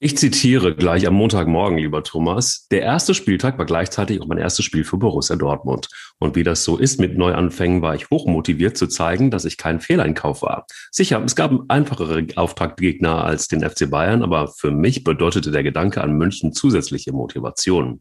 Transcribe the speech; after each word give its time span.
Ich 0.00 0.16
zitiere 0.16 0.76
gleich 0.76 1.08
am 1.08 1.14
Montagmorgen, 1.14 1.76
lieber 1.76 2.04
Thomas. 2.04 2.68
Der 2.70 2.82
erste 2.82 3.14
Spieltag 3.14 3.58
war 3.58 3.66
gleichzeitig 3.66 4.20
auch 4.20 4.28
mein 4.28 4.38
erstes 4.38 4.64
Spiel 4.64 4.84
für 4.84 4.96
Borussia 4.96 5.34
Dortmund. 5.34 5.88
Und 6.20 6.36
wie 6.36 6.44
das 6.44 6.62
so 6.62 6.76
ist 6.76 7.00
mit 7.00 7.18
Neuanfängen, 7.18 7.82
war 7.82 7.96
ich 7.96 8.08
hochmotiviert 8.08 8.76
zu 8.76 8.86
zeigen, 8.86 9.32
dass 9.32 9.44
ich 9.44 9.56
kein 9.56 9.80
Fehleinkauf 9.80 10.42
war. 10.42 10.66
Sicher, 10.92 11.20
es 11.24 11.34
gab 11.34 11.52
einfachere 11.66 12.24
Auftaktgegner 12.36 13.24
als 13.24 13.48
den 13.48 13.68
FC 13.68 13.90
Bayern, 13.90 14.22
aber 14.22 14.46
für 14.46 14.70
mich 14.70 15.02
bedeutete 15.02 15.50
der 15.50 15.64
Gedanke 15.64 16.00
an 16.00 16.12
München 16.12 16.52
zusätzliche 16.52 17.10
Motivation. 17.10 18.00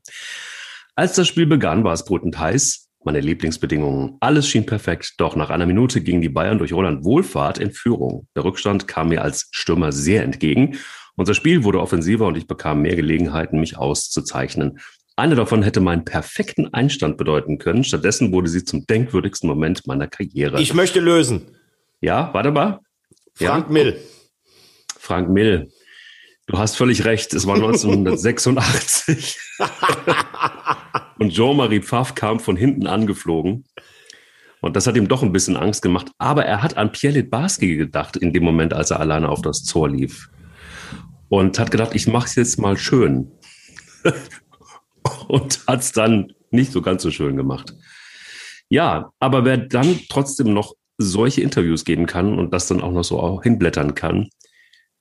Als 0.94 1.16
das 1.16 1.28
Spiel 1.28 1.48
begann, 1.48 1.84
war 1.84 1.94
es 1.94 2.06
brütend 2.06 2.38
heiß. 2.38 2.90
Meine 3.06 3.22
Lieblingsbedingungen. 3.22 4.18
Alles 4.20 4.48
schien 4.48 4.68
perfekt, 4.68 5.16
doch 5.18 5.36
nach 5.36 5.50
einer 5.50 5.66
Minute 5.66 6.02
gingen 6.02 6.22
die 6.22 6.30
Bayern 6.30 6.60
durch 6.60 6.74
Roland 6.74 7.06
Wohlfahrt 7.06 7.58
in 7.58 7.72
Führung. 7.72 8.28
Der 8.36 8.44
Rückstand 8.44 8.88
kam 8.88 9.10
mir 9.10 9.24
als 9.24 9.48
Stürmer 9.52 9.92
sehr 9.92 10.24
entgegen 10.24 10.78
unser 11.18 11.34
Spiel 11.34 11.64
wurde 11.64 11.82
offensiver 11.82 12.28
und 12.28 12.38
ich 12.38 12.46
bekam 12.46 12.84
mehr 12.84 12.96
Gelegenheiten, 12.96 13.60
mich 13.60 13.76
auszuzeichnen. 13.76 14.80
Eine 15.16 15.34
davon 15.34 15.64
hätte 15.64 15.80
meinen 15.80 16.06
perfekten 16.06 16.72
Einstand 16.76 17.18
bedeuten 17.18 17.58
können. 17.58 17.84
Stattdessen 17.84 18.32
wurde 18.32 18.50
sie 18.50 18.64
zum 18.64 18.86
denkwürdigsten 18.86 19.50
Moment 19.50 19.88
meiner 19.88 20.08
Karriere. 20.08 20.62
Ich 20.62 20.76
möchte 20.76 21.00
lösen. 21.00 21.42
Ja, 22.02 22.30
warte 22.34 22.52
mal. 22.52 22.82
Frank 23.34 23.66
ja. 23.66 23.74
Mill. 23.74 24.00
Frank 25.00 25.30
Mill. 25.30 25.72
Du 26.46 26.60
hast 26.60 26.76
völlig 26.76 27.04
recht. 27.04 27.34
Es 27.34 27.48
war 27.48 27.56
1986. 27.56 29.40
und 31.18 31.34
Jean-Marie 31.34 31.82
Pfaff 31.82 32.14
kam 32.14 32.40
von 32.40 32.56
hinten 32.56 32.86
angeflogen. 32.86 33.66
Und 34.62 34.76
das 34.76 34.86
hat 34.86 34.96
ihm 34.96 35.08
doch 35.08 35.24
ein 35.24 35.32
bisschen 35.32 35.58
Angst 35.58 35.82
gemacht. 35.82 36.12
Aber 36.20 36.46
er 36.46 36.62
hat 36.62 36.78
an 36.78 36.92
Pierre 36.92 37.16
Litbarski 37.16 37.76
gedacht 37.76 38.18
in 38.18 38.34
dem 38.34 38.44
Moment, 38.44 38.76
als 38.76 38.92
er 38.92 39.00
alleine 39.00 39.30
auf 39.30 39.42
das 39.42 39.64
Tor 39.64 39.90
lief 39.90 40.30
und 41.30 41.60
hat 41.60 41.72
gedacht, 41.72 41.94
ich 41.94 42.08
mache 42.08 42.28
es 42.28 42.36
jetzt 42.36 42.60
mal 42.60 42.78
schön. 42.78 43.32
und 45.28 45.60
hat 45.68 45.82
es 45.82 45.92
dann 45.92 46.34
nicht 46.52 46.72
so 46.72 46.82
ganz 46.82 47.04
so 47.04 47.12
schön 47.12 47.36
gemacht. 47.36 47.74
Ja, 48.70 49.12
aber 49.20 49.46
wer 49.46 49.58
dann 49.58 50.00
trotzdem 50.10 50.54
noch 50.54 50.74
solche 50.98 51.42
Interviews 51.42 51.86
geben 51.86 52.06
kann 52.06 52.38
und 52.38 52.54
das 52.54 52.68
dann 52.68 52.82
auch 52.82 52.92
noch 52.92 53.04
so 53.04 53.42
hinblättern 53.42 53.96
kann, 53.96 54.30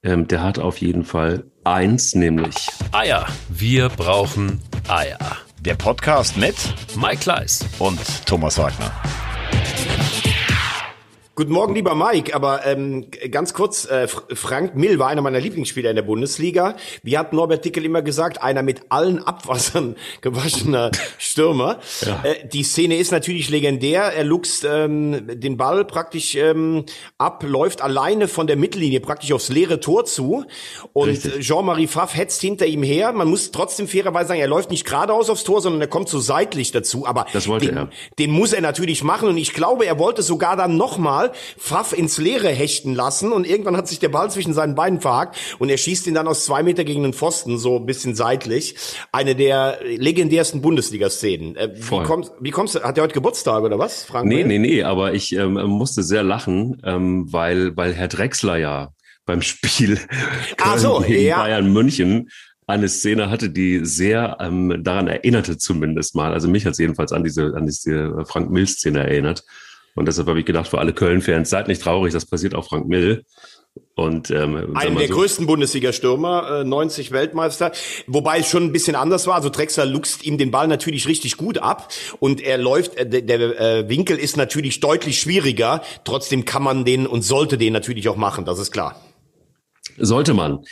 ähm, 0.02 0.28
der 0.28 0.42
hat 0.42 0.58
auf 0.58 0.78
jeden 0.78 1.04
Fall 1.04 1.50
eins, 1.64 2.14
nämlich 2.14 2.68
Eier. 2.92 3.26
Wir 3.48 3.88
brauchen 3.88 4.60
Eier. 4.88 5.18
Der 5.60 5.74
Podcast 5.74 6.36
mit 6.36 6.54
Mike 6.96 7.22
Kleiss 7.22 7.64
und 7.78 7.98
Thomas 8.24 8.58
Wagner. 8.58 8.92
Guten 11.38 11.52
Morgen, 11.52 11.74
lieber 11.74 11.94
Mike. 11.94 12.34
Aber 12.34 12.64
ähm, 12.64 13.08
ganz 13.30 13.52
kurz, 13.52 13.84
äh, 13.84 14.08
Frank 14.08 14.74
Mill 14.74 14.98
war 14.98 15.08
einer 15.08 15.20
meiner 15.20 15.38
Lieblingsspieler 15.38 15.90
in 15.90 15.96
der 15.96 16.02
Bundesliga. 16.02 16.76
Wie 17.02 17.18
hat 17.18 17.34
Norbert 17.34 17.62
Dickel 17.62 17.84
immer 17.84 18.00
gesagt, 18.00 18.42
einer 18.42 18.62
mit 18.62 18.84
allen 18.88 19.22
Abwassern 19.22 19.96
gewaschener 20.22 20.92
Stürmer. 21.18 21.78
Ja. 22.00 22.22
Äh, 22.24 22.48
die 22.48 22.62
Szene 22.62 22.96
ist 22.96 23.12
natürlich 23.12 23.50
legendär. 23.50 24.14
Er 24.14 24.24
luchst 24.24 24.64
ähm, 24.64 25.26
den 25.26 25.58
Ball 25.58 25.84
praktisch 25.84 26.36
ähm, 26.36 26.86
ab, 27.18 27.44
läuft 27.46 27.82
alleine 27.82 28.28
von 28.28 28.46
der 28.46 28.56
Mittellinie 28.56 29.00
praktisch 29.00 29.30
aufs 29.32 29.50
leere 29.50 29.78
Tor 29.78 30.06
zu. 30.06 30.46
Und 30.94 31.20
Jean-Marie 31.40 31.86
Pfaff 31.86 32.16
hetzt 32.16 32.40
hinter 32.40 32.64
ihm 32.64 32.82
her. 32.82 33.12
Man 33.12 33.28
muss 33.28 33.50
trotzdem 33.50 33.88
fairerweise 33.88 34.28
sagen, 34.28 34.40
er 34.40 34.48
läuft 34.48 34.70
nicht 34.70 34.86
geradeaus 34.86 35.28
aufs 35.28 35.44
Tor, 35.44 35.60
sondern 35.60 35.82
er 35.82 35.88
kommt 35.88 36.08
so 36.08 36.18
seitlich 36.18 36.72
dazu. 36.72 37.06
Aber 37.06 37.26
das 37.34 37.46
wollte 37.46 37.66
den, 37.66 37.76
er. 37.76 37.90
den 38.18 38.30
muss 38.30 38.54
er 38.54 38.62
natürlich 38.62 39.04
machen. 39.04 39.28
Und 39.28 39.36
ich 39.36 39.52
glaube, 39.52 39.84
er 39.84 39.98
wollte 39.98 40.22
sogar 40.22 40.56
dann 40.56 40.78
nochmal 40.78 41.25
Ball 41.26 41.32
Pfaff 41.58 41.92
ins 41.92 42.18
Leere 42.18 42.48
hechten 42.48 42.94
lassen 42.94 43.32
und 43.32 43.46
irgendwann 43.46 43.76
hat 43.76 43.88
sich 43.88 43.98
der 43.98 44.08
Ball 44.08 44.30
zwischen 44.30 44.54
seinen 44.54 44.74
Beinen 44.74 45.00
verhakt 45.00 45.36
und 45.58 45.68
er 45.68 45.76
schießt 45.76 46.06
ihn 46.06 46.14
dann 46.14 46.28
aus 46.28 46.44
zwei 46.44 46.62
Meter 46.62 46.84
gegen 46.84 47.02
den 47.02 47.12
Pfosten, 47.12 47.58
so 47.58 47.76
ein 47.76 47.86
bisschen 47.86 48.14
seitlich. 48.14 48.76
Eine 49.12 49.34
der 49.34 49.78
legendärsten 49.84 50.62
Bundesliga-Szenen. 50.62 51.56
Äh, 51.56 51.70
wie, 51.74 52.02
kommst, 52.04 52.32
wie 52.40 52.50
kommst 52.50 52.74
du, 52.74 52.82
hat 52.82 52.98
er 52.98 53.04
heute 53.04 53.14
Geburtstag 53.14 53.62
oder 53.62 53.78
was, 53.78 54.04
Frank? 54.04 54.28
Nee, 54.28 54.44
nee, 54.44 54.58
nee, 54.58 54.82
aber 54.82 55.14
ich 55.14 55.32
ähm, 55.34 55.54
musste 55.54 56.02
sehr 56.02 56.22
lachen, 56.22 56.80
ähm, 56.84 57.32
weil, 57.32 57.76
weil 57.76 57.92
Herr 57.94 58.08
Drexler 58.08 58.56
ja 58.56 58.90
beim 59.24 59.42
Spiel 59.42 59.98
ah, 60.60 60.78
so, 60.78 61.00
gegen 61.00 61.24
ja. 61.24 61.38
Bayern 61.38 61.72
München 61.72 62.30
eine 62.68 62.88
Szene 62.88 63.30
hatte, 63.30 63.48
die 63.50 63.84
sehr 63.84 64.38
ähm, 64.40 64.82
daran 64.82 65.06
erinnerte 65.06 65.56
zumindest 65.56 66.16
mal. 66.16 66.32
Also 66.32 66.48
mich 66.48 66.66
hat 66.66 66.72
es 66.72 66.78
jedenfalls 66.78 67.12
an 67.12 67.22
diese, 67.22 67.54
an 67.54 67.64
diese 67.64 68.24
Frank 68.26 68.50
Mills-Szene 68.50 69.04
erinnert. 69.04 69.44
Und 69.96 70.06
deshalb 70.06 70.28
habe 70.28 70.38
ich 70.38 70.46
gedacht, 70.46 70.68
für 70.68 70.78
alle 70.78 70.92
Köln-Fans, 70.92 71.50
seid 71.50 71.68
nicht 71.68 71.82
traurig, 71.82 72.12
das 72.12 72.26
passiert 72.26 72.54
auch 72.54 72.68
Frank 72.68 72.86
Mill. 72.86 73.24
Und 73.94 74.30
ähm, 74.30 74.76
einer 74.76 74.98
der 74.98 75.08
so 75.08 75.14
größten 75.14 75.46
Bundesliga-Stürmer, 75.46 76.60
äh, 76.60 76.64
90 76.64 77.12
Weltmeister, 77.12 77.72
wobei 78.06 78.38
es 78.38 78.48
schon 78.48 78.64
ein 78.64 78.72
bisschen 78.72 78.94
anders 78.94 79.26
war. 79.26 79.34
Also 79.34 79.48
Drexler 79.48 79.86
luchst 79.86 80.24
ihm 80.24 80.38
den 80.38 80.50
Ball 80.50 80.68
natürlich 80.68 81.08
richtig 81.08 81.36
gut 81.36 81.58
ab 81.58 81.92
und 82.20 82.42
er 82.42 82.58
läuft. 82.58 82.96
Äh, 82.96 83.08
der, 83.08 83.22
der 83.22 83.60
äh, 83.60 83.88
Winkel 83.88 84.18
ist 84.18 84.36
natürlich 84.36 84.80
deutlich 84.80 85.18
schwieriger. 85.18 85.82
Trotzdem 86.04 86.44
kann 86.44 86.62
man 86.62 86.84
den 86.84 87.06
und 87.06 87.22
sollte 87.22 87.58
den 87.58 87.72
natürlich 87.72 88.08
auch 88.08 88.16
machen. 88.16 88.44
Das 88.44 88.58
ist 88.58 88.70
klar. 88.70 89.00
Sollte 89.98 90.34
man. 90.34 90.64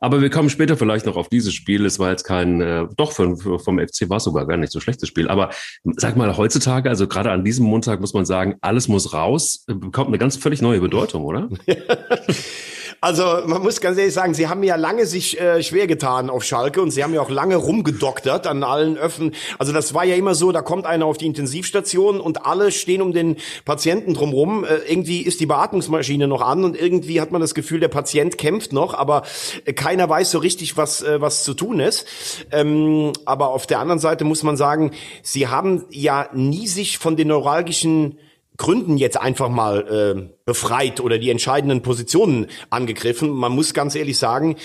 Aber 0.00 0.22
wir 0.22 0.30
kommen 0.30 0.48
später 0.50 0.76
vielleicht 0.76 1.06
noch 1.06 1.16
auf 1.16 1.28
dieses 1.28 1.54
Spiel. 1.54 1.84
Es 1.84 1.98
war 1.98 2.10
jetzt 2.10 2.24
kein, 2.24 2.60
äh, 2.60 2.86
doch 2.96 3.12
vom, 3.12 3.36
vom 3.36 3.78
FC 3.78 4.08
war 4.08 4.16
es 4.16 4.24
sogar 4.24 4.46
gar 4.46 4.56
nicht 4.56 4.72
so 4.72 4.80
schlechtes 4.80 5.08
Spiel. 5.08 5.28
Aber 5.28 5.50
sag 5.84 6.16
mal, 6.16 6.36
heutzutage, 6.36 6.88
also 6.88 7.06
gerade 7.06 7.30
an 7.30 7.44
diesem 7.44 7.66
Montag 7.66 8.00
muss 8.00 8.14
man 8.14 8.24
sagen, 8.24 8.56
alles 8.62 8.88
muss 8.88 9.12
raus, 9.12 9.64
bekommt 9.66 10.08
eine 10.08 10.18
ganz 10.18 10.36
völlig 10.36 10.62
neue 10.62 10.80
Bedeutung, 10.80 11.24
oder? 11.24 11.48
Also 13.02 13.24
man 13.46 13.62
muss 13.62 13.80
ganz 13.80 13.96
ehrlich 13.96 14.12
sagen, 14.12 14.34
sie 14.34 14.48
haben 14.48 14.62
ja 14.62 14.76
lange 14.76 15.06
sich 15.06 15.40
äh, 15.40 15.62
schwer 15.62 15.86
getan 15.86 16.28
auf 16.28 16.44
Schalke 16.44 16.82
und 16.82 16.90
sie 16.90 17.02
haben 17.02 17.14
ja 17.14 17.22
auch 17.22 17.30
lange 17.30 17.56
rumgedoktert 17.56 18.46
an 18.46 18.62
allen 18.62 18.98
Öffnen. 18.98 19.34
Also 19.58 19.72
das 19.72 19.94
war 19.94 20.04
ja 20.04 20.16
immer 20.16 20.34
so, 20.34 20.52
da 20.52 20.60
kommt 20.60 20.84
einer 20.84 21.06
auf 21.06 21.16
die 21.16 21.24
Intensivstation 21.24 22.20
und 22.20 22.44
alle 22.44 22.70
stehen 22.70 23.00
um 23.00 23.14
den 23.14 23.36
Patienten 23.64 24.12
drumrum. 24.12 24.64
Äh, 24.64 24.80
irgendwie 24.86 25.22
ist 25.22 25.40
die 25.40 25.46
Beatmungsmaschine 25.46 26.28
noch 26.28 26.42
an 26.42 26.62
und 26.62 26.78
irgendwie 26.78 27.22
hat 27.22 27.30
man 27.30 27.40
das 27.40 27.54
Gefühl, 27.54 27.80
der 27.80 27.88
Patient 27.88 28.36
kämpft 28.36 28.74
noch, 28.74 28.92
aber 28.92 29.22
äh, 29.64 29.72
keiner 29.72 30.06
weiß 30.06 30.30
so 30.30 30.38
richtig, 30.38 30.76
was 30.76 31.02
äh, 31.02 31.22
was 31.22 31.42
zu 31.42 31.54
tun 31.54 31.80
ist. 31.80 32.06
Ähm, 32.52 33.14
aber 33.24 33.48
auf 33.48 33.66
der 33.66 33.78
anderen 33.78 33.98
Seite 33.98 34.24
muss 34.24 34.42
man 34.42 34.58
sagen, 34.58 34.90
sie 35.22 35.48
haben 35.48 35.86
ja 35.88 36.28
nie 36.34 36.66
sich 36.66 36.98
von 36.98 37.16
den 37.16 37.28
neuralgischen 37.28 38.18
Gründen 38.60 38.98
jetzt 38.98 39.18
einfach 39.18 39.48
mal 39.48 39.88
äh, 39.88 40.39
befreit 40.50 40.98
oder 40.98 41.18
die 41.18 41.30
entscheidenden 41.30 41.80
Positionen 41.80 42.48
angegriffen. 42.70 43.30
Man 43.30 43.52
muss 43.52 43.72
ganz 43.72 43.94
ehrlich 43.94 44.18
sagen, 44.18 44.56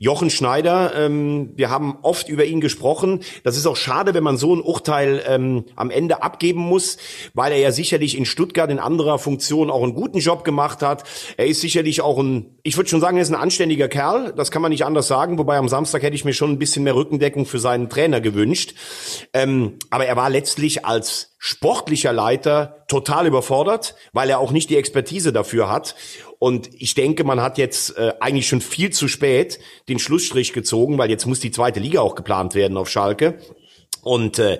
Jochen 0.00 0.30
Schneider, 0.30 0.96
ähm, 0.96 1.52
wir 1.54 1.70
haben 1.70 1.96
oft 2.02 2.28
über 2.28 2.44
ihn 2.44 2.60
gesprochen. 2.60 3.20
Das 3.44 3.56
ist 3.56 3.64
auch 3.64 3.76
schade, 3.76 4.14
wenn 4.14 4.24
man 4.24 4.36
so 4.36 4.52
ein 4.52 4.60
Urteil 4.60 5.22
ähm, 5.28 5.64
am 5.76 5.92
Ende 5.92 6.24
abgeben 6.24 6.58
muss, 6.58 6.96
weil 7.34 7.52
er 7.52 7.58
ja 7.58 7.70
sicherlich 7.70 8.18
in 8.18 8.24
Stuttgart 8.24 8.68
in 8.68 8.80
anderer 8.80 9.20
Funktion 9.20 9.70
auch 9.70 9.84
einen 9.84 9.94
guten 9.94 10.18
Job 10.18 10.42
gemacht 10.42 10.82
hat. 10.82 11.04
Er 11.36 11.46
ist 11.46 11.60
sicherlich 11.60 12.00
auch 12.00 12.18
ein, 12.18 12.58
ich 12.64 12.76
würde 12.76 12.90
schon 12.90 13.00
sagen, 13.00 13.16
er 13.16 13.22
ist 13.22 13.30
ein 13.30 13.40
anständiger 13.40 13.86
Kerl. 13.86 14.32
Das 14.36 14.50
kann 14.50 14.60
man 14.60 14.72
nicht 14.72 14.84
anders 14.84 15.06
sagen. 15.06 15.38
Wobei 15.38 15.56
am 15.56 15.68
Samstag 15.68 16.02
hätte 16.02 16.16
ich 16.16 16.24
mir 16.24 16.34
schon 16.34 16.50
ein 16.50 16.58
bisschen 16.58 16.82
mehr 16.82 16.96
Rückendeckung 16.96 17.46
für 17.46 17.60
seinen 17.60 17.88
Trainer 17.88 18.20
gewünscht. 18.20 18.74
Ähm, 19.32 19.74
aber 19.90 20.06
er 20.06 20.16
war 20.16 20.30
letztlich 20.30 20.84
als 20.84 21.36
sportlicher 21.38 22.12
Leiter 22.12 22.84
total 22.88 23.26
überfordert, 23.26 23.94
weil 24.12 24.28
er 24.28 24.40
auch 24.40 24.50
nicht 24.50 24.70
die 24.70 24.76
Expertise 24.76 25.27
dafür 25.32 25.70
hat. 25.70 25.94
Und 26.38 26.70
ich 26.78 26.94
denke, 26.94 27.24
man 27.24 27.40
hat 27.40 27.58
jetzt 27.58 27.96
äh, 27.96 28.14
eigentlich 28.20 28.46
schon 28.48 28.60
viel 28.60 28.90
zu 28.90 29.08
spät 29.08 29.58
den 29.88 29.98
Schlussstrich 29.98 30.52
gezogen, 30.52 30.98
weil 30.98 31.10
jetzt 31.10 31.26
muss 31.26 31.40
die 31.40 31.50
zweite 31.50 31.80
Liga 31.80 32.00
auch 32.00 32.14
geplant 32.14 32.54
werden 32.54 32.76
auf 32.76 32.88
Schalke. 32.88 33.38
Und 34.02 34.38
äh, 34.38 34.58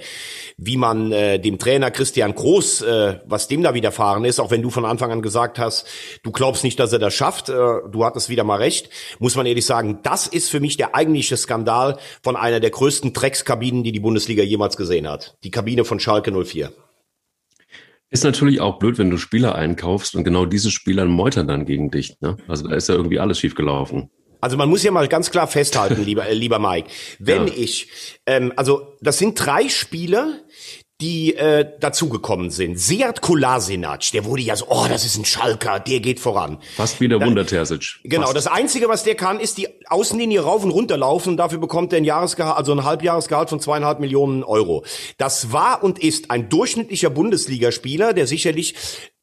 wie 0.56 0.76
man 0.76 1.12
äh, 1.12 1.38
dem 1.38 1.58
Trainer 1.58 1.90
Christian 1.90 2.34
Groß, 2.34 2.82
äh, 2.82 3.20
was 3.24 3.48
dem 3.48 3.62
da 3.62 3.72
widerfahren 3.72 4.24
ist, 4.24 4.40
auch 4.40 4.50
wenn 4.50 4.62
du 4.62 4.70
von 4.70 4.84
Anfang 4.84 5.12
an 5.12 5.22
gesagt 5.22 5.58
hast, 5.58 5.86
du 6.22 6.32
glaubst 6.32 6.64
nicht, 6.64 6.78
dass 6.80 6.92
er 6.92 6.98
das 6.98 7.14
schafft, 7.14 7.48
äh, 7.48 7.52
du 7.52 8.04
hattest 8.04 8.28
wieder 8.28 8.44
mal 8.44 8.56
recht, 8.56 8.90
muss 9.20 9.36
man 9.36 9.46
ehrlich 9.46 9.64
sagen, 9.64 10.00
das 10.02 10.26
ist 10.26 10.50
für 10.50 10.60
mich 10.60 10.76
der 10.76 10.94
eigentliche 10.94 11.36
Skandal 11.36 11.98
von 12.22 12.36
einer 12.36 12.60
der 12.60 12.70
größten 12.70 13.12
Dreckskabinen, 13.12 13.84
die 13.84 13.92
die 13.92 14.00
Bundesliga 14.00 14.42
jemals 14.42 14.76
gesehen 14.76 15.08
hat. 15.08 15.36
Die 15.44 15.50
Kabine 15.50 15.84
von 15.84 16.00
Schalke 16.00 16.32
04. 16.32 16.72
Ist 18.10 18.24
natürlich 18.24 18.60
auch 18.60 18.78
blöd, 18.78 18.98
wenn 18.98 19.10
du 19.10 19.18
Spieler 19.18 19.54
einkaufst 19.54 20.14
und 20.14 20.24
genau 20.24 20.46
diese 20.46 20.70
Spieler 20.70 21.04
meutern 21.04 21.46
dann 21.46 21.66
gegen 21.66 21.90
dich. 21.90 22.16
Ne? 22.20 22.36
Also 22.48 22.66
da 22.66 22.74
ist 22.74 22.88
ja 22.88 22.94
irgendwie 22.94 23.18
alles 23.18 23.38
schief 23.38 23.54
gelaufen. 23.54 24.10
Also 24.40 24.56
man 24.56 24.68
muss 24.68 24.82
ja 24.82 24.90
mal 24.90 25.08
ganz 25.08 25.30
klar 25.30 25.46
festhalten, 25.46 26.02
lieber, 26.04 26.26
äh, 26.26 26.34
lieber 26.34 26.58
Mike, 26.58 26.88
wenn 27.18 27.48
ja. 27.48 27.54
ich, 27.54 27.88
ähm, 28.26 28.52
also 28.56 28.96
das 29.00 29.18
sind 29.18 29.34
drei 29.34 29.68
Spieler, 29.68 30.40
die 31.00 31.36
äh, 31.36 31.64
dazugekommen 31.78 32.50
sind. 32.50 32.78
Seat 32.78 33.20
Kolasinac, 33.20 34.10
der 34.12 34.24
wurde 34.24 34.42
ja 34.42 34.56
so, 34.56 34.66
oh, 34.68 34.86
das 34.88 35.04
ist 35.04 35.16
ein 35.16 35.24
Schalker, 35.24 35.78
der 35.78 36.00
geht 36.00 36.18
voran. 36.18 36.58
Fast 36.76 37.00
wie 37.00 37.06
der 37.06 37.20
Wunder 37.20 37.46
Terzic. 37.46 38.00
Genau, 38.02 38.24
Fast. 38.24 38.36
das 38.36 38.46
Einzige, 38.48 38.88
was 38.88 39.04
der 39.04 39.14
kann, 39.14 39.38
ist 39.38 39.58
die 39.58 39.68
Außenlinie 39.86 40.40
rauf 40.40 40.64
und 40.64 40.72
runter 40.72 40.96
laufen. 40.96 41.36
Dafür 41.36 41.58
bekommt 41.58 41.92
er 41.92 41.98
ein 41.98 42.04
Jahresgehalt, 42.04 42.56
also 42.56 42.72
ein 42.72 42.82
Halbjahresgehalt 42.82 43.48
von 43.48 43.60
zweieinhalb 43.60 44.00
Millionen 44.00 44.42
Euro. 44.42 44.84
Das 45.18 45.52
war 45.52 45.84
und 45.84 46.00
ist 46.00 46.32
ein 46.32 46.48
durchschnittlicher 46.48 47.10
Bundesligaspieler, 47.10 48.12
der 48.12 48.26
sicherlich 48.26 48.74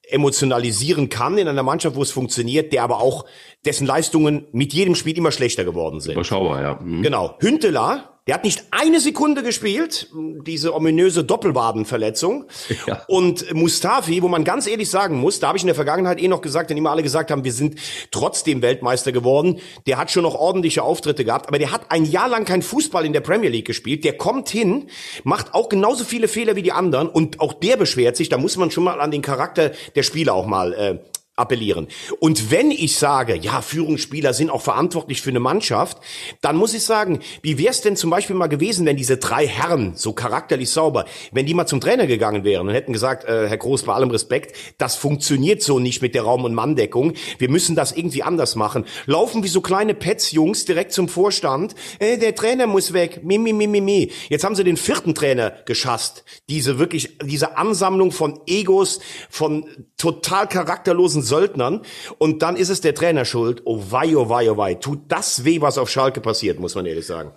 emotionalisieren 0.07 1.09
kann 1.09 1.37
in 1.37 1.47
einer 1.47 1.63
Mannschaft, 1.63 1.97
wo 1.97 2.03
es 2.03 2.11
funktioniert, 2.11 2.71
der 2.71 2.83
aber 2.83 3.01
auch 3.01 3.25
dessen 3.65 3.85
Leistungen 3.85 4.47
mit 4.53 4.71
jedem 4.71 4.95
Spiel 4.95 5.17
immer 5.17 5.31
schlechter 5.31 5.65
geworden 5.65 5.99
sind. 5.99 6.13
Überschaubar, 6.13 6.61
ja. 6.61 6.79
Mhm. 6.81 7.01
Genau. 7.01 7.35
Hünteler, 7.39 8.14
der 8.27 8.35
hat 8.35 8.43
nicht 8.43 8.65
eine 8.71 8.99
Sekunde 8.99 9.43
gespielt, 9.43 10.09
diese 10.13 10.73
ominöse 10.73 11.23
Doppelwadenverletzung. 11.23 12.45
Ja. 12.87 13.03
Und 13.07 13.53
Mustafi, 13.53 14.21
wo 14.23 14.27
man 14.27 14.43
ganz 14.43 14.65
ehrlich 14.65 14.89
sagen 14.89 15.17
muss, 15.17 15.39
da 15.39 15.47
habe 15.47 15.57
ich 15.57 15.63
in 15.63 15.67
der 15.67 15.75
Vergangenheit 15.75 16.19
eh 16.19 16.27
noch 16.27 16.41
gesagt, 16.41 16.69
denn 16.69 16.77
immer 16.77 16.89
alle 16.89 17.03
gesagt 17.03 17.29
haben, 17.29 17.43
wir 17.43 17.53
sind 17.53 17.79
trotzdem 18.09 18.61
Weltmeister 18.63 19.11
geworden, 19.11 19.59
der 19.85 19.97
hat 19.97 20.09
schon 20.09 20.23
noch 20.23 20.35
ordentliche 20.35 20.81
Auftritte 20.81 21.23
gehabt, 21.23 21.47
aber 21.47 21.59
der 21.59 21.71
hat 21.71 21.91
ein 21.91 22.05
Jahr 22.05 22.27
lang 22.27 22.45
kein 22.45 22.63
Fußball 22.63 23.05
in 23.05 23.13
der 23.13 23.21
Premier 23.21 23.49
League 23.49 23.67
gespielt. 23.67 24.03
Der 24.03 24.17
kommt 24.17 24.49
hin, 24.49 24.89
macht 25.23 25.53
auch 25.53 25.69
genauso 25.69 26.03
viele 26.03 26.27
Fehler 26.27 26.55
wie 26.55 26.63
die 26.63 26.71
anderen 26.71 27.07
und 27.07 27.39
auch 27.39 27.53
der 27.53 27.77
beschwert 27.77 28.17
sich. 28.17 28.29
Da 28.29 28.37
muss 28.37 28.57
man 28.57 28.71
schon 28.71 28.83
mal 28.83 28.99
an 28.99 29.11
den 29.11 29.21
Charakter 29.21 29.71
der 29.95 30.03
Spieler 30.03 30.33
auch 30.33 30.47
mal 30.47 30.73
äh, 30.73 30.99
appellieren. 31.35 31.87
Und 32.19 32.49
wenn 32.49 32.71
ich 32.71 32.95
sage, 32.97 33.35
ja, 33.35 33.61
Führungsspieler 33.61 34.33
sind 34.33 34.49
auch 34.49 34.61
verantwortlich 34.61 35.21
für 35.21 35.31
eine 35.31 35.41
Mannschaft, 35.41 35.97
dann 36.41 36.55
muss 36.55 36.73
ich 36.73 36.83
sagen, 36.83 37.19
wie 37.41 37.57
wäre 37.57 37.71
es 37.71 37.81
denn 37.81 37.97
zum 37.97 38.09
Beispiel 38.09 38.35
mal 38.35 38.47
gewesen, 38.47 38.85
wenn 38.85 38.95
diese 38.95 39.17
drei 39.17 39.45
Herren, 39.45 39.93
so 39.95 40.13
charakterlich 40.13 40.69
sauber, 40.69 41.05
wenn 41.33 41.45
die 41.45 41.53
mal 41.53 41.67
zum 41.67 41.81
Trainer 41.81 42.07
gegangen 42.07 42.45
wären 42.45 42.67
und 42.67 42.73
hätten 42.73 42.93
gesagt, 42.93 43.25
äh, 43.25 43.49
Herr 43.49 43.57
Groß, 43.57 43.83
bei 43.83 43.93
allem 43.93 44.11
Respekt, 44.11 44.55
das 44.77 44.95
funktioniert 44.95 45.61
so 45.61 45.79
nicht 45.79 46.01
mit 46.01 46.15
der 46.15 46.23
Raum- 46.23 46.45
und 46.45 46.53
Manndeckung, 46.53 47.13
wir 47.37 47.49
müssen 47.49 47.75
das 47.75 47.91
irgendwie 47.91 48.23
anders 48.23 48.55
machen. 48.55 48.85
Laufen 49.05 49.43
wie 49.43 49.49
so 49.49 49.59
kleine 49.59 49.93
Pets-Jungs 49.93 50.63
direkt 50.63 50.93
zum 50.93 51.09
Vorstand, 51.09 51.75
äh, 51.99 52.17
der 52.17 52.35
Trainer 52.35 52.65
muss 52.67 52.93
weg, 52.93 53.21
mi, 53.23 53.37
mi, 53.37 53.51
mi, 53.51 53.67
mi, 53.67 53.81
mi. 53.81 54.11
Jetzt 54.29 54.45
haben 54.45 54.55
sie 54.55 54.63
den 54.63 54.77
vierten 54.77 55.13
Trainer 55.13 55.51
geschasst. 55.65 56.23
Diese 56.47 56.79
wirklich, 56.79 57.17
diese 57.23 57.57
Ansammlung 57.57 58.13
von 58.13 58.39
Egos, 58.47 58.99
von 59.29 59.65
total 59.97 60.47
charakterlosen 60.47 61.24
Söldnern 61.25 61.81
und 62.17 62.41
dann 62.41 62.55
ist 62.55 62.69
es 62.69 62.81
der 62.81 62.95
Trainer 62.95 63.25
schuld. 63.25 63.61
Oh 63.65 63.81
wei, 63.89 64.15
oh 64.15 64.29
wei, 64.29 64.49
oh 64.49 64.57
wei. 64.57 64.75
Tut 64.75 65.01
das 65.09 65.43
weh, 65.43 65.61
was 65.61 65.77
auf 65.77 65.89
Schalke 65.89 66.21
passiert, 66.21 66.59
muss 66.59 66.75
man 66.75 66.85
ehrlich 66.85 67.05
sagen. 67.05 67.31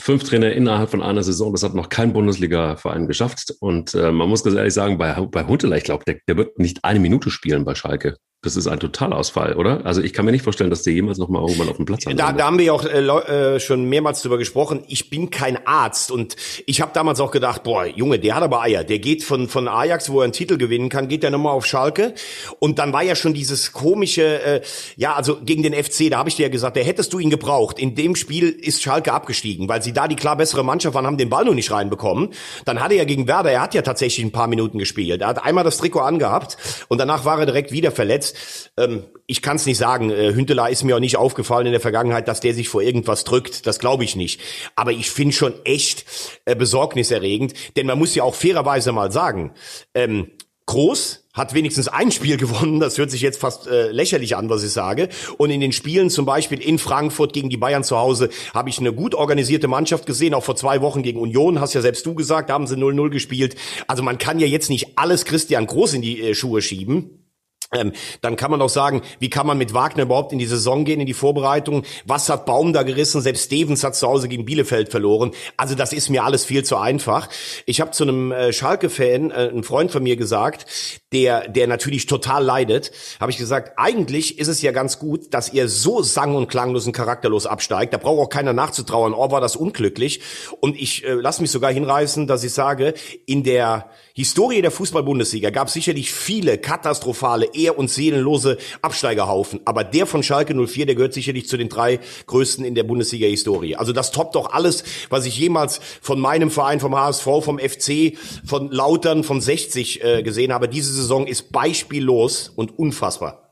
Fünf 0.00 0.24
Trainer 0.24 0.52
innerhalb 0.52 0.90
von 0.90 1.02
einer 1.02 1.22
Saison, 1.22 1.52
das 1.52 1.62
hat 1.62 1.74
noch 1.74 1.88
kein 1.88 2.12
Bundesliga-Verein 2.12 3.06
geschafft. 3.06 3.54
Und 3.60 3.94
äh, 3.94 4.12
man 4.12 4.28
muss 4.28 4.44
ganz 4.44 4.56
ehrlich 4.56 4.74
sagen, 4.74 4.98
bei, 4.98 5.12
bei 5.14 5.46
Huntela, 5.46 5.76
ich 5.76 5.84
glaube, 5.84 6.04
der, 6.06 6.18
der 6.28 6.36
wird 6.36 6.58
nicht 6.58 6.84
eine 6.84 7.00
Minute 7.00 7.30
spielen 7.30 7.64
bei 7.64 7.74
Schalke. 7.74 8.16
Das 8.42 8.54
ist 8.54 8.68
ein 8.68 8.78
Totalausfall, 8.78 9.54
oder? 9.54 9.84
Also 9.84 10.00
ich 10.00 10.12
kann 10.12 10.24
mir 10.24 10.30
nicht 10.30 10.44
vorstellen, 10.44 10.70
dass 10.70 10.84
der 10.84 10.92
jemals 10.92 11.18
noch 11.18 11.28
mal 11.28 11.40
irgendwann 11.40 11.70
auf 11.70 11.76
dem 11.76 11.86
Platz 11.86 12.04
da, 12.04 12.32
da 12.32 12.46
haben 12.46 12.56
wir 12.56 12.66
ja 12.66 12.72
auch 12.72 12.84
äh, 12.84 13.00
äh, 13.00 13.58
schon 13.58 13.88
mehrmals 13.88 14.22
drüber 14.22 14.38
gesprochen. 14.38 14.84
Ich 14.86 15.10
bin 15.10 15.30
kein 15.30 15.66
Arzt 15.66 16.12
und 16.12 16.36
ich 16.64 16.80
habe 16.80 16.92
damals 16.94 17.18
auch 17.18 17.32
gedacht, 17.32 17.64
boah, 17.64 17.84
Junge, 17.84 18.20
der 18.20 18.36
hat 18.36 18.44
aber 18.44 18.62
Eier. 18.62 18.84
Der 18.84 19.00
geht 19.00 19.24
von 19.24 19.48
von 19.48 19.66
Ajax, 19.66 20.10
wo 20.10 20.20
er 20.20 20.24
einen 20.24 20.32
Titel 20.32 20.56
gewinnen 20.56 20.88
kann, 20.88 21.08
geht 21.08 21.24
der 21.24 21.32
nochmal 21.32 21.52
auf 21.52 21.66
Schalke. 21.66 22.14
Und 22.60 22.78
dann 22.78 22.92
war 22.92 23.02
ja 23.02 23.16
schon 23.16 23.34
dieses 23.34 23.72
komische, 23.72 24.40
äh, 24.44 24.60
ja, 24.94 25.14
also 25.14 25.40
gegen 25.40 25.64
den 25.64 25.74
FC, 25.74 26.08
da 26.08 26.18
habe 26.18 26.28
ich 26.28 26.36
dir 26.36 26.44
ja 26.44 26.48
gesagt, 26.48 26.76
da 26.76 26.80
hättest 26.80 27.12
du 27.12 27.18
ihn 27.18 27.30
gebraucht. 27.30 27.80
In 27.80 27.96
dem 27.96 28.14
Spiel 28.14 28.50
ist 28.50 28.80
Schalke 28.80 29.12
abgestiegen, 29.12 29.68
weil 29.68 29.82
sie 29.82 29.92
da 29.92 30.06
die 30.06 30.14
klar 30.14 30.36
bessere 30.36 30.64
Mannschaft 30.64 30.94
waren, 30.94 31.06
haben 31.06 31.18
den 31.18 31.28
Ball 31.28 31.44
noch 31.44 31.54
nicht 31.54 31.72
reinbekommen. 31.72 32.28
Dann 32.64 32.80
hat 32.80 32.92
er 32.92 32.98
ja 32.98 33.04
gegen 33.04 33.26
Werder, 33.26 33.50
er 33.50 33.62
hat 33.62 33.74
ja 33.74 33.82
tatsächlich 33.82 34.24
ein 34.24 34.30
paar 34.30 34.46
Minuten 34.46 34.78
gespielt. 34.78 35.22
Er 35.22 35.26
hat 35.26 35.44
einmal 35.44 35.64
das 35.64 35.78
Trikot 35.78 36.02
angehabt 36.02 36.56
und 36.86 36.98
danach 36.98 37.24
war 37.24 37.40
er 37.40 37.46
direkt 37.46 37.72
wieder 37.72 37.90
verletzt 37.90 38.27
jetzt, 38.28 38.72
ähm, 38.76 39.04
ich 39.26 39.42
kann 39.42 39.56
es 39.56 39.66
nicht 39.66 39.78
sagen, 39.78 40.10
äh, 40.10 40.34
Hünteler 40.34 40.68
ist 40.70 40.84
mir 40.84 40.96
auch 40.96 41.00
nicht 41.00 41.16
aufgefallen 41.16 41.66
in 41.66 41.72
der 41.72 41.80
Vergangenheit, 41.80 42.28
dass 42.28 42.40
der 42.40 42.54
sich 42.54 42.68
vor 42.68 42.82
irgendwas 42.82 43.24
drückt. 43.24 43.66
Das 43.66 43.78
glaube 43.78 44.04
ich 44.04 44.16
nicht. 44.16 44.40
Aber 44.76 44.92
ich 44.92 45.10
finde 45.10 45.34
schon 45.34 45.54
echt 45.64 46.04
äh, 46.44 46.54
besorgniserregend, 46.54 47.54
denn 47.76 47.86
man 47.86 47.98
muss 47.98 48.14
ja 48.14 48.22
auch 48.22 48.34
fairerweise 48.34 48.92
mal 48.92 49.12
sagen, 49.12 49.52
ähm, 49.94 50.30
Groß 50.66 51.24
hat 51.32 51.54
wenigstens 51.54 51.88
ein 51.88 52.12
Spiel 52.12 52.36
gewonnen. 52.36 52.78
Das 52.78 52.98
hört 52.98 53.10
sich 53.10 53.22
jetzt 53.22 53.40
fast 53.40 53.66
äh, 53.66 53.90
lächerlich 53.90 54.36
an, 54.36 54.50
was 54.50 54.62
ich 54.62 54.70
sage. 54.70 55.08
Und 55.38 55.50
in 55.50 55.62
den 55.62 55.72
Spielen 55.72 56.10
zum 56.10 56.26
Beispiel 56.26 56.60
in 56.60 56.78
Frankfurt 56.78 57.32
gegen 57.32 57.48
die 57.48 57.56
Bayern 57.56 57.84
zu 57.84 57.96
Hause 57.96 58.28
habe 58.52 58.68
ich 58.68 58.78
eine 58.78 58.92
gut 58.92 59.14
organisierte 59.14 59.66
Mannschaft 59.66 60.04
gesehen. 60.04 60.34
Auch 60.34 60.44
vor 60.44 60.56
zwei 60.56 60.82
Wochen 60.82 61.02
gegen 61.02 61.20
Union, 61.20 61.58
hast 61.58 61.72
ja 61.72 61.80
selbst 61.80 62.04
du 62.04 62.14
gesagt, 62.14 62.50
haben 62.50 62.66
sie 62.66 62.76
0-0 62.76 63.08
gespielt. 63.08 63.56
Also 63.86 64.02
man 64.02 64.18
kann 64.18 64.40
ja 64.40 64.46
jetzt 64.46 64.68
nicht 64.68 64.98
alles 64.98 65.24
Christian 65.24 65.66
Groß 65.66 65.94
in 65.94 66.02
die 66.02 66.20
äh, 66.20 66.34
Schuhe 66.34 66.60
schieben. 66.60 67.27
Ähm, 67.72 67.92
dann 68.22 68.36
kann 68.36 68.50
man 68.50 68.62
auch 68.62 68.70
sagen, 68.70 69.02
wie 69.18 69.28
kann 69.28 69.46
man 69.46 69.58
mit 69.58 69.74
Wagner 69.74 70.04
überhaupt 70.04 70.32
in 70.32 70.38
die 70.38 70.46
Saison 70.46 70.86
gehen, 70.86 71.00
in 71.00 71.06
die 71.06 71.14
Vorbereitung? 71.14 71.84
Was 72.06 72.30
hat 72.30 72.46
Baum 72.46 72.72
da 72.72 72.82
gerissen? 72.82 73.20
Selbst 73.20 73.44
Stevens 73.46 73.84
hat 73.84 73.94
zu 73.94 74.06
Hause 74.08 74.28
gegen 74.28 74.46
Bielefeld 74.46 74.90
verloren. 74.90 75.32
Also 75.58 75.74
das 75.74 75.92
ist 75.92 76.08
mir 76.08 76.24
alles 76.24 76.46
viel 76.46 76.64
zu 76.64 76.78
einfach. 76.78 77.28
Ich 77.66 77.82
habe 77.82 77.90
zu 77.90 78.04
einem 78.04 78.32
äh, 78.32 78.54
Schalke-Fan, 78.54 79.30
äh, 79.30 79.50
ein 79.52 79.64
Freund 79.64 79.90
von 79.90 80.02
mir 80.02 80.16
gesagt, 80.16 80.64
der, 81.12 81.48
der 81.48 81.66
natürlich 81.66 82.06
total 82.06 82.42
leidet, 82.42 82.90
habe 83.20 83.30
ich 83.30 83.36
gesagt, 83.36 83.72
eigentlich 83.76 84.38
ist 84.38 84.48
es 84.48 84.62
ja 84.62 84.72
ganz 84.72 84.98
gut, 84.98 85.34
dass 85.34 85.52
ihr 85.52 85.68
so 85.68 86.02
sang- 86.02 86.36
und 86.36 86.48
klanglos 86.48 86.86
und 86.86 86.92
charakterlos 86.92 87.46
absteigt. 87.46 87.92
Da 87.92 87.98
braucht 87.98 88.18
auch 88.18 88.30
keiner 88.30 88.54
nachzutrauern, 88.54 89.12
oh, 89.12 89.30
war 89.30 89.42
das 89.42 89.56
unglücklich. 89.56 90.20
Und 90.60 90.80
ich 90.80 91.04
äh, 91.04 91.12
lasse 91.12 91.42
mich 91.42 91.50
sogar 91.50 91.70
hinreißen, 91.70 92.26
dass 92.26 92.44
ich 92.44 92.52
sage, 92.54 92.94
in 93.26 93.42
der 93.42 93.90
Historie 94.18 94.62
der 94.62 94.72
Fußball-Bundesliga 94.72 95.50
gab 95.50 95.70
sicherlich 95.70 96.10
viele 96.10 96.58
katastrophale, 96.58 97.50
ehr- 97.54 97.78
und 97.78 97.88
seelenlose 97.88 98.58
Absteigerhaufen. 98.82 99.60
Aber 99.64 99.84
der 99.84 100.06
von 100.06 100.24
Schalke 100.24 100.56
04, 100.56 100.86
der 100.86 100.96
gehört 100.96 101.14
sicherlich 101.14 101.46
zu 101.46 101.56
den 101.56 101.68
drei 101.68 102.00
größten 102.26 102.64
in 102.64 102.74
der 102.74 102.82
Bundesliga-Historie. 102.82 103.76
Also 103.76 103.92
das 103.92 104.10
toppt 104.10 104.34
doch 104.34 104.52
alles, 104.52 104.82
was 105.08 105.24
ich 105.24 105.38
jemals 105.38 105.80
von 106.00 106.18
meinem 106.18 106.50
Verein, 106.50 106.80
vom 106.80 106.96
HSV, 106.96 107.26
vom 107.42 107.60
FC, 107.60 108.18
von 108.44 108.72
Lautern, 108.72 109.22
von 109.22 109.40
60 109.40 110.02
äh, 110.02 110.22
gesehen 110.24 110.52
habe. 110.52 110.68
Diese 110.68 110.92
Saison 110.92 111.28
ist 111.28 111.52
beispiellos 111.52 112.50
und 112.56 112.76
unfassbar. 112.76 113.47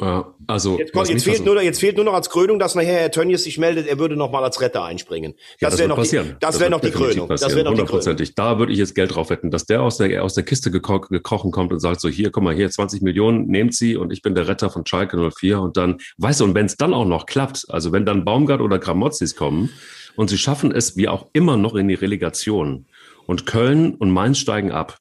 Ja, 0.00 0.34
also 0.46 0.78
jetzt, 0.78 0.92
kommt, 0.92 1.08
jetzt, 1.08 1.24
fehlt 1.24 1.44
nur, 1.44 1.60
jetzt 1.62 1.80
fehlt 1.80 1.96
nur 1.96 2.04
noch 2.04 2.12
als 2.12 2.30
Krönung, 2.30 2.58
dass 2.58 2.74
nachher 2.74 3.00
Herr 3.00 3.10
Tönnies 3.10 3.44
sich 3.44 3.58
meldet, 3.58 3.86
er 3.86 3.98
würde 3.98 4.14
noch 4.14 4.30
mal 4.30 4.44
als 4.44 4.60
Retter 4.60 4.84
einspringen. 4.84 5.32
Das, 5.32 5.60
ja, 5.60 5.70
das 5.70 5.78
wäre 5.78 5.88
noch, 5.88 5.96
passieren. 5.96 6.26
Die, 6.26 6.32
das, 6.32 6.52
das 6.52 6.60
wäre 6.60 6.70
noch 6.70 6.80
die 6.80 6.90
Krönung. 6.90 7.28
Das 7.28 7.42
wäre 7.42 7.64
noch 7.64 7.70
hundertprozentig. 7.70 8.34
Da 8.34 8.58
würde 8.58 8.72
ich 8.72 8.78
jetzt 8.78 8.94
Geld 8.94 9.14
drauf 9.14 9.30
wetten, 9.30 9.50
dass 9.50 9.64
der 9.66 9.82
aus 9.82 9.96
der 9.96 10.22
aus 10.22 10.34
der 10.34 10.44
Kiste 10.44 10.70
gekro 10.70 11.00
gekrochen 11.00 11.50
kommt 11.50 11.72
und 11.72 11.80
sagt 11.80 12.00
so 12.00 12.08
hier, 12.08 12.30
guck 12.30 12.42
mal 12.42 12.54
hier 12.54 12.70
20 12.70 13.02
Millionen, 13.02 13.46
nehmt 13.46 13.74
sie 13.74 13.96
und 13.96 14.12
ich 14.12 14.22
bin 14.22 14.34
der 14.34 14.48
Retter 14.48 14.70
von 14.70 14.84
Schalke 14.86 15.30
04 15.30 15.60
und 15.60 15.76
dann, 15.76 15.98
weißt 16.18 16.40
du, 16.40 16.44
und 16.44 16.54
wenn 16.54 16.66
es 16.66 16.76
dann 16.76 16.94
auch 16.94 17.06
noch 17.06 17.26
klappt, 17.26 17.66
also 17.68 17.92
wenn 17.92 18.04
dann 18.04 18.24
Baumgart 18.24 18.60
oder 18.60 18.78
Gramozis 18.78 19.34
kommen 19.34 19.70
und 20.16 20.28
sie 20.28 20.38
schaffen 20.38 20.72
es 20.72 20.96
wie 20.96 21.08
auch 21.08 21.28
immer 21.32 21.56
noch 21.56 21.74
in 21.74 21.88
die 21.88 21.94
Relegation 21.94 22.86
und 23.26 23.46
Köln 23.46 23.94
und 23.94 24.10
Mainz 24.10 24.38
steigen 24.38 24.72
ab 24.72 24.98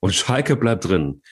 und 0.00 0.14
Schalke 0.14 0.56
bleibt 0.56 0.88
drin, 0.88 1.22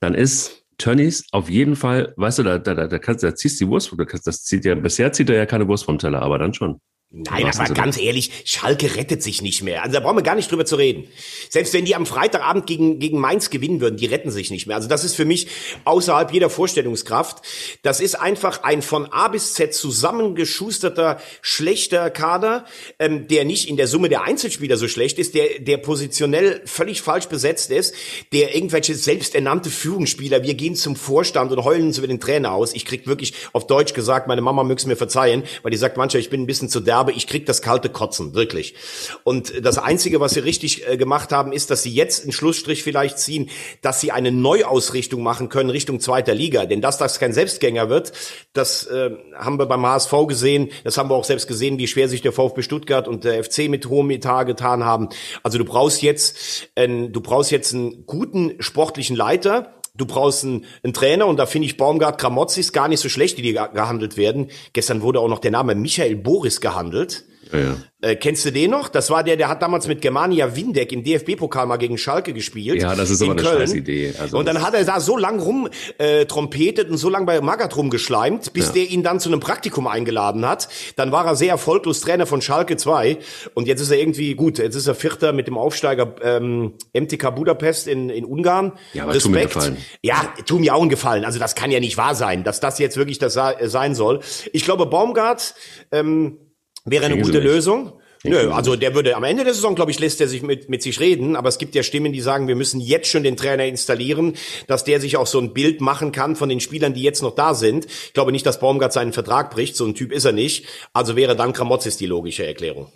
dann 0.00 0.14
ist 0.14 0.61
Tönnies 0.78 1.24
auf 1.32 1.48
jeden 1.48 1.76
Fall, 1.76 2.12
weißt 2.16 2.40
du, 2.40 2.42
da, 2.42 2.58
da, 2.58 2.74
da, 2.74 2.98
kannst, 2.98 3.22
da 3.22 3.34
ziehst 3.34 3.60
du 3.60 3.66
die 3.66 3.70
Wurst, 3.70 3.92
das 4.24 4.42
zieht 4.42 4.64
ja, 4.64 4.74
bisher 4.74 5.12
zieht 5.12 5.30
er 5.30 5.36
ja 5.36 5.46
keine 5.46 5.68
Wurst 5.68 5.84
vom 5.84 5.98
Teller, 5.98 6.22
aber 6.22 6.38
dann 6.38 6.54
schon. 6.54 6.80
Nein, 7.14 7.44
aber 7.44 7.74
ganz 7.74 7.98
ehrlich, 7.98 8.30
Schalke 8.46 8.96
rettet 8.96 9.22
sich 9.22 9.42
nicht 9.42 9.62
mehr. 9.62 9.82
Also 9.82 9.92
da 9.92 10.00
brauchen 10.00 10.16
wir 10.16 10.22
gar 10.22 10.34
nicht 10.34 10.50
drüber 10.50 10.64
zu 10.64 10.76
reden. 10.76 11.08
Selbst 11.50 11.74
wenn 11.74 11.84
die 11.84 11.94
am 11.94 12.06
Freitagabend 12.06 12.66
gegen, 12.66 13.00
gegen 13.00 13.20
Mainz 13.20 13.50
gewinnen 13.50 13.82
würden, 13.82 13.98
die 13.98 14.06
retten 14.06 14.30
sich 14.30 14.50
nicht 14.50 14.66
mehr. 14.66 14.76
Also 14.76 14.88
das 14.88 15.04
ist 15.04 15.14
für 15.14 15.26
mich 15.26 15.46
außerhalb 15.84 16.32
jeder 16.32 16.48
Vorstellungskraft. 16.48 17.44
Das 17.82 18.00
ist 18.00 18.14
einfach 18.14 18.62
ein 18.62 18.80
von 18.80 19.12
A 19.12 19.28
bis 19.28 19.52
Z 19.52 19.74
zusammengeschusterter, 19.74 21.20
schlechter 21.42 22.08
Kader, 22.08 22.64
ähm, 22.98 23.28
der 23.28 23.44
nicht 23.44 23.68
in 23.68 23.76
der 23.76 23.88
Summe 23.88 24.08
der 24.08 24.22
Einzelspieler 24.22 24.78
so 24.78 24.88
schlecht 24.88 25.18
ist, 25.18 25.34
der, 25.34 25.58
der 25.58 25.76
positionell 25.76 26.62
völlig 26.64 27.02
falsch 27.02 27.26
besetzt 27.26 27.70
ist, 27.70 27.94
der 28.32 28.54
irgendwelche 28.54 28.94
selbsternannte 28.94 29.68
Führungsspieler, 29.68 30.44
wir 30.44 30.54
gehen 30.54 30.76
zum 30.76 30.96
Vorstand 30.96 31.52
und 31.52 31.62
heulen 31.62 31.88
uns 31.88 31.98
über 31.98 32.06
den 32.06 32.20
Trainer 32.20 32.52
aus. 32.52 32.72
Ich 32.72 32.86
krieg 32.86 33.06
wirklich 33.06 33.34
auf 33.52 33.66
Deutsch 33.66 33.92
gesagt, 33.92 34.28
meine 34.28 34.40
Mama 34.40 34.64
möge 34.64 34.78
es 34.78 34.86
mir 34.86 34.96
verzeihen, 34.96 35.42
weil 35.60 35.72
die 35.72 35.76
sagt 35.76 35.98
manchmal, 35.98 36.22
ich 36.22 36.30
bin 36.30 36.40
ein 36.40 36.46
bisschen 36.46 36.70
zu 36.70 36.80
derb 36.80 37.01
aber 37.02 37.10
ich 37.10 37.26
krieg 37.26 37.46
das 37.46 37.62
kalte 37.62 37.88
Kotzen, 37.88 38.32
wirklich. 38.34 38.76
Und 39.24 39.64
das 39.64 39.76
Einzige, 39.76 40.20
was 40.20 40.34
sie 40.34 40.40
richtig 40.40 40.88
äh, 40.88 40.96
gemacht 40.96 41.32
haben, 41.32 41.52
ist, 41.52 41.72
dass 41.72 41.82
sie 41.82 41.92
jetzt 41.92 42.22
einen 42.22 42.30
Schlussstrich 42.30 42.84
vielleicht 42.84 43.18
ziehen, 43.18 43.50
dass 43.80 44.00
sie 44.00 44.12
eine 44.12 44.30
Neuausrichtung 44.30 45.20
machen 45.20 45.48
können 45.48 45.68
Richtung 45.68 45.98
zweiter 45.98 46.32
Liga. 46.32 46.64
Denn 46.64 46.80
dass 46.80 46.98
das 46.98 47.18
kein 47.18 47.32
Selbstgänger 47.32 47.88
wird, 47.88 48.12
das 48.52 48.86
äh, 48.86 49.10
haben 49.34 49.58
wir 49.58 49.66
beim 49.66 49.84
HSV 49.84 50.12
gesehen, 50.28 50.68
das 50.84 50.96
haben 50.96 51.10
wir 51.10 51.16
auch 51.16 51.24
selbst 51.24 51.48
gesehen, 51.48 51.76
wie 51.78 51.88
schwer 51.88 52.08
sich 52.08 52.22
der 52.22 52.30
VfB 52.30 52.62
Stuttgart 52.62 53.08
und 53.08 53.24
der 53.24 53.42
FC 53.42 53.68
mit 53.68 53.88
hohem 53.88 54.10
Etat 54.10 54.44
getan 54.44 54.84
haben. 54.84 55.08
Also 55.42 55.58
du 55.58 55.64
brauchst 55.64 56.02
jetzt, 56.02 56.70
äh, 56.76 56.86
du 56.86 57.20
brauchst 57.20 57.50
jetzt 57.50 57.74
einen 57.74 58.06
guten 58.06 58.54
sportlichen 58.62 59.16
Leiter, 59.16 59.74
Du 59.94 60.06
brauchst 60.06 60.44
einen, 60.44 60.64
einen 60.82 60.94
Trainer 60.94 61.26
und 61.26 61.36
da 61.36 61.44
finde 61.44 61.66
ich 61.66 61.76
Baumgart 61.76 62.18
Gramozis 62.18 62.72
gar 62.72 62.88
nicht 62.88 63.00
so 63.00 63.10
schlecht, 63.10 63.36
die, 63.36 63.42
die 63.42 63.52
gehandelt 63.52 64.16
werden. 64.16 64.50
Gestern 64.72 65.02
wurde 65.02 65.20
auch 65.20 65.28
noch 65.28 65.38
der 65.38 65.50
Name 65.50 65.74
Michael 65.74 66.16
Boris 66.16 66.60
gehandelt. 66.60 67.24
Ja, 67.52 67.58
ja. 67.58 67.76
Äh, 68.04 68.16
kennst 68.16 68.44
du 68.44 68.50
den 68.50 68.72
noch? 68.72 68.88
Das 68.88 69.10
war 69.10 69.22
der, 69.22 69.36
der 69.36 69.48
hat 69.48 69.62
damals 69.62 69.86
mit 69.86 70.00
Germania 70.00 70.56
Windeck 70.56 70.90
im 70.90 71.04
DFB-Pokal 71.04 71.66
mal 71.66 71.76
gegen 71.76 71.96
Schalke 71.98 72.32
gespielt. 72.32 72.82
Ja, 72.82 72.96
das 72.96 73.10
ist 73.10 73.22
aber 73.22 73.32
eine 73.32 73.42
Köln. 73.42 73.58
scheiß 73.60 73.74
Idee. 73.74 74.12
Also 74.18 74.38
und 74.38 74.46
dann 74.46 74.60
hat 74.60 74.74
er 74.74 74.84
da 74.84 74.98
so 74.98 75.16
lang 75.16 75.38
rum 75.38 75.68
äh, 75.98 76.24
trompetet 76.24 76.90
und 76.90 76.96
so 76.96 77.08
lang 77.08 77.26
bei 77.26 77.40
Magath 77.40 77.76
rumgeschleimt, 77.76 78.52
bis 78.54 78.66
ja. 78.66 78.72
der 78.72 78.90
ihn 78.90 79.04
dann 79.04 79.20
zu 79.20 79.28
einem 79.28 79.38
Praktikum 79.38 79.86
eingeladen 79.86 80.44
hat. 80.44 80.68
Dann 80.96 81.12
war 81.12 81.26
er 81.26 81.36
sehr 81.36 81.50
erfolglos 81.50 82.00
Trainer 82.00 82.26
von 82.26 82.42
Schalke 82.42 82.76
2 82.76 83.18
und 83.54 83.68
jetzt 83.68 83.80
ist 83.80 83.92
er 83.92 84.00
irgendwie 84.00 84.34
gut. 84.34 84.58
Jetzt 84.58 84.74
ist 84.74 84.88
er 84.88 84.96
Vierter 84.96 85.32
mit 85.32 85.46
dem 85.46 85.56
Aufsteiger 85.56 86.16
ähm, 86.22 86.72
MTK 86.92 87.32
Budapest 87.36 87.86
in, 87.86 88.10
in 88.10 88.24
Ungarn. 88.24 88.72
Ja, 88.94 89.04
aber 89.04 89.14
Respekt. 89.14 89.22
Tut 89.22 89.32
mir 89.32 89.46
gefallen. 89.46 89.76
Ja, 90.02 90.34
tu 90.44 90.58
mir 90.58 90.74
auch 90.74 90.80
einen 90.80 90.90
Gefallen. 90.90 91.24
Also 91.24 91.38
das 91.38 91.54
kann 91.54 91.70
ja 91.70 91.78
nicht 91.78 91.96
wahr 91.96 92.16
sein, 92.16 92.42
dass 92.42 92.58
das 92.58 92.80
jetzt 92.80 92.96
wirklich 92.96 93.20
das 93.20 93.34
sein 93.34 93.94
soll. 93.94 94.20
Ich 94.52 94.64
glaube, 94.64 94.86
Baumgart 94.86 95.54
ähm, 95.92 96.38
Wäre 96.84 97.06
eine 97.06 97.20
gute 97.20 97.38
Lösung. 97.38 97.92
Nö, 98.24 98.52
also 98.52 98.76
der 98.76 98.94
würde 98.94 99.16
am 99.16 99.24
Ende 99.24 99.42
der 99.42 99.52
Saison, 99.52 99.74
glaube 99.74 99.90
ich, 99.90 99.98
lässt 99.98 100.20
er 100.20 100.28
sich 100.28 100.42
mit, 100.42 100.68
mit 100.68 100.80
sich 100.80 101.00
reden, 101.00 101.34
aber 101.34 101.48
es 101.48 101.58
gibt 101.58 101.74
ja 101.74 101.82
Stimmen, 101.82 102.12
die 102.12 102.20
sagen, 102.20 102.46
wir 102.46 102.54
müssen 102.54 102.80
jetzt 102.80 103.08
schon 103.08 103.24
den 103.24 103.36
Trainer 103.36 103.66
installieren, 103.66 104.34
dass 104.68 104.84
der 104.84 105.00
sich 105.00 105.16
auch 105.16 105.26
so 105.26 105.40
ein 105.40 105.52
Bild 105.52 105.80
machen 105.80 106.12
kann 106.12 106.36
von 106.36 106.48
den 106.48 106.60
Spielern, 106.60 106.94
die 106.94 107.02
jetzt 107.02 107.22
noch 107.22 107.34
da 107.34 107.54
sind. 107.54 107.86
Ich 107.86 108.12
glaube 108.12 108.30
nicht, 108.30 108.46
dass 108.46 108.60
Baumgart 108.60 108.92
seinen 108.92 109.12
Vertrag 109.12 109.50
bricht, 109.50 109.74
so 109.74 109.84
ein 109.84 109.96
Typ 109.96 110.12
ist 110.12 110.24
er 110.24 110.32
nicht. 110.32 110.66
Also 110.92 111.16
wäre 111.16 111.34
dann 111.34 111.52
Kramotzis 111.52 111.96
die 111.96 112.06
logische 112.06 112.46
Erklärung. 112.46 112.92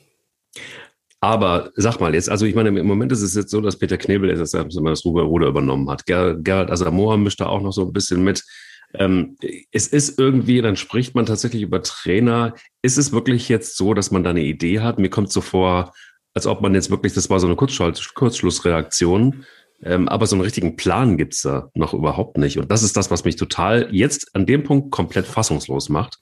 Aber 1.20 1.72
sag 1.74 1.98
mal 1.98 2.14
jetzt, 2.14 2.30
also 2.30 2.46
ich 2.46 2.54
meine, 2.54 2.68
im 2.68 2.86
Moment 2.86 3.10
ist 3.10 3.22
es 3.22 3.34
jetzt 3.34 3.50
so, 3.50 3.60
dass 3.60 3.76
Peter 3.76 3.96
Knebel 3.96 4.32
das, 4.36 4.52
das 4.52 5.04
Ruder 5.04 5.48
übernommen 5.48 5.90
hat. 5.90 6.06
Gerald 6.06 6.70
Asamoah 6.70 7.16
mischt 7.16 7.40
da 7.40 7.46
auch 7.46 7.62
noch 7.62 7.72
so 7.72 7.82
ein 7.82 7.92
bisschen 7.92 8.22
mit. 8.22 8.44
Ähm, 8.98 9.36
es 9.72 9.86
ist 9.88 10.18
irgendwie, 10.18 10.60
dann 10.62 10.76
spricht 10.76 11.14
man 11.14 11.26
tatsächlich 11.26 11.62
über 11.62 11.82
Trainer. 11.82 12.54
Ist 12.82 12.98
es 12.98 13.12
wirklich 13.12 13.48
jetzt 13.48 13.76
so, 13.76 13.94
dass 13.94 14.10
man 14.10 14.24
da 14.24 14.30
eine 14.30 14.42
Idee 14.42 14.80
hat? 14.80 14.98
Mir 14.98 15.10
kommt 15.10 15.32
so 15.32 15.40
vor, 15.40 15.92
als 16.34 16.46
ob 16.46 16.60
man 16.60 16.74
jetzt 16.74 16.90
wirklich, 16.90 17.14
das 17.14 17.30
war 17.30 17.40
so 17.40 17.46
eine 17.46 17.56
Kurzschlussreaktion, 17.56 19.44
ähm, 19.82 20.08
aber 20.08 20.26
so 20.26 20.36
einen 20.36 20.44
richtigen 20.44 20.76
Plan 20.76 21.16
gibt's 21.16 21.42
da 21.42 21.70
noch 21.74 21.94
überhaupt 21.94 22.38
nicht. 22.38 22.58
Und 22.58 22.70
das 22.70 22.82
ist 22.82 22.96
das, 22.96 23.10
was 23.10 23.24
mich 23.24 23.36
total 23.36 23.88
jetzt 23.92 24.34
an 24.34 24.46
dem 24.46 24.62
Punkt 24.62 24.90
komplett 24.90 25.26
fassungslos 25.26 25.88
macht, 25.88 26.18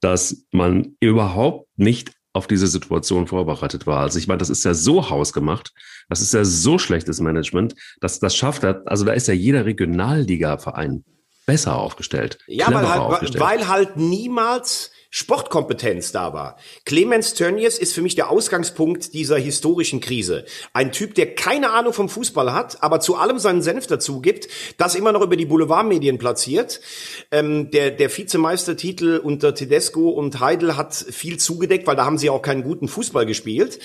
dass 0.00 0.46
man 0.52 0.96
überhaupt 1.00 1.68
nicht 1.76 2.12
auf 2.34 2.46
diese 2.46 2.66
Situation 2.66 3.26
vorbereitet 3.26 3.86
war. 3.86 4.00
Also 4.00 4.18
ich 4.18 4.28
meine, 4.28 4.38
das 4.38 4.50
ist 4.50 4.64
ja 4.64 4.74
so 4.74 5.10
hausgemacht, 5.10 5.72
das 6.08 6.20
ist 6.20 6.34
ja 6.34 6.44
so 6.44 6.78
schlechtes 6.78 7.20
Management, 7.20 7.74
dass 8.00 8.20
das 8.20 8.36
schafft. 8.36 8.64
Also 8.64 9.04
da 9.04 9.12
ist 9.12 9.28
ja 9.28 9.34
jeder 9.34 9.64
Regionalliga-Verein 9.64 11.04
besser 11.48 11.76
aufgestellt. 11.78 12.38
Ja, 12.46 12.66
weil 12.72 12.88
halt, 12.88 13.00
aufgestellt. 13.00 13.42
weil 13.42 13.68
halt 13.68 13.96
niemals 13.96 14.90
Sportkompetenz 15.10 16.12
da 16.12 16.34
war. 16.34 16.56
Clemens 16.84 17.32
Tönnies 17.32 17.78
ist 17.78 17.94
für 17.94 18.02
mich 18.02 18.14
der 18.14 18.30
Ausgangspunkt 18.30 19.14
dieser 19.14 19.38
historischen 19.38 20.00
Krise. 20.00 20.44
Ein 20.74 20.92
Typ, 20.92 21.14
der 21.14 21.34
keine 21.34 21.70
Ahnung 21.70 21.94
vom 21.94 22.10
Fußball 22.10 22.52
hat, 22.52 22.82
aber 22.82 23.00
zu 23.00 23.16
allem 23.16 23.38
seinen 23.38 23.62
Senf 23.62 23.86
dazu 23.86 24.20
gibt, 24.20 24.48
das 24.76 24.94
immer 24.94 25.12
noch 25.12 25.22
über 25.22 25.36
die 25.36 25.46
Boulevardmedien 25.46 26.18
platziert. 26.18 26.82
Ähm, 27.30 27.70
der, 27.70 27.90
der 27.90 28.14
Vizemeistertitel 28.14 29.18
unter 29.22 29.54
Tedesco 29.54 30.10
und 30.10 30.40
Heidel 30.40 30.76
hat 30.76 30.94
viel 30.94 31.38
zugedeckt, 31.38 31.86
weil 31.86 31.96
da 31.96 32.04
haben 32.04 32.18
sie 32.18 32.28
auch 32.28 32.42
keinen 32.42 32.62
guten 32.62 32.86
Fußball 32.86 33.24
gespielt. 33.24 33.78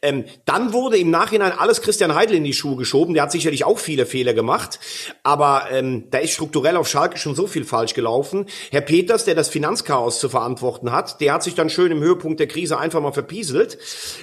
Ähm, 0.00 0.26
dann 0.44 0.72
wurde 0.72 0.96
im 0.96 1.10
Nachhinein 1.10 1.50
alles 1.58 1.82
Christian 1.82 2.14
Heidel 2.14 2.36
in 2.36 2.44
die 2.44 2.52
Schuhe 2.52 2.76
geschoben. 2.76 3.14
Der 3.14 3.24
hat 3.24 3.32
sicherlich 3.32 3.64
auch 3.64 3.80
viele 3.80 4.06
Fehler 4.06 4.32
gemacht, 4.32 4.78
aber 5.24 5.64
ähm, 5.72 6.04
da 6.10 6.18
ist 6.18 6.34
strukturell 6.34 6.76
auf 6.76 6.88
Schalke 6.88 7.18
schon 7.18 7.34
so 7.34 7.48
viel 7.48 7.64
falsch 7.64 7.94
gelaufen. 7.94 8.46
Herr 8.70 8.82
Peters, 8.82 9.24
der 9.24 9.34
das 9.34 9.48
Finanzchaos 9.48 10.20
zu 10.20 10.28
verantworten 10.28 10.68
angefochten 10.78 10.92
hat, 10.92 11.20
der 11.20 11.32
hat 11.32 11.42
sich 11.42 11.54
dann 11.54 11.70
schön 11.70 11.92
im 11.92 12.00
Höhepunkt 12.00 12.40
der 12.40 12.46
Krise 12.46 12.78
einfach 12.78 13.00
mal 13.00 13.12
verpieselt. 13.12 13.78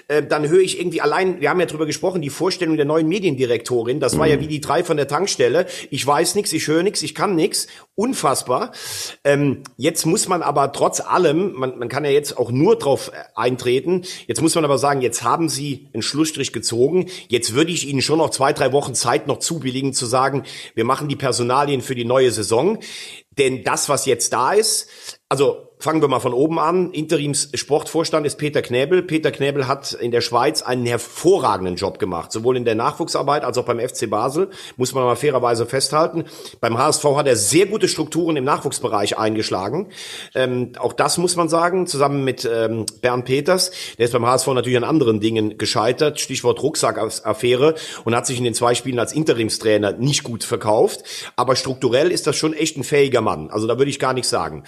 Äh, 0.07 0.23
dann 0.23 0.47
höre 0.47 0.61
ich 0.61 0.79
irgendwie 0.79 1.01
allein, 1.01 1.41
wir 1.41 1.49
haben 1.49 1.59
ja 1.59 1.65
drüber 1.65 1.85
gesprochen, 1.85 2.21
die 2.21 2.29
Vorstellung 2.29 2.77
der 2.77 2.85
neuen 2.85 3.07
Mediendirektorin, 3.07 3.99
das 3.99 4.17
war 4.17 4.27
ja 4.27 4.37
mhm. 4.37 4.41
wie 4.41 4.47
die 4.47 4.61
drei 4.61 4.83
von 4.83 4.97
der 4.97 5.07
Tankstelle. 5.07 5.65
Ich 5.89 6.05
weiß 6.05 6.35
nichts, 6.35 6.53
ich 6.53 6.67
höre 6.67 6.83
nichts, 6.83 7.01
ich 7.01 7.15
kann 7.15 7.35
nichts. 7.35 7.67
Unfassbar. 7.95 8.71
Ähm, 9.23 9.63
jetzt 9.77 10.05
muss 10.05 10.27
man 10.27 10.41
aber 10.41 10.71
trotz 10.71 10.99
allem, 10.99 11.53
man, 11.53 11.79
man 11.79 11.87
kann 11.87 12.03
ja 12.03 12.11
jetzt 12.11 12.37
auch 12.37 12.51
nur 12.51 12.77
drauf 12.77 13.11
äh, 13.13 13.23
eintreten, 13.35 14.03
jetzt 14.27 14.41
muss 14.41 14.55
man 14.55 14.65
aber 14.65 14.77
sagen, 14.77 15.01
jetzt 15.01 15.23
haben 15.23 15.49
sie 15.49 15.87
einen 15.93 16.03
Schlussstrich 16.03 16.51
gezogen. 16.51 17.07
Jetzt 17.27 17.53
würde 17.53 17.71
ich 17.71 17.87
Ihnen 17.87 18.01
schon 18.01 18.17
noch 18.17 18.31
zwei, 18.31 18.53
drei 18.53 18.71
Wochen 18.71 18.95
Zeit 18.95 19.27
noch 19.27 19.39
zubilligen, 19.39 19.93
zu 19.93 20.05
sagen, 20.05 20.43
wir 20.73 20.85
machen 20.85 21.07
die 21.07 21.15
Personalien 21.15 21.81
für 21.81 21.95
die 21.95 22.05
neue 22.05 22.31
Saison. 22.31 22.79
Denn 23.37 23.63
das, 23.63 23.89
was 23.89 24.05
jetzt 24.05 24.31
da 24.33 24.53
ist, 24.53 24.87
also 25.29 25.64
fangen 25.77 26.01
wir 26.01 26.07
mal 26.07 26.19
von 26.19 26.33
oben 26.33 26.57
an. 26.59 26.91
Interims 26.91 27.49
Sportvorstand 27.53 28.25
ist 28.25 28.37
Peter 28.37 28.61
Knäbel. 28.61 29.03
Peter 29.03 29.31
Knäbel 29.31 29.67
hat 29.67 29.93
in 29.93 30.11
der 30.11 30.21
Schweiz 30.21 30.61
einen 30.61 30.85
hervorragenden 30.85 31.75
Job 31.75 31.99
gemacht, 31.99 32.31
sowohl 32.31 32.57
in 32.57 32.65
der 32.65 32.75
Nachwuchsarbeit 32.75 33.43
als 33.43 33.57
auch 33.57 33.65
beim 33.65 33.79
FC 33.79 34.09
Basel, 34.09 34.49
muss 34.77 34.93
man 34.93 35.03
mal 35.03 35.15
fairerweise 35.15 35.65
festhalten. 35.65 36.25
Beim 36.61 36.77
HSV 36.77 37.03
hat 37.15 37.27
er 37.27 37.35
sehr 37.35 37.65
gute 37.65 37.87
Strukturen 37.87 38.37
im 38.37 38.43
Nachwuchsbereich 38.45 39.17
eingeschlagen. 39.17 39.87
Ähm, 40.33 40.71
auch 40.79 40.93
das 40.93 41.17
muss 41.17 41.35
man 41.35 41.49
sagen, 41.49 41.87
zusammen 41.87 42.23
mit 42.23 42.49
ähm, 42.51 42.85
Bernd 43.01 43.25
Peters. 43.25 43.71
Der 43.97 44.05
ist 44.05 44.11
beim 44.11 44.25
HSV 44.25 44.47
natürlich 44.47 44.77
an 44.77 44.83
anderen 44.83 45.19
Dingen 45.19 45.57
gescheitert, 45.57 46.19
Stichwort 46.19 46.63
Rucksackaffäre 46.63 47.75
und 48.05 48.15
hat 48.15 48.25
sich 48.25 48.37
in 48.37 48.43
den 48.43 48.53
zwei 48.53 48.75
Spielen 48.75 48.99
als 48.99 49.13
Interimstrainer 49.13 49.91
nicht 49.93 50.23
gut 50.23 50.43
verkauft. 50.43 51.03
Aber 51.35 51.55
strukturell 51.55 52.11
ist 52.11 52.27
das 52.27 52.35
schon 52.35 52.53
echt 52.53 52.77
ein 52.77 52.83
fähiger 52.83 53.21
Mann. 53.21 53.49
Also 53.49 53.67
da 53.67 53.77
würde 53.77 53.89
ich 53.89 53.99
gar 53.99 54.13
nichts 54.13 54.29
sagen. 54.29 54.63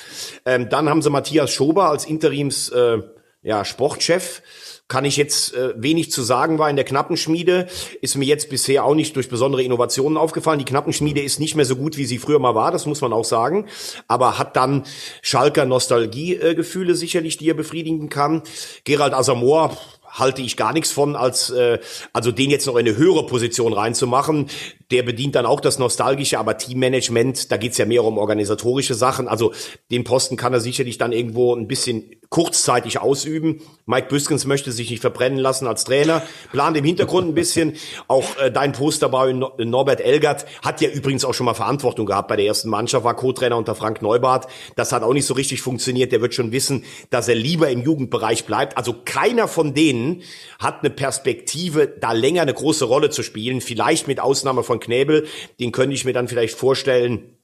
Ähm, 0.46 0.70
dann 0.70 0.90
haben 0.90 0.98
haben 0.98 1.04
sie 1.08 1.12
Matthias 1.12 1.52
Schober 1.52 1.90
als 1.90 2.06
Interims 2.06 2.70
äh, 2.70 3.00
ja, 3.42 3.64
Sportchef. 3.66 4.42
Kann 4.90 5.04
ich 5.04 5.18
jetzt 5.18 5.54
äh, 5.54 5.74
wenig 5.76 6.12
zu 6.12 6.22
sagen, 6.22 6.60
war 6.60 6.70
in 6.70 6.78
der 6.78 6.86
Knappenschmiede, 6.86 7.68
ist 8.02 8.16
mir 8.16 8.26
jetzt 8.26 8.50
bisher 8.50 8.86
auch 8.86 8.96
nicht 8.96 9.18
durch 9.18 9.28
besondere 9.28 9.62
Innovationen 9.62 10.18
aufgefallen. 10.18 10.60
Die 10.60 10.66
Knappenschmiede 10.66 11.22
ist 11.22 11.42
nicht 11.42 11.56
mehr 11.56 11.66
so 11.66 11.76
gut, 11.76 11.98
wie 11.98 12.06
sie 12.06 12.20
früher 12.20 12.40
mal 12.40 12.56
war, 12.56 12.72
das 12.72 12.86
muss 12.86 13.02
man 13.02 13.12
auch 13.12 13.26
sagen, 13.26 13.66
aber 14.08 14.38
hat 14.38 14.56
dann 14.56 14.86
Schalker 15.22 15.66
Nostalgiegefühle 15.66 16.96
sicherlich, 16.96 17.38
die 17.38 17.50
er 17.50 17.54
befriedigen 17.54 18.08
kann. 18.08 18.44
Gerald 18.86 19.14
Asamoah, 19.14 19.78
halte 20.10 20.42
ich 20.42 20.58
gar 20.58 20.74
nichts 20.74 20.92
von, 20.92 21.16
als 21.16 21.50
äh, 21.50 21.80
also 22.14 22.32
den 22.32 22.50
jetzt 22.50 22.66
noch 22.66 22.76
in 22.76 22.88
eine 22.88 22.98
höhere 22.98 23.26
Position 23.26 23.74
reinzumachen. 23.74 24.50
Der 24.92 25.04
bedient 25.04 25.36
dann 25.36 25.46
auch 25.46 25.60
das 25.60 25.80
Nostalgische, 25.80 26.40
aber 26.40 26.58
Teammanagement, 26.58 27.52
da 27.52 27.58
geht's 27.58 27.78
ja 27.78 27.86
mehr 27.86 28.04
um 28.04 28.18
organisatorische 28.18 28.94
Sachen. 28.94 29.28
Also 29.28 29.54
den 29.92 30.04
Posten 30.04 30.38
kann 30.38 30.54
er 30.54 30.62
sicherlich 30.62 30.98
dann 30.98 31.12
irgendwo 31.12 31.54
ein 31.54 31.68
bisschen 31.68 32.12
kurzzeitig 32.30 33.00
ausüben. 33.00 33.62
Mike 33.86 34.08
Büskens 34.10 34.46
möchte 34.46 34.72
sich 34.72 34.90
nicht 34.90 35.00
verbrennen 35.00 35.40
lassen 35.40 35.68
als 35.68 35.86
Trainer, 35.86 36.22
plant 36.52 36.76
im 36.76 36.84
Hintergrund 36.84 37.30
ein 37.30 37.34
bisschen. 37.34 37.76
Auch 38.08 38.38
äh, 38.38 38.52
dein 38.52 38.74
Posterbau 38.74 39.32
Norbert 39.32 40.02
Elgert 40.02 40.46
hat 40.62 40.82
ja 40.82 40.90
übrigens 40.90 41.24
auch 41.24 41.34
schon 41.34 41.46
mal 41.46 41.54
Verantwortung 41.54 42.06
gehabt 42.06 42.28
bei 42.28 42.36
der 42.36 42.46
ersten 42.46 42.70
Mannschaft, 42.70 43.06
war 43.06 43.16
Co-Trainer 43.16 43.58
unter 43.58 43.76
Frank 43.76 44.02
Neubart. 44.02 44.48
Das 44.76 44.92
hat 44.92 45.04
auch 45.04 45.14
nicht 45.14 45.26
so 45.26 45.34
richtig 45.34 45.62
funktioniert. 45.62 46.12
Der 46.12 46.22
wird 46.22 46.34
schon 46.34 46.52
wissen, 46.52 46.84
dass 47.10 47.28
er 47.28 47.36
lieber 47.36 47.70
im 47.70 47.82
Jugendbereich 47.82 48.46
bleibt. 48.46 48.78
Also 48.78 48.94
keiner 49.06 49.48
von 49.48 49.74
denen 49.74 50.22
hat 50.60 50.82
eine 50.82 50.90
Perspektive, 50.90 51.88
da 51.88 52.12
länger 52.12 52.42
eine 52.42 52.54
große 52.54 52.86
Rolle 52.86 53.10
zu 53.10 53.24
spielen. 53.24 53.62
Vielleicht 53.62 54.08
mit 54.08 54.20
Ausnahme 54.20 54.64
von 54.64 54.77
Knäbel. 54.80 55.28
Den 55.60 55.72
könnte 55.72 55.96
ich 55.96 56.06
mir 56.06 56.14
dann 56.14 56.28
vielleicht 56.28 56.56
vorstellen, 56.56 57.38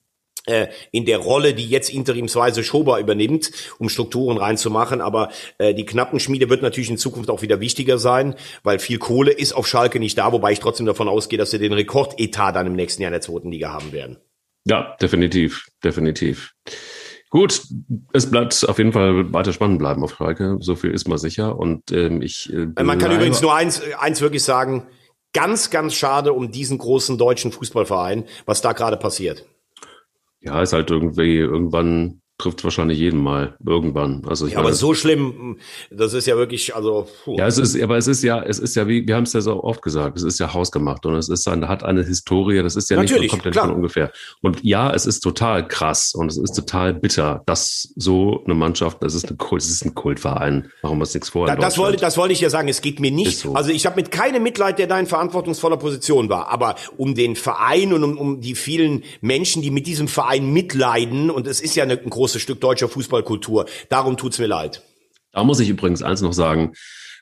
äh, 0.45 0.67
in 0.91 1.05
der 1.05 1.19
Rolle, 1.19 1.53
die 1.53 1.67
jetzt 1.67 1.89
interimsweise 1.89 2.63
Schober 2.63 2.99
übernimmt, 2.99 3.51
um 3.79 3.87
Strukturen 3.87 4.37
reinzumachen. 4.37 4.99
Aber 4.99 5.29
äh, 5.57 5.73
die 5.73 5.85
Knappenschmiede 5.85 6.49
wird 6.49 6.61
natürlich 6.61 6.89
in 6.89 6.97
Zukunft 6.97 7.29
auch 7.29 7.41
wieder 7.41 7.61
wichtiger 7.61 7.97
sein, 7.97 8.35
weil 8.63 8.79
viel 8.79 8.97
Kohle 8.97 9.31
ist 9.31 9.53
auf 9.53 9.67
Schalke 9.67 9.99
nicht 9.99 10.17
da, 10.17 10.31
wobei 10.31 10.51
ich 10.51 10.59
trotzdem 10.59 10.85
davon 10.85 11.07
ausgehe, 11.07 11.39
dass 11.39 11.51
sie 11.51 11.59
den 11.59 11.73
Rekordetat 11.73 12.55
dann 12.55 12.67
im 12.67 12.73
nächsten 12.73 13.01
Jahr 13.01 13.09
in 13.09 13.13
der 13.13 13.21
zweiten 13.21 13.51
Liga 13.51 13.71
haben 13.71 13.93
werden. 13.93 14.17
Ja, 14.65 14.97
definitiv, 15.01 15.67
definitiv. 15.83 16.53
Gut, 17.29 17.63
es 18.13 18.29
bleibt 18.29 18.67
auf 18.69 18.77
jeden 18.77 18.93
Fall 18.93 19.33
weiter 19.33 19.53
spannend 19.53 19.79
bleiben 19.79 20.03
auf 20.03 20.15
Schalke. 20.17 20.57
So 20.59 20.75
viel 20.75 20.91
ist 20.91 21.07
mal 21.07 21.17
sicher. 21.17 21.57
Und 21.57 21.91
ähm, 21.91 22.21
ich. 22.21 22.53
Äh, 22.53 22.83
Man 22.83 22.99
kann 22.99 23.11
übrigens 23.11 23.41
nur 23.41 23.55
eins, 23.55 23.81
eins 23.97 24.21
wirklich 24.21 24.43
sagen: 24.43 24.87
Ganz, 25.33 25.69
ganz 25.69 25.93
schade 25.93 26.33
um 26.33 26.51
diesen 26.51 26.77
großen 26.77 27.17
deutschen 27.17 27.51
Fußballverein, 27.51 28.25
was 28.45 28.61
da 28.61 28.73
gerade 28.73 28.97
passiert. 28.97 29.45
Ja, 30.41 30.61
ist 30.61 30.73
halt 30.73 30.91
irgendwie 30.91 31.37
irgendwann 31.37 32.21
trifft 32.37 32.63
wahrscheinlich 32.63 32.97
jeden 32.97 33.21
mal 33.21 33.55
irgendwann. 33.65 34.23
Also 34.27 34.47
ja, 34.47 34.57
aber 34.57 34.73
so 34.73 34.93
schlimm, 34.93 35.57
das 35.91 36.13
ist 36.13 36.25
ja 36.25 36.35
wirklich, 36.35 36.75
also. 36.75 37.07
Puh. 37.23 37.37
Ja, 37.37 37.47
es 37.47 37.57
ist, 37.57 37.79
aber 37.79 37.97
es 37.97 38.07
ist 38.07 38.23
ja, 38.23 38.41
es 38.41 38.59
ist 38.59 38.75
ja 38.75 38.87
wie, 38.87 39.07
wir 39.07 39.15
haben 39.15 39.23
es 39.23 39.33
ja 39.33 39.41
so 39.41 39.63
oft 39.63 39.81
gesagt, 39.81 40.17
es 40.17 40.23
ist 40.23 40.39
ja 40.39 40.53
hausgemacht 40.53 41.05
und 41.05 41.15
es 41.15 41.29
ist 41.29 41.47
ein, 41.47 41.67
hat 41.67 41.83
eine 41.83 42.03
Historie, 42.03 42.63
das 42.63 42.75
ist 42.75 42.89
ja 42.89 42.97
Natürlich, 42.97 43.23
nicht, 43.23 43.31
kommt 43.31 43.45
ja 43.45 43.51
nicht 43.51 43.59
von 43.59 43.71
ungefähr. 43.71 44.11
Und 44.41 44.63
ja, 44.63 44.91
es 44.91 45.05
ist 45.05 45.19
total 45.19 45.67
krass 45.67 46.13
und 46.15 46.29
es 46.29 46.37
ist 46.37 46.53
total 46.53 46.93
bitter, 46.93 47.43
dass 47.45 47.93
so 47.95 48.43
eine 48.45 48.55
Mannschaft, 48.55 49.03
das 49.03 49.13
ist 49.13 49.29
ein 49.29 49.37
Kult, 49.37 49.61
das 49.61 49.69
ist 49.69 49.85
ein 49.85 49.93
Kultverein. 49.93 50.71
Warum 50.81 50.97
wir 50.97 51.03
es 51.03 51.13
nichts 51.13 51.29
vor? 51.29 51.45
Da, 51.47 51.55
das 51.55 51.77
wollte, 51.77 51.97
das 51.97 52.17
wollte 52.17 52.33
ich 52.33 52.41
ja 52.41 52.49
sagen. 52.49 52.67
Es 52.67 52.81
geht 52.81 52.99
mir 52.99 53.11
nicht. 53.11 53.39
So. 53.39 53.53
Also 53.53 53.71
ich 53.71 53.85
habe 53.85 53.95
mit 53.95 54.11
keinem 54.11 54.41
Mitleid, 54.41 54.79
der 54.79 54.87
da 54.87 54.99
in 54.99 55.05
verantwortungsvoller 55.05 55.77
Position 55.77 56.29
war, 56.29 56.47
aber 56.49 56.75
um 56.97 57.13
den 57.13 57.35
Verein 57.35 57.93
und 57.93 58.03
um, 58.03 58.17
um 58.17 58.41
die 58.41 58.55
vielen 58.55 59.03
Menschen, 59.21 59.61
die 59.61 59.71
mit 59.71 59.85
diesem 59.85 60.07
Verein 60.07 60.51
mitleiden 60.51 61.29
und 61.29 61.47
es 61.47 61.61
ist 61.61 61.75
ja 61.75 61.83
ein, 61.83 61.91
ein 61.91 62.09
großes 62.23 62.41
Stück 62.41 62.61
deutscher 62.61 62.87
Fußballkultur. 62.87 63.65
Darum 63.89 64.15
tut's 64.15 64.39
mir 64.39 64.47
leid. 64.47 64.81
Da 65.33 65.43
muss 65.43 65.59
ich 65.59 65.67
übrigens 65.67 66.01
eins 66.01 66.21
noch 66.21 66.31
sagen. 66.31 66.71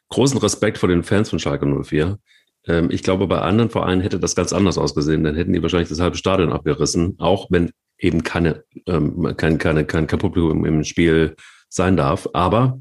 Großen 0.10 0.38
Respekt 0.38 0.78
vor 0.78 0.90
den 0.90 1.02
Fans 1.02 1.32
von 1.32 1.40
Schalke 1.40 1.66
04. 1.66 2.20
Ähm, 2.68 2.92
ich 2.92 3.02
glaube, 3.02 3.26
bei 3.26 3.40
anderen 3.40 3.72
Vereinen 3.72 4.02
hätte 4.02 4.20
das 4.20 4.36
ganz 4.36 4.54
anders 4.54 4.78
ausgesehen. 4.78 5.24
Dann 5.24 5.36
hätten 5.36 5.54
die 5.54 5.62
wahrscheinlich 5.64 5.90
das 5.90 6.00
halbe 6.00 6.18
Stadion 6.18 6.54
abgerissen, 6.54 7.16
auch 7.18 7.48
wenn 7.50 7.72
eben 7.98 8.22
keine, 8.22 8.64
ähm, 8.86 9.34
kein, 9.38 9.58
keine, 9.58 9.86
kein, 9.86 10.06
kein 10.06 10.20
Publikum 10.20 10.66
im 10.66 10.84
Spiel 10.84 11.36
sein 11.68 11.98
darf. 11.98 12.30
Aber 12.34 12.80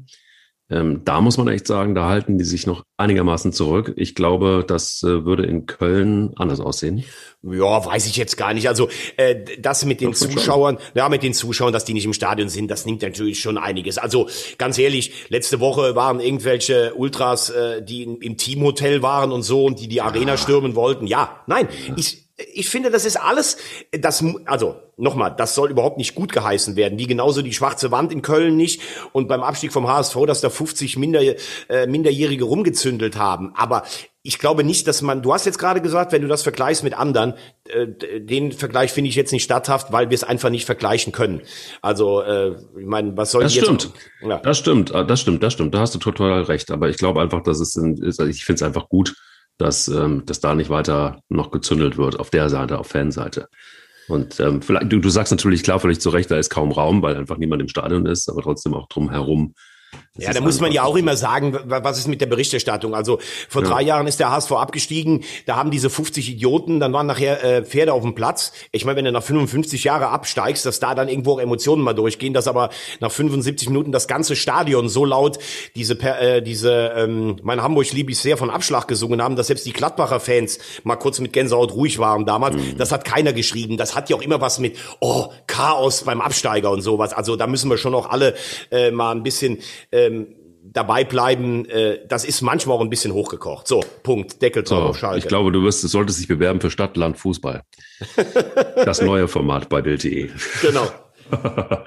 ähm, 0.71 1.01
da 1.03 1.19
muss 1.19 1.37
man 1.37 1.49
echt 1.49 1.67
sagen, 1.67 1.95
da 1.95 2.07
halten 2.07 2.37
die 2.37 2.45
sich 2.45 2.65
noch 2.65 2.83
einigermaßen 2.97 3.51
zurück. 3.51 3.93
Ich 3.97 4.15
glaube, 4.15 4.63
das 4.65 5.03
äh, 5.03 5.25
würde 5.25 5.45
in 5.45 5.65
Köln 5.65 6.31
anders 6.37 6.61
aussehen. 6.61 7.03
Ja, 7.43 7.85
weiß 7.85 8.07
ich 8.07 8.15
jetzt 8.15 8.37
gar 8.37 8.53
nicht. 8.53 8.69
Also 8.69 8.87
äh, 9.17 9.35
das 9.59 9.83
mit 9.83 9.99
den 9.99 10.13
Zuschauern, 10.13 10.77
schon. 10.77 10.91
ja, 10.93 11.09
mit 11.09 11.23
den 11.23 11.33
Zuschauern, 11.33 11.73
dass 11.73 11.83
die 11.83 11.93
nicht 11.93 12.05
im 12.05 12.13
Stadion 12.13 12.47
sind, 12.47 12.69
das 12.71 12.85
nimmt 12.85 13.01
natürlich 13.01 13.39
schon 13.41 13.57
einiges. 13.57 13.97
Also 13.97 14.29
ganz 14.57 14.77
ehrlich, 14.77 15.11
letzte 15.29 15.59
Woche 15.59 15.95
waren 15.95 16.19
irgendwelche 16.19 16.93
Ultras, 16.95 17.49
äh, 17.49 17.83
die 17.83 18.03
in, 18.03 18.17
im 18.21 18.37
Teamhotel 18.37 19.01
waren 19.01 19.31
und 19.31 19.41
so 19.41 19.65
und 19.65 19.79
die 19.79 19.89
die 19.89 20.01
Arena 20.01 20.37
stürmen 20.37 20.75
wollten. 20.75 21.05
Ja, 21.05 21.41
nein, 21.47 21.67
ja. 21.87 21.95
ich 21.97 22.30
ich 22.53 22.69
finde, 22.69 22.91
das 22.91 23.05
ist 23.05 23.17
alles, 23.17 23.57
das, 23.91 24.23
also 24.45 24.75
nochmal, 24.97 25.33
das 25.35 25.55
soll 25.55 25.71
überhaupt 25.71 25.97
nicht 25.97 26.15
gut 26.15 26.31
geheißen 26.31 26.75
werden, 26.75 26.99
wie 26.99 27.07
genauso 27.07 27.41
die 27.41 27.53
schwarze 27.53 27.91
Wand 27.91 28.11
in 28.11 28.21
Köln 28.21 28.55
nicht 28.55 28.81
und 29.13 29.27
beim 29.27 29.41
Abstieg 29.41 29.73
vom 29.73 29.87
HSV, 29.87 30.15
dass 30.27 30.41
da 30.41 30.49
50 30.49 30.97
Minder, 30.97 31.21
äh, 31.69 31.87
Minderjährige 31.87 32.43
rumgezündelt 32.43 33.17
haben. 33.17 33.53
Aber 33.55 33.83
ich 34.23 34.37
glaube 34.37 34.63
nicht, 34.63 34.87
dass 34.87 35.01
man, 35.01 35.23
du 35.23 35.33
hast 35.33 35.45
jetzt 35.45 35.57
gerade 35.57 35.81
gesagt, 35.81 36.11
wenn 36.11 36.21
du 36.21 36.27
das 36.27 36.43
vergleichst 36.43 36.83
mit 36.83 36.93
anderen, 36.93 37.33
äh, 37.65 37.87
den 38.19 38.51
Vergleich 38.51 38.91
finde 38.91 39.09
ich 39.09 39.15
jetzt 39.15 39.31
nicht 39.31 39.43
statthaft, 39.43 39.91
weil 39.91 40.09
wir 40.09 40.15
es 40.15 40.23
einfach 40.23 40.49
nicht 40.49 40.65
vergleichen 40.65 41.11
können. 41.11 41.41
Also, 41.81 42.21
äh, 42.21 42.51
ich 42.51 42.85
meine, 42.85 43.17
was 43.17 43.31
soll 43.31 43.43
das 43.43 43.55
jetzt? 43.55 43.65
Stimmt. 43.65 43.91
Ja. 44.21 44.37
Das 44.37 44.59
stimmt, 44.59 44.91
das 44.91 45.19
stimmt, 45.19 45.41
das 45.41 45.53
stimmt, 45.53 45.73
da 45.73 45.79
hast 45.79 45.95
du 45.95 45.99
total 45.99 46.43
recht. 46.43 46.69
Aber 46.69 46.89
ich 46.89 46.97
glaube 46.97 47.21
einfach, 47.21 47.41
dass 47.41 47.59
es, 47.59 47.75
ich 47.75 48.45
finde 48.45 48.55
es 48.55 48.63
einfach 48.63 48.89
gut, 48.89 49.15
dass, 49.61 49.87
ähm, 49.87 50.23
dass 50.25 50.39
da 50.39 50.55
nicht 50.55 50.69
weiter 50.69 51.21
noch 51.29 51.51
gezündelt 51.51 51.97
wird 51.97 52.19
auf 52.19 52.29
der 52.29 52.49
Seite, 52.49 52.79
auf 52.79 52.87
Fanseite. 52.87 53.47
Und 54.07 54.39
ähm, 54.39 54.61
vielleicht, 54.61 54.91
du, 54.91 54.99
du 54.99 55.09
sagst 55.09 55.31
natürlich 55.31 55.63
klar, 55.63 55.79
völlig 55.79 56.01
zu 56.01 56.09
Recht, 56.09 56.31
da 56.31 56.37
ist 56.37 56.49
kaum 56.49 56.71
Raum, 56.71 57.01
weil 57.01 57.15
einfach 57.15 57.37
niemand 57.37 57.61
im 57.61 57.67
Stadion 57.67 58.05
ist, 58.05 58.29
aber 58.29 58.41
trotzdem 58.41 58.73
auch 58.73 58.87
drumherum 58.87 59.53
das 60.15 60.25
ja, 60.25 60.33
da 60.33 60.41
muss 60.41 60.59
man 60.59 60.73
ja 60.73 60.83
auch 60.83 60.97
immer 60.97 61.15
sagen, 61.15 61.57
was 61.63 61.97
ist 61.97 62.07
mit 62.07 62.19
der 62.19 62.25
Berichterstattung? 62.25 62.93
Also 62.93 63.19
vor 63.47 63.63
ja. 63.63 63.69
drei 63.69 63.81
Jahren 63.81 64.07
ist 64.07 64.19
der 64.19 64.29
HSV 64.29 64.51
abgestiegen, 64.51 65.23
da 65.45 65.55
haben 65.55 65.71
diese 65.71 65.89
50 65.89 66.29
Idioten, 66.29 66.81
dann 66.81 66.91
waren 66.91 67.07
nachher 67.07 67.43
äh, 67.43 67.63
Pferde 67.63 67.93
auf 67.93 68.01
dem 68.01 68.13
Platz. 68.13 68.51
Ich 68.71 68.83
meine, 68.83 68.97
wenn 68.97 69.05
du 69.05 69.11
nach 69.13 69.23
55 69.23 69.85
Jahren 69.85 70.03
absteigst, 70.03 70.65
dass 70.65 70.81
da 70.81 70.95
dann 70.95 71.07
irgendwo 71.07 71.33
auch 71.33 71.39
Emotionen 71.39 71.81
mal 71.81 71.93
durchgehen, 71.93 72.33
dass 72.33 72.47
aber 72.47 72.71
nach 72.99 73.11
75 73.11 73.69
Minuten 73.69 73.93
das 73.93 74.07
ganze 74.07 74.35
Stadion 74.35 74.89
so 74.89 75.05
laut 75.05 75.39
diese, 75.75 75.93
äh, 76.01 76.41
diese 76.41 76.91
ähm, 76.95 77.37
mein 77.41 77.63
Hamburg 77.63 77.91
liebe 77.93 78.11
ich 78.11 78.19
sehr 78.19 78.35
von 78.35 78.49
Abschlag 78.49 78.89
gesungen 78.89 79.21
haben, 79.21 79.37
dass 79.37 79.47
selbst 79.47 79.65
die 79.65 79.73
Gladbacher 79.73 80.19
Fans 80.19 80.59
mal 80.83 80.97
kurz 80.97 81.19
mit 81.19 81.31
Gänsehaut 81.31 81.73
ruhig 81.73 81.99
waren 81.99 82.25
damals. 82.25 82.57
Mhm. 82.57 82.77
Das 82.77 82.91
hat 82.91 83.05
keiner 83.05 83.31
geschrieben. 83.31 83.77
Das 83.77 83.95
hat 83.95 84.09
ja 84.09 84.17
auch 84.17 84.21
immer 84.21 84.41
was 84.41 84.59
mit, 84.59 84.77
oh, 84.99 85.31
Chaos 85.47 86.03
beim 86.03 86.19
Absteiger 86.19 86.69
und 86.69 86.81
sowas. 86.81 87.13
Also 87.13 87.37
da 87.37 87.47
müssen 87.47 87.69
wir 87.69 87.77
schon 87.77 87.95
auch 87.95 88.09
alle 88.09 88.35
äh, 88.71 88.91
mal 88.91 89.11
ein 89.11 89.23
bisschen 89.23 89.59
ähm, 89.91 90.35
dabei 90.63 91.03
bleiben, 91.03 91.65
äh, 91.65 91.99
das 92.07 92.23
ist 92.23 92.41
manchmal 92.41 92.77
auch 92.77 92.81
ein 92.81 92.89
bisschen 92.89 93.13
hochgekocht. 93.13 93.67
So, 93.67 93.83
Punkt, 94.03 94.41
Deckel 94.41 94.63
drauf 94.63 94.79
so, 94.79 94.85
auf 94.89 94.97
Schalke. 94.97 95.19
Ich 95.19 95.27
glaube, 95.27 95.51
du 95.51 95.63
wirst, 95.63 95.81
solltest 95.81 96.19
dich 96.19 96.27
bewerben 96.27 96.61
für 96.61 96.71
Stadt, 96.71 96.97
Land, 96.97 97.17
Fußball. 97.17 97.63
das 98.75 99.01
neue 99.01 99.27
Format 99.27 99.69
bei 99.69 99.81
Bild.de. 99.81 100.29
Genau. 100.61 100.87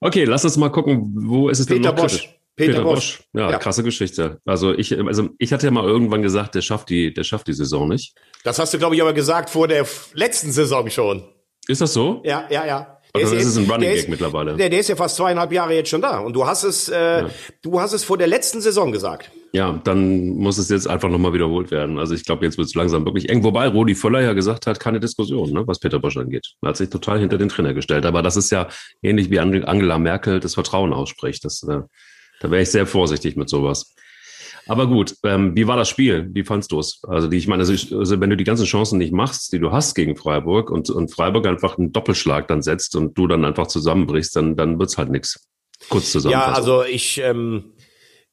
okay, 0.00 0.24
lass 0.24 0.44
uns 0.44 0.56
mal 0.56 0.70
gucken, 0.70 1.12
wo 1.14 1.48
ist 1.48 1.60
es 1.60 1.66
Peter 1.66 1.80
denn 1.80 1.94
noch 1.94 2.02
Bosch. 2.02 2.28
Peter, 2.56 2.72
Peter 2.72 2.84
Bosch. 2.84 3.18
Bosch. 3.18 3.28
Ja, 3.34 3.50
ja, 3.50 3.58
krasse 3.58 3.82
Geschichte. 3.82 4.40
Also 4.44 4.72
ich, 4.72 4.98
also 4.98 5.30
ich 5.38 5.52
hatte 5.52 5.66
ja 5.66 5.70
mal 5.70 5.84
irgendwann 5.84 6.22
gesagt, 6.22 6.54
der 6.54 6.62
schafft 6.62 6.88
die, 6.88 7.12
der 7.12 7.24
schafft 7.24 7.48
die 7.48 7.52
Saison 7.52 7.88
nicht. 7.88 8.14
Das 8.44 8.58
hast 8.58 8.72
du, 8.72 8.78
glaube 8.78 8.94
ich, 8.94 9.02
aber 9.02 9.12
gesagt 9.12 9.50
vor 9.50 9.68
der 9.68 9.86
letzten 10.14 10.52
Saison 10.52 10.88
schon. 10.90 11.24
Ist 11.68 11.80
das 11.80 11.92
so? 11.92 12.22
Ja, 12.24 12.46
ja, 12.50 12.64
ja. 12.64 12.95
Also 13.22 13.34
das 13.34 13.44
ist 13.44 13.56
ein 13.56 13.70
Running 13.70 13.94
Gag 13.94 14.08
mittlerweile. 14.08 14.56
Der, 14.56 14.68
der 14.68 14.80
ist 14.80 14.88
ja 14.88 14.96
fast 14.96 15.16
zweieinhalb 15.16 15.52
Jahre 15.52 15.74
jetzt 15.74 15.90
schon 15.90 16.02
da. 16.02 16.18
Und 16.18 16.34
du 16.34 16.46
hast 16.46 16.64
es, 16.64 16.88
äh, 16.88 16.94
ja. 16.94 17.30
du 17.62 17.80
hast 17.80 17.92
es 17.92 18.04
vor 18.04 18.18
der 18.18 18.26
letzten 18.26 18.60
Saison 18.60 18.92
gesagt. 18.92 19.30
Ja, 19.52 19.80
dann 19.84 20.36
muss 20.36 20.58
es 20.58 20.68
jetzt 20.68 20.86
einfach 20.86 21.08
nochmal 21.08 21.32
wiederholt 21.32 21.70
werden. 21.70 21.98
Also 21.98 22.14
ich 22.14 22.24
glaube, 22.24 22.44
jetzt 22.44 22.58
wird 22.58 22.68
es 22.68 22.74
langsam 22.74 23.04
wirklich 23.04 23.28
eng. 23.28 23.42
Wobei 23.42 23.68
Rudi 23.68 23.94
Völler 23.94 24.20
ja 24.20 24.32
gesagt 24.32 24.66
hat, 24.66 24.80
keine 24.80 25.00
Diskussion, 25.00 25.50
ne, 25.50 25.66
was 25.66 25.78
Peter 25.78 25.98
Bosch 25.98 26.16
angeht. 26.16 26.54
Er 26.62 26.68
hat 26.68 26.76
sich 26.76 26.90
total 26.90 27.20
hinter 27.20 27.38
den 27.38 27.48
Trainer 27.48 27.72
gestellt. 27.72 28.04
Aber 28.06 28.22
das 28.22 28.36
ist 28.36 28.50
ja 28.50 28.68
ähnlich 29.02 29.30
wie 29.30 29.38
Angela 29.38 29.98
Merkel 29.98 30.40
das 30.40 30.54
Vertrauen 30.54 30.92
ausspricht. 30.92 31.44
Das, 31.44 31.62
äh, 31.62 31.80
da 32.40 32.50
wäre 32.50 32.62
ich 32.62 32.70
sehr 32.70 32.86
vorsichtig 32.86 33.36
mit 33.36 33.48
sowas. 33.48 33.94
Aber 34.66 34.88
gut, 34.88 35.14
ähm, 35.22 35.54
wie 35.54 35.66
war 35.66 35.76
das 35.76 35.88
Spiel? 35.88 36.28
Wie 36.32 36.42
fandst 36.42 36.72
du 36.72 36.80
es? 36.80 37.00
Also, 37.06 37.28
die, 37.28 37.36
ich 37.36 37.46
meine, 37.46 37.60
also, 37.60 37.72
ich, 37.72 37.94
also, 37.94 38.20
wenn 38.20 38.30
du 38.30 38.36
die 38.36 38.44
ganzen 38.44 38.66
Chancen 38.66 38.98
nicht 38.98 39.12
machst, 39.12 39.52
die 39.52 39.60
du 39.60 39.70
hast 39.70 39.94
gegen 39.94 40.16
Freiburg 40.16 40.70
und, 40.70 40.90
und 40.90 41.12
Freiburg 41.12 41.46
einfach 41.46 41.78
einen 41.78 41.92
Doppelschlag 41.92 42.48
dann 42.48 42.62
setzt 42.62 42.96
und 42.96 43.16
du 43.16 43.28
dann 43.28 43.44
einfach 43.44 43.68
zusammenbrichst, 43.68 44.34
dann, 44.34 44.56
dann 44.56 44.78
wird's 44.78 44.98
halt 44.98 45.10
nichts. 45.10 45.46
Kurz 45.88 46.10
zusammen. 46.10 46.32
Ja, 46.32 46.46
also 46.46 46.82
ich, 46.84 47.20
ähm, 47.22 47.72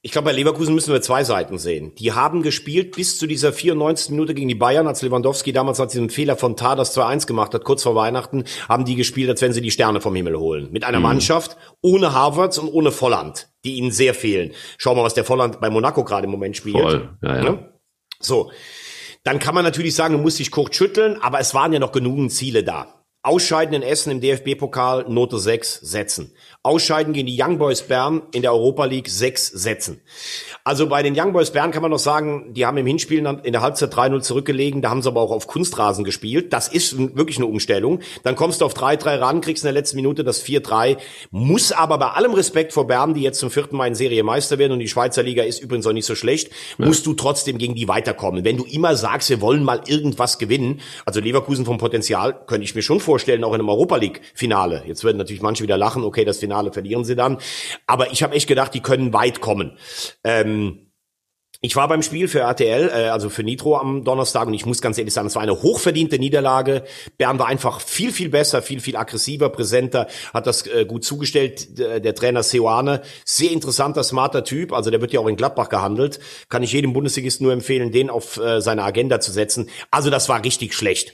ich 0.06 0.12
glaube, 0.12 0.26
bei 0.26 0.32
Leverkusen 0.34 0.76
müssen 0.76 0.92
wir 0.92 1.02
zwei 1.02 1.24
Seiten 1.24 1.58
sehen. 1.58 1.96
Die 1.96 2.12
haben 2.12 2.42
gespielt 2.42 2.94
bis 2.94 3.18
zu 3.18 3.26
dieser 3.26 3.54
94. 3.54 4.10
Minute 4.10 4.34
gegen 4.34 4.50
die 4.50 4.56
Bayern, 4.56 4.86
als 4.86 5.02
Lewandowski 5.02 5.54
damals 5.54 5.80
nach 5.80 5.88
diesem 5.88 6.10
Fehler 6.10 6.36
von 6.36 6.58
Tar 6.58 6.76
das 6.76 6.96
2-1 6.98 7.26
gemacht 7.26 7.54
hat, 7.54 7.64
kurz 7.64 7.84
vor 7.84 7.96
Weihnachten, 7.96 8.44
haben 8.68 8.84
die 8.84 8.96
gespielt, 8.96 9.30
als 9.30 9.42
wenn 9.42 9.54
sie 9.54 9.62
die 9.62 9.72
Sterne 9.72 10.02
vom 10.02 10.14
Himmel 10.14 10.38
holen. 10.38 10.68
Mit 10.74 10.84
einer 10.84 11.00
mhm. 11.00 11.04
Mannschaft 11.04 11.56
ohne 11.82 12.12
Harvards 12.12 12.58
und 12.58 12.68
ohne 12.68 12.92
Volland, 12.92 13.48
die 13.64 13.76
ihnen 13.76 13.92
sehr 13.92 14.14
fehlen. 14.14 14.52
Schau 14.78 14.94
mal, 14.94 15.06
was 15.06 15.14
der 15.14 15.24
Volland 15.24 15.62
bei 15.62 15.70
Monaco 15.70 16.04
gerade 16.04 16.26
im 16.26 16.32
Moment 16.32 16.58
spielt. 16.58 16.82
Voll. 16.82 17.18
Ja, 17.22 17.36
ja. 17.38 17.44
Ne? 17.44 17.74
So. 18.20 18.52
Dann 19.24 19.40
kann 19.40 19.56
man 19.56 19.64
natürlich 19.64 19.96
sagen, 19.96 20.16
du 20.16 20.22
musst 20.22 20.38
dich 20.38 20.52
kurz 20.52 20.76
schütteln, 20.76 21.16
aber 21.22 21.40
es 21.40 21.54
waren 21.54 21.72
ja 21.72 21.80
noch 21.80 21.94
genügend 21.94 22.34
Ziele 22.34 22.66
da. 22.66 23.06
Ausscheiden 23.26 23.74
in 23.74 23.84
Essen 23.84 24.12
im 24.12 24.20
DFB-Pokal 24.20 25.06
Note 25.08 25.40
6 25.40 25.80
setzen. 25.80 26.36
Ausscheiden 26.66 27.12
gegen 27.12 27.28
die 27.28 27.38
Young 27.38 27.58
Boys 27.58 27.82
Bern 27.82 28.22
in 28.32 28.42
der 28.42 28.54
Europa 28.54 28.86
League 28.86 29.10
6 29.10 29.48
setzen. 29.48 30.00
Also 30.64 30.88
bei 30.88 31.04
den 31.04 31.14
Young 31.14 31.34
Boys 31.34 31.52
Bern 31.52 31.72
kann 31.72 31.82
man 31.82 31.92
noch 31.92 32.00
sagen, 32.00 32.54
die 32.54 32.66
haben 32.66 32.78
im 32.78 32.88
Hinspiel 32.88 33.20
in 33.44 33.52
der 33.52 33.62
Halbzeit 33.62 33.94
3-0 33.94 34.22
zurückgelegen, 34.22 34.82
da 34.82 34.90
haben 34.90 35.02
sie 35.02 35.10
aber 35.10 35.20
auch 35.20 35.32
auf 35.32 35.48
Kunstrasen 35.48 36.06
gespielt. 36.06 36.54
Das 36.54 36.70
ist 36.70 36.98
wirklich 36.98 37.36
eine 37.36 37.48
Umstellung. 37.48 38.00
Dann 38.24 38.38
kommst 38.38 38.62
du 38.62 38.66
auf 38.66 38.76
3-3 38.76 39.20
ran, 39.20 39.42
kriegst 39.42 39.66
in 39.66 39.68
der 39.68 39.74
letzten 39.74 39.98
Minute 39.98 40.24
das 40.24 40.42
4-3, 40.42 40.96
muss 41.32 41.74
aber 41.74 41.98
bei 41.98 42.12
allem 42.12 42.34
Respekt 42.34 42.72
vor 42.72 42.88
Bern, 42.88 43.14
die 43.14 43.24
jetzt 43.24 43.40
zum 43.40 43.52
vierten 43.52 43.76
Mal 43.76 43.88
in 43.88 43.96
Serie 43.96 44.24
Meister 44.24 44.58
werden 44.58 44.72
und 44.72 44.80
die 44.80 44.88
Schweizer 44.88 45.22
Liga 45.22 45.44
ist 45.44 45.62
übrigens 45.62 45.86
auch 45.86 45.92
nicht 45.92 46.06
so 46.06 46.16
schlecht, 46.16 46.50
ja. 46.78 46.86
musst 46.86 47.06
du 47.06 47.14
trotzdem 47.14 47.58
gegen 47.58 47.76
die 47.76 47.90
weiterkommen. 47.90 48.46
Wenn 48.46 48.56
du 48.56 48.64
immer 48.64 48.96
sagst, 48.96 49.30
wir 49.30 49.42
wollen 49.42 49.66
mal 49.66 49.82
irgendwas 49.86 50.38
gewinnen, 50.38 50.80
also 51.06 51.20
Leverkusen 51.20 51.66
vom 51.66 51.78
Potenzial, 51.78 52.40
könnte 52.48 52.64
ich 52.64 52.74
mir 52.74 52.84
schon 52.84 53.02
vorstellen, 53.02 53.44
auch 53.44 53.54
in 53.54 53.60
einem 53.60 53.68
Europa 53.68 53.98
League 53.98 54.22
Finale. 54.34 54.84
Jetzt 54.88 55.04
würden 55.04 55.18
natürlich 55.18 55.42
manche 55.42 55.62
wieder 55.62 55.78
lachen, 55.78 56.06
okay, 56.06 56.24
das 56.24 56.38
Finale 56.38 56.53
verlieren 56.72 57.04
sie 57.04 57.16
dann. 57.16 57.38
Aber 57.88 58.12
ich 58.12 58.24
habe 58.24 58.36
echt 58.36 58.48
gedacht, 58.48 58.74
die 58.74 58.82
können 58.82 59.14
weit 59.14 59.42
kommen. 59.42 59.78
Ähm, 60.24 60.84
ich 61.66 61.78
war 61.78 61.88
beim 61.88 62.02
Spiel 62.04 62.28
für 62.28 62.42
RTL, 62.42 62.90
äh, 62.90 63.08
also 63.08 63.30
für 63.30 63.42
Nitro 63.42 63.78
am 63.78 64.04
Donnerstag 64.04 64.48
und 64.48 64.54
ich 64.54 64.66
muss 64.66 64.82
ganz 64.82 64.98
ehrlich 64.98 65.14
sagen, 65.14 65.28
es 65.28 65.36
war 65.36 65.44
eine 65.44 65.62
hochverdiente 65.62 66.20
Niederlage. 66.20 66.84
Bern 67.18 67.40
war 67.40 67.48
einfach 67.48 67.80
viel, 67.80 68.12
viel 68.12 68.28
besser, 68.28 68.62
viel, 68.62 68.82
viel 68.82 68.98
aggressiver, 68.98 69.48
präsenter, 69.48 70.08
hat 70.34 70.46
das 70.46 70.68
äh, 70.68 70.84
gut 70.86 71.06
zugestellt. 71.06 71.80
Der, 71.80 72.02
der 72.02 72.16
Trainer 72.16 72.44
Seoane, 72.44 73.02
sehr 73.24 73.50
interessanter, 73.50 74.04
smarter 74.04 74.44
Typ, 74.44 74.74
also 74.74 74.92
der 74.92 75.00
wird 75.00 75.14
ja 75.14 75.22
auch 75.22 75.28
in 75.28 75.38
Gladbach 75.38 75.70
gehandelt. 75.70 76.20
Kann 76.50 76.64
ich 76.64 76.74
jedem 76.74 76.92
Bundesligisten 76.92 77.46
nur 77.46 77.54
empfehlen, 77.54 77.94
den 77.94 78.10
auf 78.10 78.36
äh, 78.36 78.60
seine 78.60 78.84
Agenda 78.84 79.22
zu 79.22 79.32
setzen. 79.32 79.70
Also 79.90 80.10
das 80.10 80.28
war 80.28 80.44
richtig 80.44 80.74
schlecht. 80.74 81.14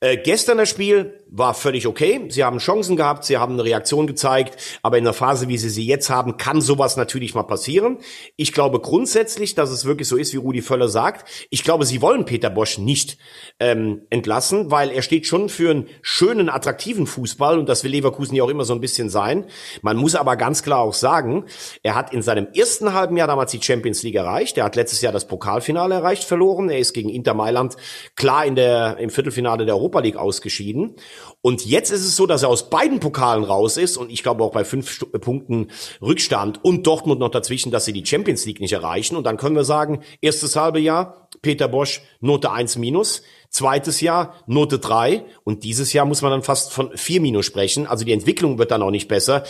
Äh, 0.00 0.18
gestern 0.18 0.58
das 0.58 0.68
Spiel 0.68 1.19
war 1.32 1.54
völlig 1.54 1.86
okay. 1.86 2.26
Sie 2.28 2.44
haben 2.44 2.58
Chancen 2.58 2.96
gehabt, 2.96 3.24
sie 3.24 3.38
haben 3.38 3.54
eine 3.54 3.64
Reaktion 3.64 4.06
gezeigt, 4.06 4.56
aber 4.82 4.98
in 4.98 5.04
der 5.04 5.12
Phase, 5.12 5.48
wie 5.48 5.58
sie 5.58 5.70
sie 5.70 5.86
jetzt 5.86 6.10
haben, 6.10 6.36
kann 6.36 6.60
sowas 6.60 6.96
natürlich 6.96 7.34
mal 7.34 7.44
passieren. 7.44 7.98
Ich 8.36 8.52
glaube 8.52 8.80
grundsätzlich, 8.80 9.54
dass 9.54 9.70
es 9.70 9.84
wirklich 9.84 10.08
so 10.08 10.16
ist, 10.16 10.32
wie 10.32 10.38
Rudi 10.38 10.62
Völler 10.62 10.88
sagt. 10.88 11.28
Ich 11.50 11.62
glaube, 11.62 11.86
sie 11.86 12.02
wollen 12.02 12.24
Peter 12.24 12.50
Bosch 12.50 12.78
nicht 12.78 13.18
ähm, 13.60 14.02
entlassen, 14.10 14.70
weil 14.70 14.90
er 14.90 15.02
steht 15.02 15.26
schon 15.26 15.48
für 15.48 15.70
einen 15.70 15.86
schönen, 16.02 16.48
attraktiven 16.48 17.06
Fußball 17.06 17.58
und 17.58 17.68
das 17.68 17.84
will 17.84 17.92
Leverkusen 17.92 18.34
ja 18.34 18.42
auch 18.42 18.48
immer 18.48 18.64
so 18.64 18.74
ein 18.74 18.80
bisschen 18.80 19.08
sein. 19.08 19.46
Man 19.82 19.96
muss 19.96 20.16
aber 20.16 20.36
ganz 20.36 20.62
klar 20.62 20.80
auch 20.80 20.94
sagen, 20.94 21.44
er 21.82 21.94
hat 21.94 22.12
in 22.12 22.22
seinem 22.22 22.48
ersten 22.54 22.92
halben 22.92 23.16
Jahr 23.16 23.28
damals 23.28 23.52
die 23.52 23.62
Champions 23.62 24.02
League 24.02 24.16
erreicht. 24.16 24.58
Er 24.58 24.64
hat 24.64 24.76
letztes 24.76 25.00
Jahr 25.00 25.12
das 25.12 25.26
Pokalfinale 25.26 25.94
erreicht, 25.94 26.24
verloren. 26.24 26.70
Er 26.70 26.78
ist 26.78 26.92
gegen 26.92 27.08
Inter 27.08 27.34
Mailand 27.34 27.76
klar 28.16 28.44
in 28.44 28.56
der, 28.56 28.96
im 28.98 29.10
Viertelfinale 29.10 29.64
der 29.64 29.76
Europa 29.76 30.00
League 30.00 30.16
ausgeschieden. 30.16 30.96
Und 31.42 31.64
jetzt 31.64 31.90
ist 31.90 32.04
es 32.04 32.16
so, 32.16 32.26
dass 32.26 32.42
er 32.42 32.48
aus 32.48 32.70
beiden 32.70 33.00
Pokalen 33.00 33.44
raus 33.44 33.76
ist 33.76 33.96
und 33.96 34.10
ich 34.10 34.22
glaube 34.22 34.44
auch 34.44 34.52
bei 34.52 34.64
fünf 34.64 34.90
St 34.90 35.10
Punkten 35.20 35.68
Rückstand 36.02 36.64
und 36.64 36.86
Dortmund 36.86 37.20
noch 37.20 37.30
dazwischen, 37.30 37.70
dass 37.70 37.84
sie 37.84 37.92
die 37.92 38.04
Champions 38.04 38.44
League 38.46 38.60
nicht 38.60 38.72
erreichen. 38.72 39.16
Und 39.16 39.24
dann 39.24 39.36
können 39.36 39.56
wir 39.56 39.64
sagen, 39.64 40.02
erstes 40.20 40.56
halbe 40.56 40.80
Jahr, 40.80 41.28
Peter 41.42 41.68
Bosch, 41.68 42.02
Note 42.20 42.50
1 42.50 42.76
minus. 42.76 43.22
Zweites 43.48 44.00
Jahr 44.00 44.34
Note 44.46 44.78
3 44.78 45.24
und 45.42 45.64
dieses 45.64 45.92
Jahr 45.92 46.06
muss 46.06 46.22
man 46.22 46.30
dann 46.30 46.42
fast 46.42 46.72
von 46.72 46.96
4 46.96 47.20
minus 47.20 47.46
sprechen. 47.46 47.86
Also 47.86 48.04
die 48.04 48.12
Entwicklung 48.12 48.58
wird 48.58 48.70
dann 48.70 48.82
auch 48.82 48.92
nicht 48.92 49.08
besser. 49.08 49.42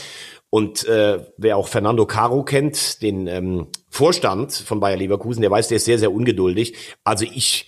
Und 0.49 0.85
äh, 0.89 1.25
wer 1.37 1.57
auch 1.57 1.69
Fernando 1.69 2.07
Caro 2.07 2.43
kennt, 2.43 3.03
den 3.03 3.27
ähm, 3.27 3.67
Vorstand 3.89 4.53
von 4.53 4.81
Bayer 4.81 4.97
Leverkusen, 4.97 5.43
der 5.43 5.51
weiß, 5.51 5.69
der 5.69 5.77
ist 5.77 5.85
sehr, 5.85 5.99
sehr 5.99 6.13
ungeduldig. 6.13 6.75
Also 7.05 7.25
ich 7.25 7.67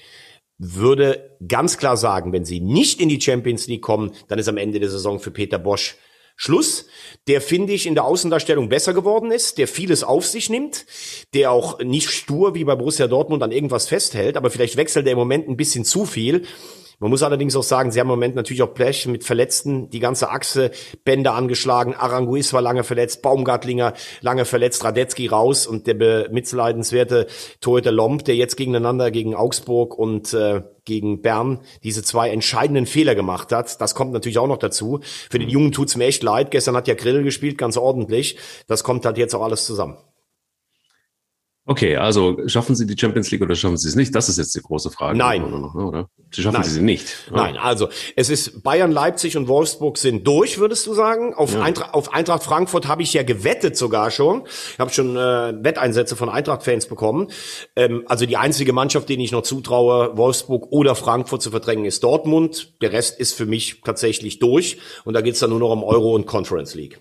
würde 0.58 1.36
ganz 1.46 1.78
klar 1.78 1.96
sagen, 1.96 2.32
wenn 2.32 2.44
sie 2.44 2.60
nicht 2.60 3.00
in 3.00 3.08
die 3.08 3.20
Champions 3.20 3.66
League 3.66 3.82
kommen, 3.82 4.12
dann 4.28 4.38
ist 4.38 4.48
am 4.48 4.56
Ende 4.56 4.80
der 4.80 4.90
Saison 4.90 5.18
für 5.18 5.30
Peter 5.30 5.58
Bosch 5.58 5.96
Schluss, 6.36 6.86
der 7.28 7.40
finde 7.40 7.72
ich 7.72 7.86
in 7.86 7.94
der 7.94 8.04
Außendarstellung 8.04 8.68
besser 8.68 8.94
geworden 8.94 9.30
ist, 9.30 9.58
der 9.58 9.68
vieles 9.68 10.02
auf 10.02 10.26
sich 10.26 10.50
nimmt, 10.50 10.86
der 11.34 11.50
auch 11.50 11.78
nicht 11.80 12.10
stur 12.10 12.54
wie 12.54 12.64
bei 12.64 12.74
Borussia 12.74 13.06
Dortmund 13.06 13.42
an 13.42 13.52
irgendwas 13.52 13.86
festhält, 13.86 14.36
aber 14.36 14.50
vielleicht 14.50 14.76
wechselt 14.76 15.06
er 15.06 15.12
im 15.12 15.18
Moment 15.18 15.48
ein 15.48 15.56
bisschen 15.56 15.84
zu 15.84 16.06
viel. 16.06 16.42
Man 17.02 17.10
muss 17.10 17.24
allerdings 17.24 17.56
auch 17.56 17.64
sagen, 17.64 17.90
sie 17.90 17.98
haben 17.98 18.06
im 18.06 18.12
Moment 18.12 18.36
natürlich 18.36 18.62
auch 18.62 18.74
Blech 18.74 19.08
mit 19.08 19.24
Verletzten, 19.24 19.90
die 19.90 19.98
ganze 19.98 20.30
Achse, 20.30 20.70
Bänder 21.04 21.34
angeschlagen, 21.34 21.96
Aranguiz 21.96 22.52
war 22.52 22.62
lange 22.62 22.84
verletzt, 22.84 23.22
Baumgartlinger 23.22 23.94
lange 24.20 24.44
verletzt, 24.44 24.84
Radetzky 24.84 25.26
raus 25.26 25.66
und 25.66 25.88
der 25.88 25.94
bemitleidenswerte 25.94 27.26
Torhüter 27.60 27.90
Lomb, 27.90 28.24
der 28.24 28.36
jetzt 28.36 28.56
gegeneinander 28.56 29.10
gegen 29.10 29.34
Augsburg 29.34 29.98
und 29.98 30.32
äh, 30.32 30.62
gegen 30.84 31.22
Bern 31.22 31.58
diese 31.82 32.04
zwei 32.04 32.30
entscheidenden 32.30 32.86
Fehler 32.86 33.16
gemacht 33.16 33.50
hat. 33.50 33.80
Das 33.80 33.96
kommt 33.96 34.12
natürlich 34.12 34.38
auch 34.38 34.46
noch 34.46 34.58
dazu. 34.58 35.00
Für 35.28 35.40
den 35.40 35.48
Jungen 35.48 35.72
tut's 35.72 35.96
mir 35.96 36.04
echt 36.04 36.22
leid. 36.22 36.52
Gestern 36.52 36.76
hat 36.76 36.86
ja 36.86 36.94
Grill 36.94 37.24
gespielt, 37.24 37.58
ganz 37.58 37.76
ordentlich. 37.76 38.38
Das 38.68 38.84
kommt 38.84 39.04
halt 39.06 39.18
jetzt 39.18 39.34
auch 39.34 39.42
alles 39.42 39.64
zusammen. 39.64 39.96
Okay, 41.64 41.96
also 41.96 42.36
schaffen 42.48 42.74
Sie 42.74 42.86
die 42.86 42.98
Champions 42.98 43.30
League 43.30 43.40
oder 43.40 43.54
schaffen 43.54 43.76
Sie 43.76 43.86
es 43.86 43.94
nicht? 43.94 44.12
Das 44.16 44.28
ist 44.28 44.36
jetzt 44.36 44.52
die 44.56 44.60
große 44.60 44.90
Frage. 44.90 45.16
Nein. 45.16 45.44
Oder? 45.44 46.08
Sie 46.32 46.42
schaffen 46.42 46.54
Nein. 46.54 46.64
Sie 46.64 46.70
sie 46.70 46.82
nicht. 46.82 47.30
Nein, 47.30 47.56
also 47.56 47.88
es 48.16 48.30
ist 48.30 48.64
Bayern, 48.64 48.90
Leipzig 48.90 49.36
und 49.36 49.46
Wolfsburg 49.46 49.96
sind 49.96 50.26
durch, 50.26 50.58
würdest 50.58 50.88
du 50.88 50.94
sagen. 50.94 51.34
Auf, 51.34 51.54
ja. 51.54 51.62
Eintracht, 51.62 51.94
auf 51.94 52.12
Eintracht 52.12 52.42
Frankfurt 52.42 52.88
habe 52.88 53.02
ich 53.02 53.14
ja 53.14 53.22
gewettet 53.22 53.76
sogar 53.76 54.10
schon. 54.10 54.42
Ich 54.72 54.78
habe 54.80 54.90
schon 54.92 55.16
äh, 55.16 55.54
Wetteinsätze 55.62 56.16
von 56.16 56.28
Eintracht-Fans 56.28 56.86
bekommen. 56.86 57.28
Ähm, 57.76 58.02
also 58.06 58.26
die 58.26 58.36
einzige 58.36 58.72
Mannschaft, 58.72 59.08
denen 59.08 59.22
ich 59.22 59.30
noch 59.30 59.42
zutraue, 59.42 60.16
Wolfsburg 60.16 60.66
oder 60.72 60.96
Frankfurt 60.96 61.42
zu 61.42 61.52
verdrängen, 61.52 61.84
ist 61.84 62.02
Dortmund. 62.02 62.72
Der 62.82 62.92
Rest 62.92 63.20
ist 63.20 63.34
für 63.34 63.46
mich 63.46 63.82
tatsächlich 63.84 64.40
durch. 64.40 64.78
Und 65.04 65.14
da 65.14 65.20
geht's 65.20 65.38
dann 65.38 65.50
nur 65.50 65.60
noch 65.60 65.70
um 65.70 65.84
Euro 65.84 66.16
und 66.16 66.26
Conference 66.26 66.74
League. 66.74 66.98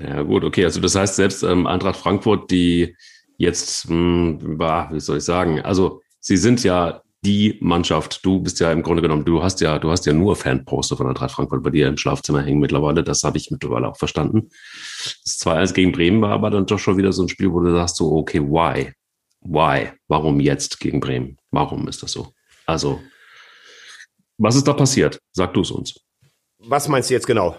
Ja 0.00 0.22
gut, 0.22 0.42
okay. 0.42 0.64
Also 0.64 0.80
das 0.80 0.94
heißt, 0.94 1.16
selbst 1.16 1.42
ähm, 1.42 1.66
Eintracht 1.66 1.96
Frankfurt, 1.96 2.50
die 2.50 2.96
jetzt, 3.42 3.90
mh, 3.90 4.40
hm, 4.40 4.58
wie 4.92 5.00
soll 5.00 5.18
ich 5.18 5.24
sagen, 5.24 5.60
also 5.60 6.00
sie 6.20 6.36
sind 6.36 6.62
ja 6.62 7.02
die 7.24 7.58
Mannschaft. 7.60 8.24
Du 8.24 8.40
bist 8.40 8.60
ja 8.60 8.72
im 8.72 8.82
Grunde 8.82 9.02
genommen, 9.02 9.24
du 9.24 9.42
hast 9.42 9.60
ja, 9.60 9.78
du 9.78 9.90
hast 9.90 10.06
ja 10.06 10.12
nur 10.12 10.36
Fanposter 10.36 10.96
von 10.96 11.08
Eintracht 11.08 11.32
Frankfurt 11.32 11.62
bei 11.62 11.70
dir 11.70 11.88
im 11.88 11.96
Schlafzimmer 11.96 12.42
hängen 12.42 12.60
mittlerweile. 12.60 13.02
Das 13.02 13.22
habe 13.24 13.38
ich 13.38 13.50
mittlerweile 13.50 13.88
auch 13.88 13.96
verstanden. 13.96 14.48
Das 15.24 15.38
2-1 15.40 15.74
gegen 15.74 15.92
Bremen 15.92 16.20
war 16.20 16.30
aber 16.30 16.50
dann 16.50 16.66
doch 16.66 16.78
schon 16.78 16.96
wieder 16.96 17.12
so 17.12 17.22
ein 17.22 17.28
Spiel, 17.28 17.52
wo 17.52 17.60
du 17.60 17.72
sagst 17.72 17.96
so, 17.96 18.12
okay, 18.12 18.40
why? 18.40 18.92
Why? 19.40 19.90
Warum 20.08 20.40
jetzt 20.40 20.78
gegen 20.78 21.00
Bremen? 21.00 21.36
Warum 21.50 21.88
ist 21.88 22.02
das 22.02 22.12
so? 22.12 22.32
Also, 22.66 23.00
was 24.38 24.54
ist 24.56 24.66
da 24.66 24.72
passiert? 24.72 25.18
Sag 25.32 25.52
du 25.54 25.62
es 25.62 25.70
uns. 25.70 25.94
Was 26.58 26.88
meinst 26.88 27.10
du 27.10 27.14
jetzt 27.14 27.26
genau? 27.26 27.56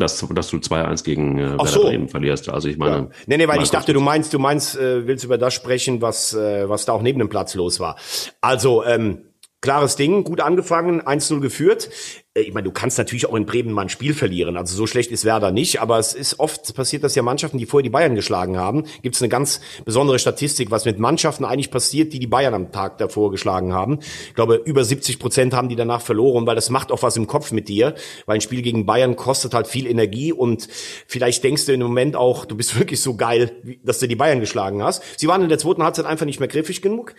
Dass, 0.00 0.24
dass 0.34 0.48
du 0.48 0.56
2-1 0.56 1.04
gegen 1.04 1.38
äh, 1.38 1.50
Werder 1.50 1.66
so. 1.66 1.82
Bremen 1.82 2.08
verlierst. 2.08 2.48
Also 2.48 2.68
ich 2.68 2.78
meine. 2.78 2.96
Ja. 2.96 3.08
Nee, 3.26 3.36
nee, 3.36 3.48
weil 3.48 3.62
ich 3.62 3.70
dachte, 3.70 3.92
du 3.92 4.00
meinst, 4.00 4.32
du 4.32 4.38
meinst, 4.38 4.76
äh, 4.76 5.06
willst 5.06 5.24
über 5.24 5.38
das 5.38 5.54
sprechen, 5.54 6.02
was, 6.02 6.34
äh, 6.34 6.68
was 6.68 6.84
da 6.84 6.92
auch 6.92 7.02
neben 7.02 7.18
dem 7.18 7.28
Platz 7.28 7.54
los 7.54 7.80
war. 7.80 7.96
Also, 8.40 8.84
ähm, 8.84 9.26
klares 9.60 9.96
Ding, 9.96 10.24
gut 10.24 10.40
angefangen, 10.40 11.02
1-0 11.02 11.40
geführt. 11.40 11.90
Äh, 12.34 12.42
ich 12.42 12.54
meine, 12.54 12.64
du 12.64 12.72
kannst 12.72 12.98
natürlich 12.98 13.26
auch 13.26 13.34
in 13.34 13.46
Bremen 13.46 13.72
mal 13.72 13.82
ein 13.82 13.88
Spiel 13.88 14.14
verlieren. 14.14 14.56
Also 14.56 14.76
so 14.76 14.86
schlecht 14.86 15.10
ist 15.10 15.24
Werder 15.24 15.50
nicht, 15.50 15.80
aber 15.80 15.98
es 15.98 16.14
ist 16.14 16.38
oft 16.38 16.74
passiert, 16.74 17.04
dass 17.04 17.14
ja 17.14 17.22
Mannschaften, 17.22 17.58
die 17.58 17.66
vorher 17.66 17.82
die 17.82 17.90
Bayern 17.90 18.14
geschlagen 18.14 18.56
haben, 18.56 18.84
gibt 19.02 19.16
es 19.16 19.22
eine 19.22 19.28
ganz 19.28 19.60
besondere 19.84 20.18
Statistik, 20.18 20.70
was 20.70 20.84
mit 20.84 20.98
Mannschaften 20.98 21.44
eigentlich 21.44 21.70
passiert, 21.70 22.12
die 22.12 22.18
die 22.18 22.26
Bayern 22.26 22.54
am 22.54 22.72
Tag 22.72 22.98
davor 22.98 23.30
geschlagen 23.30 23.72
haben. 23.72 23.98
Ich 24.28 24.34
glaube, 24.34 24.56
über 24.64 24.84
70 24.84 25.18
Prozent 25.18 25.54
haben 25.54 25.68
die 25.68 25.76
danach 25.76 26.02
verloren, 26.02 26.46
weil 26.46 26.54
das 26.54 26.70
macht 26.70 26.92
auch 26.92 27.02
was 27.02 27.16
im 27.16 27.26
Kopf 27.26 27.52
mit 27.52 27.68
dir, 27.68 27.94
weil 28.26 28.36
ein 28.36 28.40
Spiel 28.40 28.62
gegen 28.62 28.86
Bayern 28.86 29.16
kostet 29.16 29.54
halt 29.54 29.66
viel 29.66 29.86
Energie 29.86 30.32
und 30.32 30.68
vielleicht 31.06 31.42
denkst 31.44 31.66
du 31.66 31.72
im 31.72 31.80
Moment 31.80 32.16
auch, 32.16 32.44
du 32.44 32.56
bist 32.56 32.78
wirklich 32.78 33.00
so 33.00 33.16
geil, 33.16 33.50
dass 33.82 33.98
du 33.98 34.06
die 34.06 34.16
Bayern 34.16 34.40
geschlagen 34.40 34.82
hast. 34.82 35.02
Sie 35.18 35.26
waren 35.26 35.42
in 35.42 35.48
der 35.48 35.58
zweiten 35.58 35.82
Halbzeit 35.82 36.06
einfach 36.06 36.26
nicht 36.26 36.40
mehr 36.40 36.48
griffig 36.48 36.82
genug. 36.82 37.14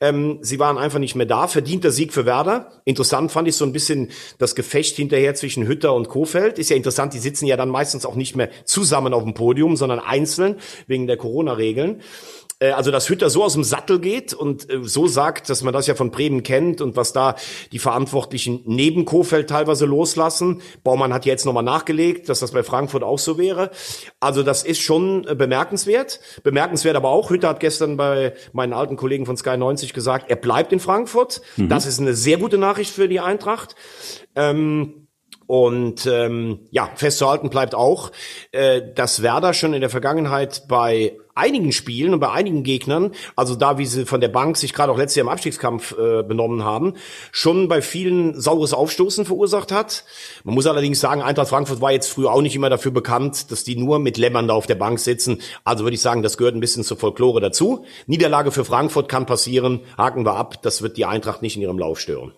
Ähm, 0.00 0.38
sie 0.40 0.58
waren 0.58 0.78
einfach 0.78 0.98
nicht 0.98 1.14
mehr 1.14 1.26
da. 1.26 1.46
Verdienter 1.48 1.90
Sieg 1.90 2.12
für 2.12 2.24
Werder. 2.24 2.70
Interessant 2.84 3.30
fand 3.30 3.48
ich 3.48 3.56
so 3.56 3.64
ein 3.64 3.72
bisschen 3.72 4.10
das 4.38 4.53
Gefecht 4.54 4.96
hinterher 4.96 5.34
zwischen 5.34 5.66
Hütter 5.66 5.94
und 5.94 6.08
Kofeld. 6.08 6.58
Ist 6.58 6.70
ja 6.70 6.76
interessant, 6.76 7.14
die 7.14 7.18
sitzen 7.18 7.46
ja 7.46 7.56
dann 7.56 7.68
meistens 7.68 8.06
auch 8.06 8.14
nicht 8.14 8.36
mehr 8.36 8.50
zusammen 8.64 9.14
auf 9.14 9.22
dem 9.22 9.34
Podium, 9.34 9.76
sondern 9.76 10.00
einzeln 10.00 10.56
wegen 10.86 11.06
der 11.06 11.16
Corona-Regeln. 11.16 12.02
Äh, 12.64 12.72
also 12.72 12.90
dass 12.90 13.08
Hütter 13.08 13.30
so 13.30 13.44
aus 13.44 13.54
dem 13.54 13.64
Sattel 13.64 13.98
geht 13.98 14.32
und 14.32 14.70
äh, 14.70 14.80
so 14.82 15.06
sagt, 15.06 15.50
dass 15.50 15.62
man 15.62 15.72
das 15.72 15.86
ja 15.86 15.94
von 15.94 16.10
Bremen 16.10 16.42
kennt 16.42 16.80
und 16.80 16.96
was 16.96 17.12
da 17.12 17.36
die 17.72 17.78
Verantwortlichen 17.78 18.62
neben 18.64 19.04
Kofeld 19.04 19.48
teilweise 19.50 19.86
loslassen. 19.86 20.62
Baumann 20.82 21.12
hat 21.12 21.26
jetzt 21.26 21.44
nochmal 21.44 21.62
nachgelegt, 21.62 22.28
dass 22.28 22.40
das 22.40 22.52
bei 22.52 22.62
Frankfurt 22.62 23.02
auch 23.02 23.18
so 23.18 23.38
wäre. 23.38 23.70
Also 24.20 24.42
das 24.42 24.62
ist 24.62 24.80
schon 24.80 25.26
äh, 25.26 25.34
bemerkenswert. 25.34 26.20
Bemerkenswert 26.42 26.96
aber 26.96 27.10
auch, 27.10 27.30
Hütter 27.30 27.48
hat 27.48 27.60
gestern 27.60 27.96
bei 27.96 28.34
meinen 28.52 28.72
alten 28.72 28.96
Kollegen 28.96 29.26
von 29.26 29.36
Sky 29.36 29.56
90 29.56 29.92
gesagt, 29.92 30.30
er 30.30 30.36
bleibt 30.36 30.72
in 30.72 30.80
Frankfurt. 30.80 31.42
Mhm. 31.56 31.68
Das 31.68 31.86
ist 31.86 32.00
eine 32.00 32.14
sehr 32.14 32.38
gute 32.38 32.58
Nachricht 32.58 32.92
für 32.92 33.08
die 33.08 33.20
Eintracht. 33.20 33.74
Ähm, 34.34 35.03
und 35.46 36.06
ähm, 36.06 36.60
ja, 36.70 36.90
festzuhalten 36.94 37.50
bleibt 37.50 37.74
auch, 37.74 38.12
äh, 38.52 38.80
dass 38.94 39.22
Werder 39.22 39.52
schon 39.52 39.74
in 39.74 39.80
der 39.80 39.90
Vergangenheit 39.90 40.64
bei 40.68 41.16
einigen 41.34 41.72
Spielen 41.72 42.14
und 42.14 42.20
bei 42.20 42.30
einigen 42.30 42.62
Gegnern, 42.62 43.12
also 43.36 43.54
da 43.56 43.76
wie 43.78 43.86
sie 43.86 44.06
von 44.06 44.20
der 44.20 44.28
Bank 44.28 44.56
sich 44.56 44.72
gerade 44.72 44.92
auch 44.92 44.98
letztes 44.98 45.16
Jahr 45.16 45.26
im 45.26 45.32
Abstiegskampf 45.32 45.92
äh, 45.98 46.22
benommen 46.22 46.64
haben, 46.64 46.94
schon 47.32 47.68
bei 47.68 47.82
vielen 47.82 48.40
saures 48.40 48.72
Aufstoßen 48.72 49.24
verursacht 49.24 49.72
hat. 49.72 50.04
Man 50.44 50.54
muss 50.54 50.66
allerdings 50.66 51.00
sagen, 51.00 51.22
Eintracht 51.22 51.48
Frankfurt 51.48 51.80
war 51.80 51.92
jetzt 51.92 52.08
früher 52.08 52.32
auch 52.32 52.42
nicht 52.42 52.54
immer 52.54 52.70
dafür 52.70 52.92
bekannt, 52.92 53.50
dass 53.50 53.64
die 53.64 53.76
nur 53.76 53.98
mit 53.98 54.16
Lämmern 54.16 54.48
da 54.48 54.54
auf 54.54 54.66
der 54.66 54.76
Bank 54.76 55.00
sitzen. 55.00 55.40
Also 55.64 55.84
würde 55.84 55.96
ich 55.96 56.02
sagen, 56.02 56.22
das 56.22 56.38
gehört 56.38 56.54
ein 56.54 56.60
bisschen 56.60 56.84
zur 56.84 56.96
Folklore 56.96 57.40
dazu. 57.40 57.84
Niederlage 58.06 58.52
für 58.52 58.64
Frankfurt 58.64 59.08
kann 59.08 59.26
passieren, 59.26 59.80
haken 59.98 60.24
wir 60.24 60.36
ab, 60.36 60.62
das 60.62 60.82
wird 60.82 60.96
die 60.96 61.04
Eintracht 61.04 61.42
nicht 61.42 61.56
in 61.56 61.62
ihrem 61.62 61.78
Lauf 61.78 61.98
stören. 61.98 62.32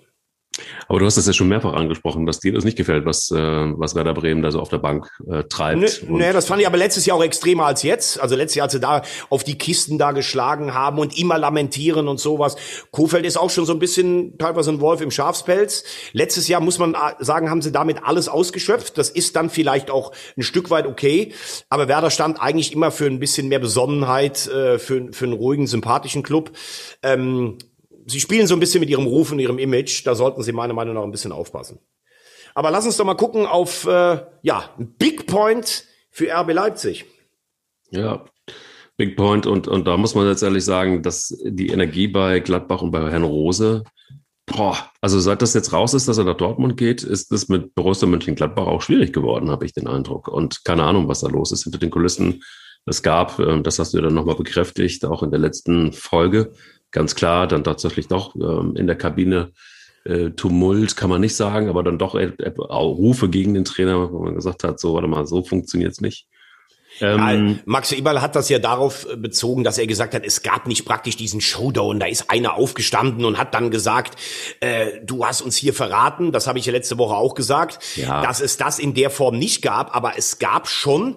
Aber 0.88 0.99
du 0.99 1.07
hast 1.07 1.16
das 1.16 1.27
ja 1.27 1.33
schon 1.33 1.49
mehrfach 1.49 1.75
angesprochen, 1.75 2.27
dass 2.27 2.40
dir 2.40 2.53
das 2.53 2.64
nicht 2.64 2.77
gefällt, 2.77 3.05
was, 3.05 3.31
äh, 3.31 3.37
was 3.37 3.95
Werder 3.95 4.14
Bremen 4.14 4.42
da 4.42 4.51
so 4.51 4.61
auf 4.61 4.69
der 4.69 4.79
Bank 4.79 5.09
äh, 5.31 5.45
treibt. 5.45 5.81
Nee, 5.81 6.19
nee, 6.19 6.33
das 6.33 6.47
fand 6.47 6.61
ich 6.61 6.66
aber 6.66 6.77
letztes 6.77 7.07
Jahr 7.07 7.16
auch 7.16 7.23
extremer 7.23 7.66
als 7.66 7.83
jetzt. 7.83 8.21
Also 8.21 8.37
letztes 8.37 8.57
Jahr, 8.57 8.64
als 8.64 8.73
sie 8.73 8.81
da 8.81 9.03
auf 9.31 9.45
die 9.45 9.59
Kisten 9.59 9.99
da 9.99 10.12
geschlagen 10.12 10.75
haben 10.75 10.99
und 10.99 11.19
immer 11.19 11.38
lamentieren 11.38 12.09
und 12.09 12.21
sowas. 12.21 12.57
Kofeld 12.90 13.27
ist 13.27 13.37
auch 13.37 13.51
schon 13.51 13.66
so 13.66 13.73
ein 13.73 13.79
bisschen 13.79 14.38
teilweise 14.38 14.71
ein 14.71 14.81
Wolf 14.81 15.01
im 15.01 15.11
Schafspelz. 15.11 15.85
Letztes 16.12 16.49
Jahr 16.49 16.61
muss 16.61 16.79
man 16.79 16.97
sagen, 17.19 17.51
haben 17.51 17.62
sie 17.62 17.73
damit 17.73 18.05
alles 18.05 18.29
ausgeschöpft. 18.29 18.99
Das 18.99 19.11
ist 19.11 19.37
dann 19.37 19.51
vielleicht 19.51 19.90
auch 19.90 20.12
ein 20.37 20.42
Stück 20.42 20.71
weit 20.71 20.87
okay. 20.87 21.33
Aber 21.69 21.88
Werder 21.88 22.11
stand 22.11 22.40
eigentlich 22.40 22.73
immer 22.73 22.90
für 22.90 23.07
ein 23.07 23.19
bisschen 23.19 23.49
mehr 23.49 23.59
Besonnenheit, 23.59 24.47
äh, 24.47 24.79
für, 24.79 25.12
für 25.12 25.25
einen 25.25 25.35
ruhigen, 25.35 25.66
sympathischen 25.66 26.23
Club. 26.23 26.53
Ähm, 27.03 27.59
sie 28.07 28.21
spielen 28.21 28.47
so 28.47 28.55
ein 28.55 28.61
bisschen 28.61 28.81
mit 28.81 28.88
ihrem 28.88 29.07
Ruf 29.07 29.33
und 29.33 29.38
ihrem 29.38 29.59
Image. 29.59 30.07
Da 30.07 30.14
sollten 30.14 30.42
sie 30.42 30.53
meiner 30.53 30.75
Meinung 30.75 30.95
nach 30.95 31.03
ein 31.03 31.11
bisschen 31.11 31.33
aufpassen. 31.33 31.79
Aber 32.55 32.71
lass 32.71 32.87
uns 32.87 32.97
doch 32.97 33.05
mal 33.05 33.14
gucken 33.14 33.45
auf 33.45 33.87
äh, 33.87 34.21
ja 34.42 34.71
Big 34.79 35.27
Point 35.27 35.85
für 36.11 36.33
RB 36.33 36.55
Leipzig. 36.55 37.05
Ja, 37.90 38.25
Big 38.97 39.16
Point 39.16 39.47
und 39.47 39.69
und 39.69 39.87
da 39.87 39.97
muss 39.97 40.14
man 40.14 40.27
jetzt 40.27 40.42
ehrlich 40.42 40.64
sagen, 40.64 41.03
dass 41.03 41.37
die 41.45 41.69
Energie 41.69 42.09
bei 42.09 42.40
Gladbach 42.40 42.81
und 42.81 42.92
bei 42.92 43.11
Herrn 43.11 43.25
Rose, 43.25 43.85
boah, 44.47 44.90
also 45.03 45.21
seit 45.21 45.42
das 45.42 45.53
jetzt 45.53 45.73
raus 45.73 45.92
ist, 45.92 46.09
dass 46.09 46.16
er 46.19 46.25
nach 46.25 46.37
Dortmund 46.37 46.79
geht, 46.79 47.03
ist 47.03 47.31
es 47.31 47.49
mit 47.49 47.75
Borussia 47.75 48.09
Mönchengladbach 48.09 48.66
auch 48.66 48.81
schwierig 48.81 49.12
geworden, 49.12 49.51
habe 49.51 49.66
ich 49.66 49.75
den 49.75 49.87
Eindruck. 49.87 50.29
Und 50.29 50.64
keine 50.64 50.85
Ahnung, 50.85 51.09
was 51.09 51.21
da 51.21 51.29
los 51.29 51.53
ist 51.53 51.64
hinter 51.64 51.79
den 51.79 51.90
Kulissen. 51.90 52.42
Es 52.87 53.03
gab, 53.03 53.38
äh, 53.38 53.61
das 53.61 53.79
hast 53.79 53.92
du 53.92 53.99
ja 53.99 54.05
dann 54.05 54.14
nochmal 54.14 54.37
bekräftigt, 54.37 55.05
auch 55.05 55.23
in 55.23 55.31
der 55.31 55.40
letzten 55.40 55.92
Folge, 55.92 56.53
ganz 56.90 57.14
klar 57.14 57.46
dann 57.46 57.64
tatsächlich 57.64 58.09
doch 58.09 58.35
ähm, 58.37 58.75
in 58.77 58.87
der 58.87 58.96
Kabine 58.96 59.53
äh, 60.05 60.31
Tumult, 60.31 60.96
kann 60.96 61.11
man 61.11 61.20
nicht 61.20 61.37
sagen, 61.37 61.68
aber 61.68 61.83
dann 61.83 61.99
doch 61.99 62.14
äh, 62.14 62.33
äh, 62.38 62.53
Rufe 62.59 63.29
gegen 63.29 63.55
den 63.55 63.64
Trainer, 63.64 64.12
wo 64.12 64.25
man 64.25 64.35
gesagt 64.35 64.64
hat, 64.64 64.79
so, 64.79 64.94
warte 64.94 65.09
mal, 65.09 65.27
so 65.27 65.42
funktioniert's 65.42 66.01
nicht. 66.01 66.27
Ähm, 67.01 67.18
ja, 67.18 67.55
Max 67.66 67.92
Eberl 67.92 68.22
hat 68.22 68.37
das 68.37 68.49
ja 68.49 68.59
darauf 68.59 69.07
äh, 69.11 69.16
bezogen, 69.16 69.64
dass 69.64 69.79
er 69.79 69.87
gesagt 69.87 70.14
hat, 70.14 70.25
es 70.25 70.42
gab 70.42 70.66
nicht 70.66 70.85
praktisch 70.85 71.16
diesen 71.16 71.40
Showdown. 71.40 72.01
Da 72.01 72.07
ist 72.07 72.31
einer 72.31 72.55
aufgestanden 72.55 73.25
und 73.25 73.37
hat 73.37 73.53
dann 73.55 73.70
gesagt, 73.70 74.18
äh, 74.61 75.01
du 75.05 75.27
hast 75.27 75.42
uns 75.42 75.57
hier 75.57 75.75
verraten. 75.75 76.33
Das 76.33 76.46
habe 76.46 76.59
ich 76.59 76.66
ja 76.66 76.72
letzte 76.72 76.96
Woche 76.99 77.14
auch 77.14 77.35
gesagt, 77.35 77.81
ja. 77.96 78.22
dass 78.22 78.40
es 78.40 78.57
das 78.57 78.79
in 78.79 78.94
der 78.94 79.11
Form 79.11 79.38
nicht 79.38 79.61
gab. 79.61 79.94
Aber 79.94 80.16
es 80.16 80.38
gab 80.38 80.68
schon 80.68 81.16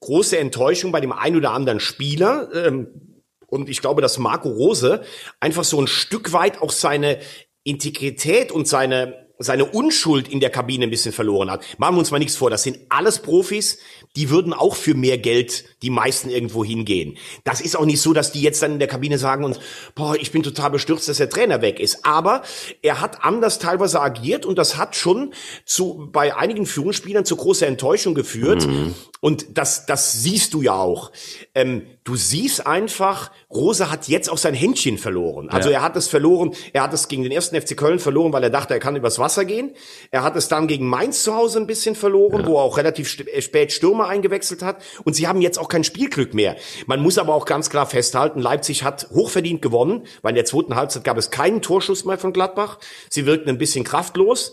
große 0.00 0.38
Enttäuschung 0.38 0.92
bei 0.92 1.00
dem 1.00 1.12
ein 1.12 1.36
oder 1.36 1.52
anderen 1.52 1.80
Spieler. 1.80 2.48
Ähm, 2.54 3.17
und 3.48 3.68
ich 3.68 3.80
glaube, 3.80 4.02
dass 4.02 4.18
Marco 4.18 4.48
Rose 4.48 5.02
einfach 5.40 5.64
so 5.64 5.80
ein 5.80 5.86
Stück 5.86 6.32
weit 6.32 6.60
auch 6.62 6.70
seine 6.70 7.18
Integrität 7.64 8.52
und 8.52 8.68
seine 8.68 9.27
seine 9.38 9.64
Unschuld 9.64 10.28
in 10.28 10.40
der 10.40 10.50
Kabine 10.50 10.84
ein 10.84 10.90
bisschen 10.90 11.12
verloren 11.12 11.50
hat. 11.50 11.64
Machen 11.78 11.94
wir 11.94 12.00
uns 12.00 12.10
mal 12.10 12.18
nichts 12.18 12.36
vor, 12.36 12.50
das 12.50 12.62
sind 12.62 12.78
alles 12.88 13.20
Profis, 13.20 13.78
die 14.16 14.30
würden 14.30 14.52
auch 14.52 14.74
für 14.74 14.94
mehr 14.94 15.18
Geld 15.18 15.64
die 15.82 15.90
meisten 15.90 16.28
irgendwo 16.28 16.64
hingehen. 16.64 17.16
Das 17.44 17.60
ist 17.60 17.76
auch 17.76 17.84
nicht 17.84 18.00
so, 18.00 18.12
dass 18.12 18.32
die 18.32 18.42
jetzt 18.42 18.62
dann 18.62 18.72
in 18.72 18.78
der 18.78 18.88
Kabine 18.88 19.18
sagen 19.18 19.44
und 19.44 19.60
boah, 19.94 20.16
ich 20.16 20.32
bin 20.32 20.42
total 20.42 20.70
bestürzt, 20.70 21.08
dass 21.08 21.18
der 21.18 21.30
Trainer 21.30 21.62
weg 21.62 21.78
ist. 21.78 22.04
Aber 22.04 22.42
er 22.82 23.00
hat 23.00 23.24
anders 23.24 23.58
teilweise 23.58 24.00
agiert 24.00 24.44
und 24.44 24.58
das 24.58 24.76
hat 24.76 24.96
schon 24.96 25.32
zu 25.64 26.08
bei 26.10 26.36
einigen 26.36 26.66
Führungsspielern 26.66 27.24
zu 27.24 27.36
großer 27.36 27.66
Enttäuschung 27.66 28.14
geführt. 28.14 28.66
Mhm. 28.66 28.94
Und 29.20 29.58
das, 29.58 29.86
das 29.86 30.12
siehst 30.22 30.54
du 30.54 30.62
ja 30.62 30.74
auch. 30.74 31.10
Ähm, 31.54 31.82
du 32.04 32.14
siehst 32.14 32.66
einfach, 32.66 33.32
Rose 33.50 33.90
hat 33.90 34.06
jetzt 34.08 34.30
auch 34.30 34.38
sein 34.38 34.54
Händchen 34.54 34.96
verloren. 34.96 35.48
Also 35.50 35.70
ja. 35.70 35.78
er 35.78 35.82
hat 35.82 35.96
es 35.96 36.06
verloren, 36.06 36.54
er 36.72 36.82
hat 36.82 36.94
es 36.94 37.08
gegen 37.08 37.24
den 37.24 37.32
ersten 37.32 37.60
FC 37.60 37.76
Köln 37.76 37.98
verloren, 37.98 38.32
weil 38.32 38.44
er 38.44 38.50
dachte, 38.50 38.74
er 38.74 38.80
kann 38.80 38.96
übers 38.96 39.18
Wasser 39.18 39.27
gehen. 39.44 39.72
Er 40.10 40.22
hat 40.22 40.36
es 40.36 40.48
dann 40.48 40.66
gegen 40.68 40.86
Mainz 40.88 41.24
zu 41.24 41.34
Hause 41.34 41.58
ein 41.58 41.66
bisschen 41.66 41.94
verloren, 41.94 42.42
ja. 42.42 42.46
wo 42.46 42.56
er 42.56 42.62
auch 42.62 42.76
relativ 42.76 43.18
äh, 43.20 43.42
spät 43.42 43.72
Stürmer 43.72 44.08
eingewechselt 44.08 44.62
hat. 44.62 44.82
Und 45.04 45.14
sie 45.14 45.28
haben 45.28 45.40
jetzt 45.40 45.58
auch 45.58 45.68
kein 45.68 45.84
Spielglück 45.84 46.34
mehr. 46.34 46.56
Man 46.86 47.00
muss 47.00 47.18
aber 47.18 47.34
auch 47.34 47.44
ganz 47.44 47.70
klar 47.70 47.86
festhalten, 47.86 48.40
Leipzig 48.40 48.84
hat 48.84 49.08
hochverdient 49.10 49.62
gewonnen, 49.62 50.06
weil 50.22 50.30
in 50.30 50.36
der 50.36 50.44
zweiten 50.44 50.74
Halbzeit 50.74 51.04
gab 51.04 51.16
es 51.16 51.30
keinen 51.30 51.62
Torschuss 51.62 52.04
mehr 52.04 52.18
von 52.18 52.32
Gladbach. 52.32 52.78
Sie 53.10 53.26
wirkten 53.26 53.48
ein 53.48 53.58
bisschen 53.58 53.84
kraftlos. 53.84 54.52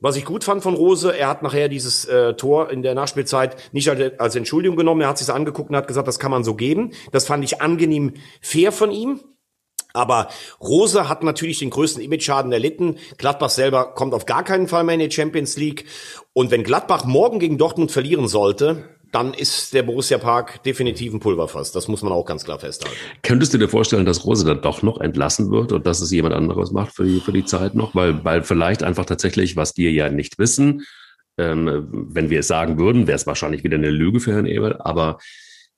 Was 0.00 0.14
ich 0.14 0.24
gut 0.24 0.44
fand 0.44 0.62
von 0.62 0.74
Rose, 0.74 1.16
er 1.16 1.28
hat 1.28 1.42
nachher 1.42 1.68
dieses 1.68 2.04
äh, 2.04 2.34
Tor 2.34 2.70
in 2.70 2.82
der 2.82 2.94
Nachspielzeit 2.94 3.56
nicht 3.72 3.88
als, 3.88 4.18
als 4.20 4.36
Entschuldigung 4.36 4.76
genommen, 4.76 5.00
er 5.00 5.08
hat 5.08 5.18
sich 5.18 5.28
angeguckt 5.28 5.70
und 5.70 5.76
hat 5.76 5.88
gesagt, 5.88 6.06
das 6.06 6.20
kann 6.20 6.30
man 6.30 6.44
so 6.44 6.54
geben. 6.54 6.92
Das 7.10 7.26
fand 7.26 7.42
ich 7.42 7.60
angenehm 7.60 8.14
fair 8.40 8.70
von 8.70 8.92
ihm. 8.92 9.20
Aber 9.94 10.28
Rose 10.60 11.08
hat 11.08 11.22
natürlich 11.22 11.58
den 11.60 11.70
größten 11.70 12.02
Image-Schaden 12.02 12.52
erlitten. 12.52 12.96
Gladbach 13.16 13.50
selber 13.50 13.94
kommt 13.94 14.14
auf 14.14 14.26
gar 14.26 14.44
keinen 14.44 14.68
Fall 14.68 14.84
mehr 14.84 14.94
in 14.94 15.00
die 15.00 15.10
Champions 15.10 15.56
League. 15.56 15.86
Und 16.32 16.50
wenn 16.50 16.62
Gladbach 16.62 17.04
morgen 17.04 17.38
gegen 17.38 17.58
Dortmund 17.58 17.90
verlieren 17.90 18.28
sollte, 18.28 18.84
dann 19.12 19.32
ist 19.32 19.72
der 19.72 19.82
Borussia 19.82 20.18
Park 20.18 20.62
definitiv 20.64 21.14
ein 21.14 21.20
Pulverfass. 21.20 21.72
Das 21.72 21.88
muss 21.88 22.02
man 22.02 22.12
auch 22.12 22.26
ganz 22.26 22.44
klar 22.44 22.58
festhalten. 22.58 22.96
Könntest 23.22 23.54
du 23.54 23.58
dir 23.58 23.68
vorstellen, 23.68 24.04
dass 24.04 24.26
Rose 24.26 24.44
dann 24.44 24.60
doch 24.60 24.82
noch 24.82 25.00
entlassen 25.00 25.50
wird 25.50 25.72
und 25.72 25.86
dass 25.86 26.00
es 26.00 26.10
jemand 26.10 26.34
anderes 26.34 26.72
macht 26.72 26.94
für 26.94 27.04
die, 27.04 27.20
für 27.20 27.32
die 27.32 27.44
Zeit 27.44 27.74
noch? 27.74 27.94
Weil, 27.94 28.22
weil 28.24 28.42
vielleicht 28.42 28.82
einfach 28.82 29.06
tatsächlich, 29.06 29.56
was 29.56 29.76
wir 29.76 29.90
ja 29.92 30.10
nicht 30.10 30.38
wissen, 30.38 30.84
ähm, 31.38 31.88
wenn 31.90 32.30
wir 32.30 32.40
es 32.40 32.48
sagen 32.48 32.78
würden, 32.78 33.06
wäre 33.06 33.16
es 33.16 33.26
wahrscheinlich 33.26 33.64
wieder 33.64 33.76
eine 33.76 33.90
Lüge 33.90 34.20
für 34.20 34.32
Herrn 34.32 34.46
Ebel, 34.46 34.76
aber 34.78 35.18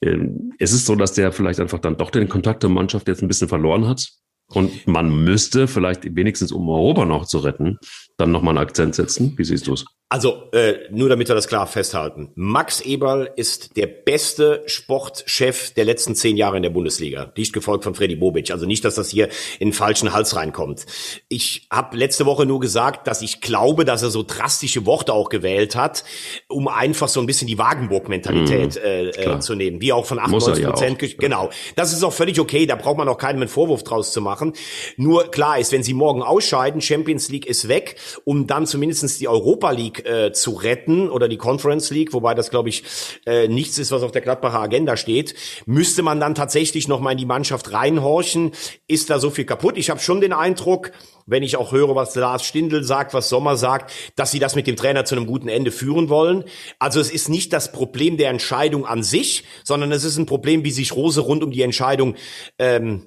ähm, 0.02 0.52
es 0.58 0.72
ist 0.72 0.86
so, 0.86 0.94
dass 0.94 1.12
der 1.12 1.32
vielleicht 1.32 1.60
einfach 1.60 1.78
dann 1.78 1.96
doch 1.96 2.10
den 2.10 2.28
Kontakt 2.28 2.62
zur 2.62 2.70
Mannschaft 2.70 3.08
jetzt 3.08 3.22
ein 3.22 3.28
bisschen 3.28 3.48
verloren 3.48 3.86
hat. 3.86 4.08
Und 4.52 4.86
man 4.86 5.24
müsste 5.24 5.68
vielleicht 5.68 6.16
wenigstens, 6.16 6.50
um 6.50 6.68
Europa 6.68 7.04
noch 7.04 7.26
zu 7.26 7.38
retten, 7.38 7.78
dann 8.20 8.30
nochmal 8.32 8.56
einen 8.56 8.66
Akzent 8.66 8.94
setzen. 8.94 9.34
Wie 9.36 9.44
siehst 9.44 9.66
du 9.66 9.74
es? 9.74 9.84
Also, 10.12 10.50
äh, 10.50 10.88
nur 10.90 11.08
damit 11.08 11.28
wir 11.28 11.36
das 11.36 11.46
klar 11.46 11.68
festhalten. 11.68 12.32
Max 12.34 12.80
Eberl 12.80 13.30
ist 13.36 13.76
der 13.76 13.86
beste 13.86 14.64
Sportchef 14.66 15.72
der 15.74 15.84
letzten 15.84 16.16
zehn 16.16 16.36
Jahre 16.36 16.56
in 16.56 16.64
der 16.64 16.70
Bundesliga. 16.70 17.26
Dicht 17.26 17.52
gefolgt 17.52 17.84
von 17.84 17.94
Freddy 17.94 18.16
Bobic. 18.16 18.50
Also 18.50 18.66
nicht, 18.66 18.84
dass 18.84 18.96
das 18.96 19.08
hier 19.08 19.28
in 19.60 19.68
den 19.68 19.72
falschen 19.72 20.12
Hals 20.12 20.34
reinkommt. 20.34 20.84
Ich 21.28 21.68
habe 21.70 21.96
letzte 21.96 22.26
Woche 22.26 22.44
nur 22.44 22.58
gesagt, 22.58 23.06
dass 23.06 23.22
ich 23.22 23.40
glaube, 23.40 23.84
dass 23.84 24.02
er 24.02 24.10
so 24.10 24.24
drastische 24.24 24.84
Worte 24.84 25.12
auch 25.12 25.28
gewählt 25.28 25.76
hat, 25.76 26.02
um 26.48 26.66
einfach 26.66 27.06
so 27.06 27.20
ein 27.20 27.26
bisschen 27.26 27.46
die 27.46 27.58
Wagenburg-Mentalität 27.58 28.80
mhm, 28.82 28.82
äh, 28.84 29.08
äh, 29.10 29.38
zu 29.38 29.54
nehmen. 29.54 29.80
Wie 29.80 29.92
auch 29.92 30.06
von 30.06 30.18
98 30.18 30.64
Prozent. 30.64 31.02
Ja 31.02 31.08
genau. 31.18 31.50
Das 31.76 31.92
ist 31.92 32.02
auch 32.02 32.12
völlig 32.12 32.40
okay. 32.40 32.66
Da 32.66 32.74
braucht 32.74 32.98
man 32.98 33.08
auch 33.08 33.18
keinem 33.18 33.42
einen 33.42 33.48
Vorwurf 33.48 33.84
draus 33.84 34.10
zu 34.10 34.20
machen. 34.20 34.54
Nur 34.96 35.30
klar 35.30 35.60
ist, 35.60 35.70
wenn 35.70 35.84
sie 35.84 35.94
morgen 35.94 36.20
ausscheiden, 36.20 36.80
Champions 36.80 37.28
League 37.28 37.46
ist 37.46 37.68
weg, 37.68 37.94
um 38.24 38.46
dann 38.46 38.66
zumindestens 38.66 39.18
die 39.18 39.28
Europa 39.28 39.70
League 39.70 40.06
äh, 40.06 40.32
zu 40.32 40.52
retten 40.52 41.10
oder 41.10 41.28
die 41.28 41.36
Conference 41.36 41.90
League, 41.90 42.12
wobei 42.12 42.34
das 42.34 42.50
glaube 42.50 42.68
ich 42.68 42.84
äh, 43.26 43.48
nichts 43.48 43.78
ist, 43.78 43.92
was 43.92 44.02
auf 44.02 44.12
der 44.12 44.22
Gladbacher 44.22 44.60
Agenda 44.60 44.96
steht, 44.96 45.34
müsste 45.66 46.02
man 46.02 46.20
dann 46.20 46.34
tatsächlich 46.34 46.88
noch 46.88 47.00
mal 47.00 47.12
in 47.12 47.18
die 47.18 47.26
Mannschaft 47.26 47.72
reinhorchen. 47.72 48.52
Ist 48.86 49.10
da 49.10 49.18
so 49.18 49.30
viel 49.30 49.44
kaputt? 49.44 49.76
Ich 49.76 49.90
habe 49.90 50.00
schon 50.00 50.20
den 50.20 50.32
Eindruck, 50.32 50.92
wenn 51.26 51.42
ich 51.42 51.56
auch 51.56 51.72
höre, 51.72 51.94
was 51.94 52.14
Lars 52.14 52.44
Stindl 52.44 52.82
sagt, 52.82 53.14
was 53.14 53.28
Sommer 53.28 53.56
sagt, 53.56 53.92
dass 54.16 54.30
sie 54.30 54.38
das 54.38 54.56
mit 54.56 54.66
dem 54.66 54.76
Trainer 54.76 55.04
zu 55.04 55.14
einem 55.14 55.26
guten 55.26 55.48
Ende 55.48 55.70
führen 55.70 56.08
wollen. 56.08 56.44
Also 56.78 57.00
es 57.00 57.10
ist 57.10 57.28
nicht 57.28 57.52
das 57.52 57.72
Problem 57.72 58.16
der 58.16 58.30
Entscheidung 58.30 58.86
an 58.86 59.02
sich, 59.02 59.44
sondern 59.64 59.92
es 59.92 60.04
ist 60.04 60.18
ein 60.18 60.26
Problem, 60.26 60.64
wie 60.64 60.70
sich 60.70 60.94
Rose 60.94 61.20
rund 61.20 61.42
um 61.42 61.50
die 61.50 61.62
Entscheidung 61.62 62.16
ähm, 62.58 63.06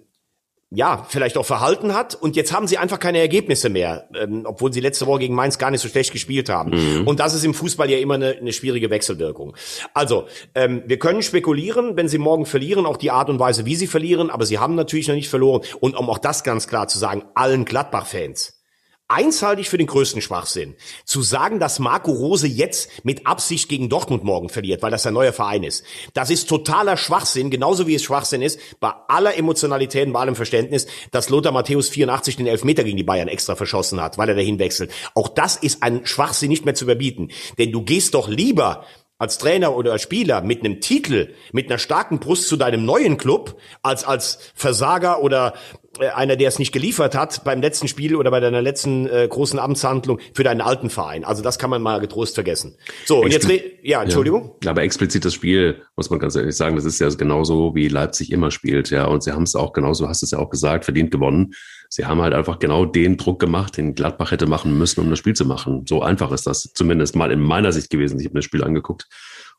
ja, 0.76 1.06
vielleicht 1.08 1.38
auch 1.38 1.46
verhalten 1.46 1.94
hat. 1.94 2.16
Und 2.16 2.36
jetzt 2.36 2.52
haben 2.52 2.68
sie 2.68 2.78
einfach 2.78 3.00
keine 3.00 3.20
Ergebnisse 3.20 3.70
mehr, 3.70 4.08
ähm, 4.16 4.44
obwohl 4.46 4.74
sie 4.74 4.80
letzte 4.80 5.06
Woche 5.06 5.20
gegen 5.20 5.36
Mainz 5.36 5.58
gar 5.58 5.72
nicht 5.72 5.82
so 5.82 5.88
schlecht 5.88 6.12
gespielt 6.12 6.50
haben. 6.50 6.72
Mhm. 6.72 7.08
Und 7.08 7.20
das 7.20 7.34
ist 7.34 7.44
im 7.44 7.54
Fußball 7.54 7.90
ja 7.90 7.98
immer 8.00 8.16
eine, 8.16 8.32
eine 8.32 8.54
schwierige 8.54 8.90
Wechselwirkung. 8.90 9.56
Also, 9.94 10.26
ähm, 10.56 10.84
wir 10.88 10.98
können 10.98 11.22
spekulieren, 11.22 11.96
wenn 11.96 12.08
sie 12.08 12.18
morgen 12.18 12.46
verlieren, 12.46 12.86
auch 12.86 12.98
die 12.98 13.12
Art 13.12 13.30
und 13.30 13.40
Weise, 13.40 13.66
wie 13.66 13.76
sie 13.76 13.88
verlieren, 13.88 14.30
aber 14.30 14.46
sie 14.46 14.60
haben 14.60 14.76
natürlich 14.76 15.08
noch 15.08 15.16
nicht 15.16 15.30
verloren. 15.30 15.62
Und 15.80 15.96
um 15.96 16.10
auch 16.10 16.18
das 16.18 16.44
ganz 16.44 16.68
klar 16.68 16.88
zu 16.88 16.98
sagen, 16.98 17.24
allen 17.36 17.66
Gladbach-Fans, 17.66 18.63
Eins 19.10 19.44
halte 19.44 19.62
ich 19.62 19.70
für 19.70 19.78
den 19.78 19.88
größten 19.88 20.22
Schwachsinn. 20.22 20.76
Zu 21.06 21.22
sagen, 21.22 21.60
dass 21.60 21.78
Marco 21.78 22.12
Rose 22.12 22.48
jetzt 22.48 23.06
mit 23.06 23.28
Absicht 23.28 23.68
gegen 23.70 23.90
Dortmund 23.90 24.24
morgen 24.24 24.50
verliert, 24.50 24.82
weil 24.82 24.92
das 24.92 25.06
ein 25.06 25.14
neuer 25.14 25.34
Verein 25.34 25.64
ist. 25.64 25.84
Das 26.14 26.30
ist 26.30 26.48
totaler 26.48 26.98
Schwachsinn, 26.98 27.50
genauso 27.50 27.86
wie 27.86 27.96
es 27.96 28.04
Schwachsinn 28.04 28.42
ist, 28.42 28.60
bei 28.80 28.92
aller 29.10 29.38
Emotionalität 29.38 30.08
und 30.08 30.14
bei 30.14 30.22
allem 30.22 30.36
Verständnis, 30.36 30.88
dass 31.12 31.30
Lothar 31.30 31.52
Matthäus 31.52 31.90
84 31.90 32.38
den 32.38 32.48
Elfmeter 32.48 32.84
gegen 32.84 32.98
die 32.98 33.04
Bayern 33.04 33.28
extra 33.28 33.56
verschossen 33.56 34.02
hat, 34.02 34.18
weil 34.18 34.30
er 34.30 34.36
dahin 34.36 34.58
wechselt. 34.58 34.92
Auch 35.16 35.28
das 35.28 35.58
ist 35.58 35.84
ein 35.84 36.06
Schwachsinn 36.06 36.50
nicht 36.50 36.66
mehr 36.66 36.76
zu 36.76 36.86
überbieten. 36.86 37.32
Denn 37.58 37.72
du 37.72 37.84
gehst 37.84 38.14
doch 38.14 38.30
lieber 38.30 38.86
als 39.20 39.38
Trainer 39.38 39.76
oder 39.76 39.94
als 39.94 40.02
Spieler 40.02 40.42
mit 40.42 40.62
einem 40.62 40.82
Titel, 40.82 41.34
mit 41.52 41.70
einer 41.70 41.78
starken 41.78 42.20
Brust 42.20 42.48
zu 42.48 42.58
deinem 42.58 42.86
neuen 42.86 43.18
Club, 43.18 43.60
als 43.82 44.04
als 44.04 44.40
Versager 44.56 45.22
oder 45.22 45.54
einer, 46.00 46.36
der 46.36 46.48
es 46.48 46.60
nicht 46.60 46.72
geliefert 46.72 47.16
hat 47.16 47.44
beim 47.44 47.62
letzten 47.62 47.88
Spiel 47.88 48.16
oder 48.16 48.32
bei 48.32 48.40
deiner 48.40 48.62
letzten 48.62 49.08
äh, 49.08 49.28
großen 49.30 49.60
Amtshandlung 49.60 50.20
für 50.34 50.44
deinen 50.44 50.62
alten 50.62 50.90
Verein. 50.90 51.24
Also 51.24 51.44
das 51.44 51.60
kann 51.60 51.70
man 51.70 51.82
mal 51.82 52.00
getrost 52.00 52.36
vergessen. 52.36 52.76
So, 53.06 53.22
und 53.22 53.32
jetzt, 53.32 53.48
ja, 53.84 54.02
Entschuldigung. 54.02 54.56
Ja, 54.64 54.72
aber 54.72 54.82
explizit 54.82 55.24
das 55.26 55.34
Spiel, 55.34 55.82
muss 55.96 56.10
man 56.10 56.20
ganz 56.20 56.36
ehrlich 56.36 56.56
sagen, 56.56 56.76
das 56.76 56.86
ist 56.86 57.00
ja 57.00 57.10
genauso, 57.10 57.76
wie 57.76 57.88
Leipzig 57.88 58.32
immer 58.32 58.50
spielt, 58.50 58.90
ja. 58.90 59.06
Und 59.06 59.24
sie 59.24 59.32
haben 59.32 59.44
es 59.44 59.56
auch 59.56 59.74
genauso, 59.74 60.08
hast 60.08 60.24
es 60.24 60.32
ja 60.32 60.40
auch 60.40 60.50
gesagt, 60.50 60.86
verdient 60.86 61.12
gewonnen. 61.12 61.54
Sie 61.90 62.06
haben 62.06 62.22
halt 62.24 62.34
einfach 62.34 62.58
genau 62.58 62.86
den 62.86 63.18
Druck 63.18 63.40
gemacht, 63.40 63.78
den 63.78 63.94
Gladbach 63.94 64.32
hätte 64.32 64.48
machen 64.48 64.76
müssen, 64.78 65.00
um 65.02 65.12
das 65.12 65.20
Spiel 65.20 65.36
zu 65.36 65.46
machen. 65.46 65.86
So 65.88 66.02
einfach 66.02 66.32
ist 66.32 66.48
das 66.48 66.72
zumindest 66.74 67.16
mal 67.16 67.32
in 67.32 67.40
meiner 67.40 67.72
Sicht 67.72 67.92
gewesen. 67.92 68.20
Ich 68.20 68.26
habe 68.26 68.34
mir 68.34 68.40
das 68.40 68.46
Spiel 68.46 68.64
angeguckt. 68.64 69.08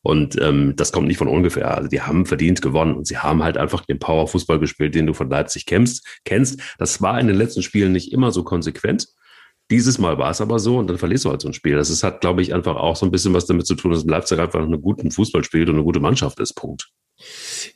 Und 0.05 0.39
ähm, 0.39 0.75
das 0.77 0.93
kommt 0.93 1.09
nicht 1.09 1.17
von 1.17 1.29
ungefähr. 1.29 1.75
Also 1.75 1.89
die 1.89 2.03
haben 2.03 2.27
verdient 2.27 2.61
gewonnen 2.61 2.95
und 2.95 3.07
sie 3.07 3.17
haben 3.17 3.43
halt 3.43 3.57
einfach 3.57 3.87
den 3.87 3.99
Power-Fußball 3.99 4.59
gespielt, 4.59 4.95
den 4.95 5.07
du 5.07 5.15
von 5.15 5.31
Leipzig 5.31 5.65
kennst. 5.65 6.07
kennst. 6.27 6.61
Das 6.79 7.01
war 7.01 7.19
in 7.19 7.27
den 7.27 7.37
letzten 7.37 7.63
Spielen 7.63 7.93
nicht 7.93 8.13
immer 8.13 8.31
so 8.31 8.45
konsequent. 8.45 9.09
Dieses 9.71 9.99
Mal 9.99 10.19
war 10.19 10.31
es 10.31 10.41
aber 10.41 10.59
so 10.59 10.77
und 10.77 10.89
dann 10.89 10.99
verlierst 10.99 11.25
du 11.25 11.31
halt 11.31 11.41
so 11.41 11.49
ein 11.49 11.55
Spiel. 11.55 11.77
Das 11.77 11.91
ist, 11.91 12.03
hat, 12.03 12.21
glaube 12.21 12.43
ich, 12.43 12.53
einfach 12.53 12.77
auch 12.77 12.97
so 12.97 13.07
ein 13.07 13.11
bisschen 13.11 13.33
was 13.35 13.47
damit 13.47 13.67
zu 13.67 13.75
tun, 13.75 13.93
dass 13.93 14.05
Leipzig 14.05 14.39
einfach 14.39 14.61
einen 14.61 14.83
guten 14.83 15.11
Fußball 15.11 15.43
spielt 15.45 15.69
und 15.69 15.77
eine 15.77 15.85
gute 15.85 16.01
Mannschaft 16.01 16.39
ist. 16.41 16.55
Punkt. 16.55 16.91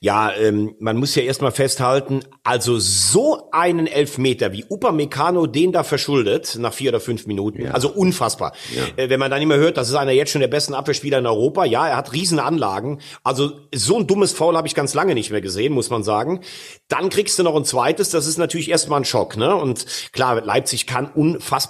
Ja, 0.01 0.33
ähm, 0.35 0.75
man 0.81 0.97
muss 0.97 1.15
ja 1.15 1.23
erstmal 1.23 1.53
festhalten, 1.53 2.21
also 2.43 2.79
so 2.79 3.49
einen 3.53 3.87
Elfmeter 3.87 4.53
wie 4.53 4.65
Upamecano 4.69 5.47
den 5.47 5.73
da 5.73 5.85
verschuldet 5.85 6.57
nach 6.59 6.73
vier 6.73 6.91
oder 6.91 7.01
fünf 7.01 7.27
Minuten, 7.27 7.63
ja. 7.63 7.71
also 7.71 7.89
unfassbar. 7.89 8.53
Ja. 8.75 9.05
Äh, 9.05 9.11
wenn 9.11 9.21
man 9.21 9.31
dann 9.31 9.41
immer 9.41 9.57
hört, 9.57 9.77
das 9.77 9.89
ist 9.89 9.95
einer 9.95 10.13
jetzt 10.13 10.31
schon 10.31 10.41
der 10.41 10.49
besten 10.49 10.75
Abwehrspieler 10.75 11.19
in 11.19 11.27
Europa, 11.27 11.65
ja, 11.65 11.87
er 11.89 11.97
hat 11.97 12.13
riesen 12.13 12.39
Anlagen, 12.39 13.01
also 13.23 13.53
so 13.75 13.99
ein 13.99 14.07
dummes 14.07 14.33
Foul 14.33 14.57
habe 14.57 14.67
ich 14.67 14.75
ganz 14.75 14.95
lange 14.95 15.15
nicht 15.15 15.31
mehr 15.31 15.41
gesehen, 15.41 15.73
muss 15.73 15.91
man 15.91 16.03
sagen. 16.03 16.41
Dann 16.89 17.09
kriegst 17.09 17.39
du 17.39 17.43
noch 17.45 17.55
ein 17.55 17.65
zweites, 17.65 18.11
das 18.11 18.27
ist 18.27 18.39
natürlich 18.39 18.71
erstmal 18.71 19.01
ein 19.01 19.05
Schock, 19.05 19.37
ne? 19.37 19.55
Und 19.55 19.87
klar, 20.13 20.45
Leipzig 20.45 20.87
kann 20.87 21.11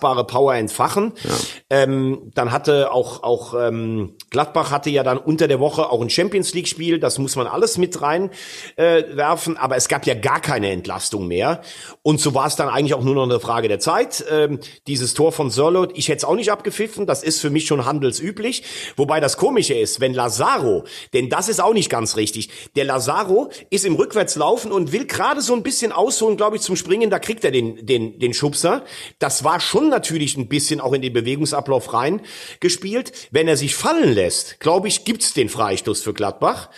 unfassbare 0.08 0.24
Power 0.24 0.54
entfachen. 0.54 1.12
Ja. 1.24 1.34
Ähm, 1.70 2.30
dann 2.34 2.52
hatte 2.52 2.92
auch 2.92 3.22
auch 3.22 3.54
ähm, 3.54 4.14
Gladbach 4.30 4.70
hatte 4.70 4.90
ja 4.90 5.02
dann 5.02 5.18
unter 5.18 5.48
der 5.48 5.60
Woche 5.60 5.90
auch 5.90 6.00
ein 6.00 6.10
Champions 6.10 6.54
League 6.54 6.68
Spiel, 6.68 6.98
das 6.98 7.18
muss 7.18 7.36
man 7.36 7.46
alles 7.46 7.78
mit 7.78 8.00
rein 8.02 8.30
äh, 8.76 9.04
aber 9.18 9.76
es 9.76 9.88
gab 9.88 10.06
ja 10.06 10.14
gar 10.14 10.40
keine 10.40 10.70
Entlastung 10.70 11.26
mehr. 11.26 11.62
Und 12.02 12.20
so 12.20 12.34
war 12.34 12.46
es 12.46 12.56
dann 12.56 12.68
eigentlich 12.68 12.94
auch 12.94 13.02
nur 13.02 13.14
noch 13.14 13.24
eine 13.24 13.40
Frage 13.40 13.68
der 13.68 13.78
Zeit. 13.78 14.24
Ähm, 14.30 14.60
dieses 14.86 15.14
Tor 15.14 15.32
von 15.32 15.50
Sörlot, 15.50 15.92
ich 15.94 16.08
hätte 16.08 16.18
es 16.18 16.24
auch 16.24 16.34
nicht 16.34 16.50
abgepfiffen, 16.50 17.06
das 17.06 17.22
ist 17.22 17.40
für 17.40 17.50
mich 17.50 17.66
schon 17.66 17.84
handelsüblich. 17.84 18.62
Wobei 18.96 19.20
das 19.20 19.36
Komische 19.36 19.74
ist, 19.74 20.00
wenn 20.00 20.14
Lazaro, 20.14 20.84
denn 21.12 21.28
das 21.28 21.48
ist 21.48 21.60
auch 21.60 21.74
nicht 21.74 21.90
ganz 21.90 22.16
richtig, 22.16 22.50
der 22.76 22.84
Lazaro 22.84 23.50
ist 23.70 23.84
im 23.84 23.94
Rückwärtslaufen 23.94 24.72
und 24.72 24.92
will 24.92 25.06
gerade 25.06 25.40
so 25.40 25.54
ein 25.54 25.62
bisschen 25.62 25.92
ausholen, 25.92 26.36
glaube 26.36 26.56
ich, 26.56 26.62
zum 26.62 26.76
Springen, 26.76 27.10
da 27.10 27.18
kriegt 27.18 27.44
er 27.44 27.50
den, 27.50 27.84
den, 27.84 28.18
den 28.18 28.34
Schubser. 28.34 28.84
Das 29.18 29.44
war 29.44 29.60
schon 29.60 29.90
natürlich 29.98 30.36
ein 30.36 30.48
bisschen 30.48 30.80
auch 30.80 30.92
in 30.92 31.02
den 31.02 31.12
Bewegungsablauf 31.12 31.92
rein 31.92 32.20
gespielt. 32.60 33.12
Wenn 33.30 33.48
er 33.48 33.56
sich 33.56 33.74
fallen 33.74 34.12
lässt, 34.12 34.60
glaube 34.60 34.88
ich, 34.88 35.04
gibt's 35.04 35.34
den 35.34 35.48
Freistoß 35.48 36.02
für 36.02 36.14
Gladbach. 36.14 36.70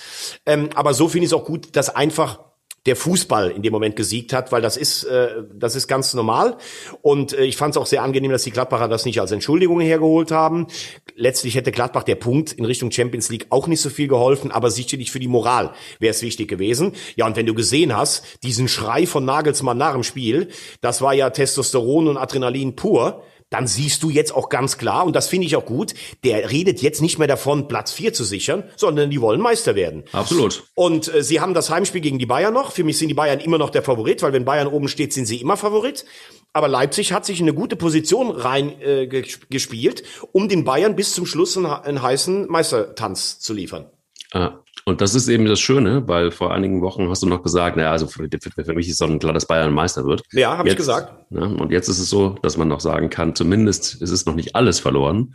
Ähm, 0.46 0.70
aber 0.74 0.94
so 0.94 1.08
finde 1.08 1.26
ich 1.26 1.32
es 1.32 1.34
auch 1.34 1.44
gut, 1.44 1.76
dass 1.76 1.94
einfach 1.94 2.49
der 2.86 2.96
Fußball 2.96 3.50
in 3.50 3.62
dem 3.62 3.72
Moment 3.72 3.94
gesiegt 3.94 4.32
hat, 4.32 4.52
weil 4.52 4.62
das 4.62 4.76
ist, 4.78 5.04
äh, 5.04 5.42
das 5.54 5.74
ist 5.74 5.86
ganz 5.86 6.14
normal. 6.14 6.56
Und 7.02 7.34
äh, 7.34 7.44
ich 7.44 7.56
fand 7.56 7.74
es 7.74 7.76
auch 7.76 7.86
sehr 7.86 8.02
angenehm, 8.02 8.30
dass 8.30 8.44
die 8.44 8.50
Gladbacher 8.50 8.88
das 8.88 9.04
nicht 9.04 9.20
als 9.20 9.32
Entschuldigung 9.32 9.80
hergeholt 9.80 10.30
haben. 10.30 10.66
Letztlich 11.14 11.56
hätte 11.56 11.72
Gladbach 11.72 12.04
der 12.04 12.14
Punkt 12.14 12.52
in 12.52 12.64
Richtung 12.64 12.90
Champions 12.90 13.28
League 13.28 13.46
auch 13.50 13.66
nicht 13.66 13.82
so 13.82 13.90
viel 13.90 14.08
geholfen, 14.08 14.50
aber 14.50 14.70
sicherlich 14.70 15.10
für 15.10 15.20
die 15.20 15.28
Moral 15.28 15.72
wäre 15.98 16.12
es 16.12 16.22
wichtig 16.22 16.48
gewesen. 16.48 16.92
Ja, 17.16 17.26
und 17.26 17.36
wenn 17.36 17.46
du 17.46 17.54
gesehen 17.54 17.94
hast, 17.94 18.24
diesen 18.42 18.66
Schrei 18.66 19.06
von 19.06 19.26
Nagelsmann 19.26 19.76
nach 19.76 19.92
dem 19.92 20.02
Spiel, 20.02 20.48
das 20.80 21.02
war 21.02 21.12
ja 21.12 21.28
Testosteron 21.28 22.08
und 22.08 22.16
Adrenalin 22.16 22.76
pur 22.76 23.22
dann 23.50 23.66
siehst 23.66 24.02
du 24.02 24.10
jetzt 24.10 24.34
auch 24.34 24.48
ganz 24.48 24.78
klar, 24.78 25.04
und 25.04 25.14
das 25.14 25.28
finde 25.28 25.46
ich 25.46 25.56
auch 25.56 25.66
gut, 25.66 25.94
der 26.24 26.50
redet 26.50 26.80
jetzt 26.80 27.02
nicht 27.02 27.18
mehr 27.18 27.28
davon, 27.28 27.68
Platz 27.68 27.92
vier 27.92 28.12
zu 28.12 28.24
sichern, 28.24 28.64
sondern 28.76 29.10
die 29.10 29.20
wollen 29.20 29.40
Meister 29.40 29.74
werden. 29.74 30.04
Absolut. 30.12 30.64
Und 30.74 31.12
äh, 31.12 31.22
sie 31.22 31.40
haben 31.40 31.52
das 31.52 31.68
Heimspiel 31.68 32.00
gegen 32.00 32.18
die 32.18 32.26
Bayern 32.26 32.54
noch. 32.54 32.72
Für 32.72 32.84
mich 32.84 32.98
sind 32.98 33.08
die 33.08 33.14
Bayern 33.14 33.40
immer 33.40 33.58
noch 33.58 33.70
der 33.70 33.82
Favorit, 33.82 34.22
weil 34.22 34.32
wenn 34.32 34.44
Bayern 34.44 34.68
oben 34.68 34.88
steht, 34.88 35.12
sind 35.12 35.26
sie 35.26 35.40
immer 35.40 35.56
Favorit. 35.56 36.04
Aber 36.52 36.68
Leipzig 36.68 37.12
hat 37.12 37.24
sich 37.24 37.40
in 37.40 37.44
eine 37.44 37.54
gute 37.54 37.76
Position 37.76 38.30
rein 38.30 38.80
äh, 38.80 39.06
gespielt, 39.06 40.02
um 40.32 40.48
den 40.48 40.64
Bayern 40.64 40.96
bis 40.96 41.14
zum 41.14 41.26
Schluss 41.26 41.56
einen, 41.56 41.66
einen 41.66 42.02
heißen 42.02 42.48
Meistertanz 42.48 43.38
zu 43.38 43.52
liefern. 43.52 43.90
Ah, 44.32 44.60
und 44.90 45.00
das 45.00 45.14
ist 45.14 45.28
eben 45.28 45.46
das 45.46 45.60
Schöne, 45.60 46.06
weil 46.06 46.30
vor 46.30 46.52
einigen 46.52 46.82
Wochen 46.82 47.08
hast 47.08 47.22
du 47.22 47.26
noch 47.26 47.42
gesagt, 47.42 47.76
naja, 47.76 47.92
also 47.92 48.06
für, 48.06 48.28
für 48.28 48.74
mich 48.74 48.88
ist 48.88 49.02
ein 49.02 49.18
klar, 49.18 49.32
dass 49.32 49.46
Bayern 49.46 49.72
Meister 49.72 50.04
wird. 50.04 50.22
Ja, 50.32 50.58
habe 50.58 50.68
ich 50.68 50.76
gesagt. 50.76 51.30
Ne, 51.30 51.42
und 51.42 51.70
jetzt 51.72 51.88
ist 51.88 52.00
es 52.00 52.10
so, 52.10 52.36
dass 52.42 52.56
man 52.56 52.68
noch 52.68 52.80
sagen 52.80 53.08
kann, 53.08 53.34
zumindest 53.34 54.02
ist 54.02 54.10
es 54.10 54.26
noch 54.26 54.34
nicht 54.34 54.56
alles 54.56 54.80
verloren. 54.80 55.34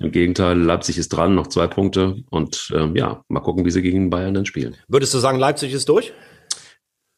Im 0.00 0.10
Gegenteil, 0.10 0.58
Leipzig 0.58 0.98
ist 0.98 1.10
dran, 1.10 1.34
noch 1.36 1.46
zwei 1.46 1.68
Punkte. 1.68 2.16
Und 2.30 2.72
ähm, 2.74 2.96
ja, 2.96 3.22
mal 3.28 3.40
gucken, 3.40 3.64
wie 3.64 3.70
sie 3.70 3.82
gegen 3.82 4.10
Bayern 4.10 4.34
dann 4.34 4.46
spielen. 4.46 4.74
Würdest 4.88 5.14
du 5.14 5.18
sagen, 5.18 5.38
Leipzig 5.38 5.72
ist 5.72 5.88
durch? 5.88 6.12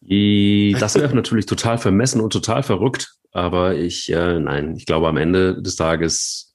Das 0.03 0.95
wäre 0.95 1.15
natürlich 1.15 1.47
total 1.47 1.79
vermessen 1.79 2.21
und 2.21 2.33
total 2.33 2.63
verrückt. 2.63 3.15
Aber 3.33 3.75
ich, 3.75 4.13
äh, 4.13 4.39
nein, 4.41 4.75
ich 4.77 4.87
glaube, 4.87 5.09
am 5.09 5.17
Ende 5.17 5.61
des 5.63 5.77
Tages 5.77 6.46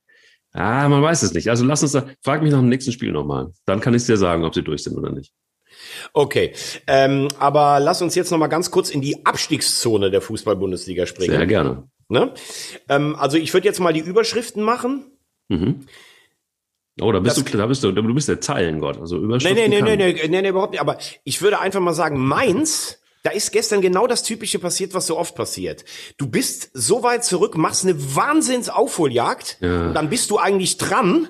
Ah, 0.53 0.87
man 0.89 1.01
weiß 1.01 1.23
es 1.23 1.33
nicht. 1.33 1.49
Also 1.49 1.65
lass 1.65 1.81
uns 1.81 1.93
da, 1.93 2.05
frag 2.21 2.41
mich 2.41 2.51
nach 2.51 2.59
dem 2.59 2.69
nächsten 2.69 2.91
Spiel 2.91 3.11
nochmal. 3.11 3.51
Dann 3.65 3.79
kann 3.79 3.93
ich 3.93 4.05
dir 4.05 4.17
sagen, 4.17 4.43
ob 4.43 4.53
sie 4.53 4.63
durch 4.63 4.83
sind 4.83 4.97
oder 4.97 5.11
nicht. 5.11 5.33
Okay, 6.13 6.53
ähm, 6.87 7.29
aber 7.39 7.79
lass 7.79 8.01
uns 8.01 8.15
jetzt 8.15 8.31
noch 8.31 8.37
mal 8.37 8.47
ganz 8.47 8.71
kurz 8.71 8.89
in 8.89 9.01
die 9.01 9.25
Abstiegszone 9.25 10.11
der 10.11 10.21
Fußball-Bundesliga 10.21 11.05
springen. 11.05 11.37
Sehr 11.37 11.47
gerne. 11.47 11.89
Ne? 12.09 12.33
Ähm, 12.89 13.15
also 13.15 13.37
ich 13.37 13.53
würde 13.53 13.67
jetzt 13.67 13.79
mal 13.79 13.93
die 13.93 14.01
Überschriften 14.01 14.63
machen. 14.63 15.05
Mhm. 15.47 15.85
Oh, 16.99 17.11
da 17.11 17.19
bist 17.19 17.37
das, 17.37 17.45
du, 17.45 17.57
da 17.57 17.65
bist 17.65 17.83
du, 17.83 17.91
du 17.93 18.13
bist 18.13 18.27
der 18.27 18.41
Zeilengott. 18.41 18.99
Also 18.99 19.17
Überschriften. 19.17 19.57
Nee, 19.57 19.67
nee, 19.69 19.81
nee, 19.81 19.95
nee, 19.95 20.13
nee, 20.13 20.27
nee, 20.27 20.41
nee, 20.41 20.49
überhaupt 20.49 20.71
nicht. 20.71 20.81
Aber 20.81 20.97
ich 21.23 21.41
würde 21.41 21.59
einfach 21.59 21.79
mal 21.79 21.93
sagen, 21.93 22.19
Mainz 22.19 23.00
da 23.23 23.29
ist 23.31 23.51
gestern 23.51 23.81
genau 23.81 24.07
das 24.07 24.23
Typische 24.23 24.57
passiert, 24.57 24.93
was 24.93 25.05
so 25.05 25.17
oft 25.17 25.35
passiert. 25.35 25.85
Du 26.17 26.27
bist 26.27 26.71
so 26.73 27.03
weit 27.03 27.23
zurück, 27.23 27.55
machst 27.55 27.83
eine 27.83 28.15
Wahnsinns-Aufholjagd 28.15 29.57
ja. 29.61 29.87
und 29.87 29.93
dann 29.93 30.09
bist 30.09 30.31
du 30.31 30.39
eigentlich 30.39 30.77
dran 30.77 31.29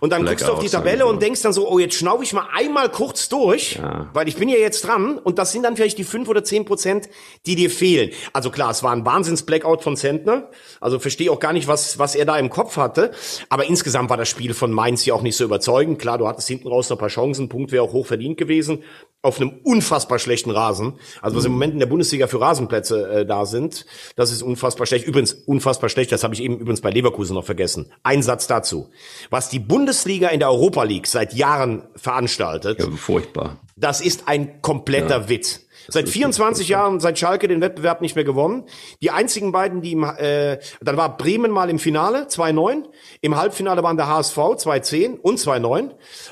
und 0.00 0.12
dann 0.12 0.22
Blackout, 0.22 0.38
guckst 0.38 0.48
du 0.48 0.52
auf 0.52 0.60
die 0.60 0.68
Tabelle 0.68 1.06
und 1.06 1.20
denkst 1.22 1.42
dann 1.42 1.52
so, 1.52 1.68
oh, 1.68 1.78
jetzt 1.78 1.96
schnaufe 1.96 2.22
ich 2.22 2.32
mal 2.32 2.46
einmal 2.54 2.88
kurz 2.88 3.28
durch, 3.28 3.76
ja. 3.76 4.10
weil 4.12 4.28
ich 4.28 4.36
bin 4.36 4.48
ja 4.48 4.58
jetzt 4.58 4.82
dran 4.82 5.18
und 5.18 5.38
das 5.38 5.50
sind 5.50 5.64
dann 5.64 5.76
vielleicht 5.76 5.98
die 5.98 6.04
fünf 6.04 6.28
oder 6.28 6.44
zehn 6.44 6.64
Prozent, 6.64 7.08
die 7.46 7.56
dir 7.56 7.70
fehlen. 7.70 8.10
Also 8.32 8.50
klar, 8.50 8.70
es 8.70 8.82
war 8.84 8.92
ein 8.92 9.04
Wahnsinns-Blackout 9.04 9.82
von 9.82 9.96
Zentner, 9.96 10.50
also 10.80 11.00
verstehe 11.00 11.32
auch 11.32 11.40
gar 11.40 11.52
nicht, 11.52 11.66
was, 11.66 11.98
was 11.98 12.14
er 12.14 12.26
da 12.26 12.38
im 12.38 12.48
Kopf 12.48 12.76
hatte, 12.76 13.10
aber 13.48 13.66
insgesamt 13.66 14.08
war 14.08 14.16
das 14.16 14.28
Spiel 14.28 14.54
von 14.54 14.70
Mainz 14.70 15.04
ja 15.04 15.14
auch 15.14 15.22
nicht 15.22 15.36
so 15.36 15.44
überzeugend. 15.44 15.98
Klar, 15.98 16.18
du 16.18 16.28
hattest 16.28 16.46
hinten 16.46 16.68
raus 16.68 16.90
noch 16.90 16.96
ein 16.96 17.00
paar 17.00 17.08
Chancen, 17.08 17.48
Punkt 17.48 17.72
wäre 17.72 17.82
auch 17.82 17.92
hoch 17.92 18.06
verdient 18.06 18.38
gewesen, 18.38 18.84
auf 19.22 19.40
einem 19.40 19.58
unfassbar 19.64 20.18
schlechten 20.18 20.50
Rasen. 20.50 20.98
Also 21.24 21.38
was 21.38 21.46
im 21.46 21.52
Moment 21.52 21.72
in 21.72 21.78
der 21.78 21.86
Bundesliga 21.86 22.26
für 22.26 22.38
Rasenplätze 22.38 23.08
äh, 23.08 23.26
da 23.26 23.46
sind, 23.46 23.86
das 24.14 24.30
ist 24.30 24.42
unfassbar 24.42 24.86
schlecht. 24.86 25.06
Übrigens, 25.06 25.32
unfassbar 25.32 25.88
schlecht, 25.88 26.12
das 26.12 26.22
habe 26.22 26.34
ich 26.34 26.42
eben 26.42 26.58
übrigens 26.58 26.82
bei 26.82 26.90
Leverkusen 26.90 27.32
noch 27.32 27.46
vergessen. 27.46 27.90
Ein 28.02 28.22
Satz 28.22 28.46
dazu. 28.46 28.90
Was 29.30 29.48
die 29.48 29.58
Bundesliga 29.58 30.28
in 30.28 30.40
der 30.40 30.50
Europa 30.50 30.82
League 30.82 31.06
seit 31.06 31.32
Jahren 31.32 31.82
veranstaltet, 31.96 32.78
ja, 32.78 32.90
furchtbar. 32.90 33.56
das 33.74 34.02
ist 34.02 34.28
ein 34.28 34.60
kompletter 34.60 35.22
ja. 35.22 35.28
Witz. 35.30 35.63
Seit 35.88 36.08
24 36.08 36.68
Jahren, 36.68 37.00
seit 37.00 37.18
Schalke 37.18 37.48
den 37.48 37.60
Wettbewerb 37.60 38.00
nicht 38.00 38.14
mehr 38.14 38.24
gewonnen. 38.24 38.64
Die 39.02 39.10
einzigen 39.10 39.52
beiden, 39.52 39.82
die 39.82 39.92
im, 39.92 40.04
äh, 40.04 40.58
dann 40.80 40.96
war 40.96 41.16
Bremen 41.16 41.50
mal 41.50 41.70
im 41.70 41.78
Finale, 41.78 42.26
2-9. 42.28 42.84
Im 43.20 43.36
Halbfinale 43.36 43.82
waren 43.82 43.96
der 43.96 44.08
HSV, 44.08 44.36
2-10 44.36 45.18
und 45.20 45.38
2-9. 45.38 45.90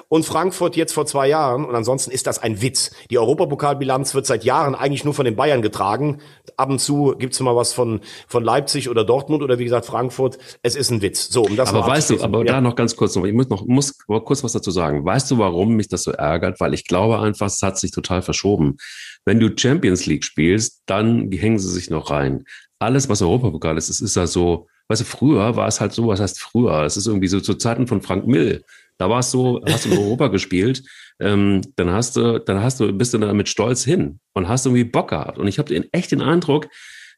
Und 0.08 0.24
Frankfurt 0.24 0.76
jetzt 0.76 0.92
vor 0.92 1.06
zwei 1.06 1.28
Jahren. 1.28 1.64
Und 1.64 1.74
ansonsten 1.74 2.10
ist 2.10 2.26
das 2.26 2.38
ein 2.38 2.62
Witz. 2.62 2.90
Die 3.10 3.18
Europapokalbilanz 3.18 4.14
wird 4.14 4.26
seit 4.26 4.44
Jahren 4.44 4.74
eigentlich 4.74 5.04
nur 5.04 5.14
von 5.14 5.24
den 5.24 5.36
Bayern 5.36 5.62
getragen. 5.62 6.18
Ab 6.56 6.70
und 6.70 6.80
zu 6.80 7.14
gibt's 7.18 7.40
mal 7.40 7.56
was 7.56 7.72
von, 7.72 8.00
von 8.28 8.44
Leipzig 8.44 8.88
oder 8.88 9.04
Dortmund 9.04 9.42
oder 9.42 9.58
wie 9.58 9.64
gesagt 9.64 9.86
Frankfurt. 9.86 10.38
Es 10.62 10.76
ist 10.76 10.90
ein 10.90 11.02
Witz. 11.02 11.28
So, 11.28 11.42
um 11.42 11.56
das 11.56 11.70
Aber 11.70 11.86
weißt 11.86 12.10
du, 12.10 12.22
aber 12.22 12.40
ja. 12.40 12.54
da 12.54 12.60
noch 12.60 12.76
ganz 12.76 12.96
kurz 12.96 13.16
noch, 13.16 13.24
ich 13.24 13.32
muss 13.32 13.48
noch, 13.48 13.66
muss 13.66 13.98
kurz 14.06 14.44
was 14.44 14.52
dazu 14.52 14.70
sagen. 14.70 15.04
Weißt 15.04 15.30
du, 15.30 15.38
warum 15.38 15.74
mich 15.74 15.88
das 15.88 16.04
so 16.04 16.12
ärgert? 16.12 16.60
Weil 16.60 16.74
ich 16.74 16.86
glaube 16.86 17.18
einfach, 17.18 17.46
es 17.46 17.62
hat 17.62 17.78
sich 17.78 17.90
total 17.90 18.22
verschoben. 18.22 18.76
Wenn 19.24 19.40
du 19.40 19.50
Champions 19.56 20.06
League 20.06 20.24
spielst, 20.24 20.82
dann 20.86 21.30
hängen 21.30 21.58
sie 21.58 21.70
sich 21.70 21.90
noch 21.90 22.10
rein. 22.10 22.44
Alles, 22.78 23.08
was 23.08 23.22
Europapokal 23.22 23.78
ist, 23.78 23.88
ist 23.88 24.16
ja 24.16 24.26
so, 24.26 24.66
weißt 24.88 25.02
du, 25.02 25.04
früher 25.04 25.56
war 25.56 25.68
es 25.68 25.80
halt 25.80 25.92
so, 25.92 26.08
was 26.08 26.20
heißt 26.20 26.40
früher? 26.40 26.82
Es 26.82 26.96
ist 26.96 27.06
irgendwie 27.06 27.28
so 27.28 27.40
zu 27.40 27.54
Zeiten 27.54 27.86
von 27.86 28.02
Frank 28.02 28.26
Mill. 28.26 28.64
Da 28.98 29.08
war 29.08 29.20
es 29.20 29.30
so, 29.30 29.62
hast 29.66 29.84
du 29.84 29.90
in 29.90 29.98
Europa 29.98 30.28
gespielt, 30.28 30.82
ähm, 31.20 31.60
dann 31.76 31.90
hast 31.90 32.16
du, 32.16 32.38
dann 32.38 32.62
hast 32.62 32.80
du, 32.80 32.92
bist 32.92 33.14
du 33.14 33.18
da 33.18 33.32
mit 33.32 33.48
Stolz 33.48 33.84
hin 33.84 34.18
und 34.32 34.48
hast 34.48 34.66
irgendwie 34.66 34.84
Bock 34.84 35.10
gehabt. 35.10 35.38
Und 35.38 35.48
ich 35.48 35.58
habe 35.58 35.74
echt 35.92 36.12
den 36.12 36.22
Eindruck, 36.22 36.68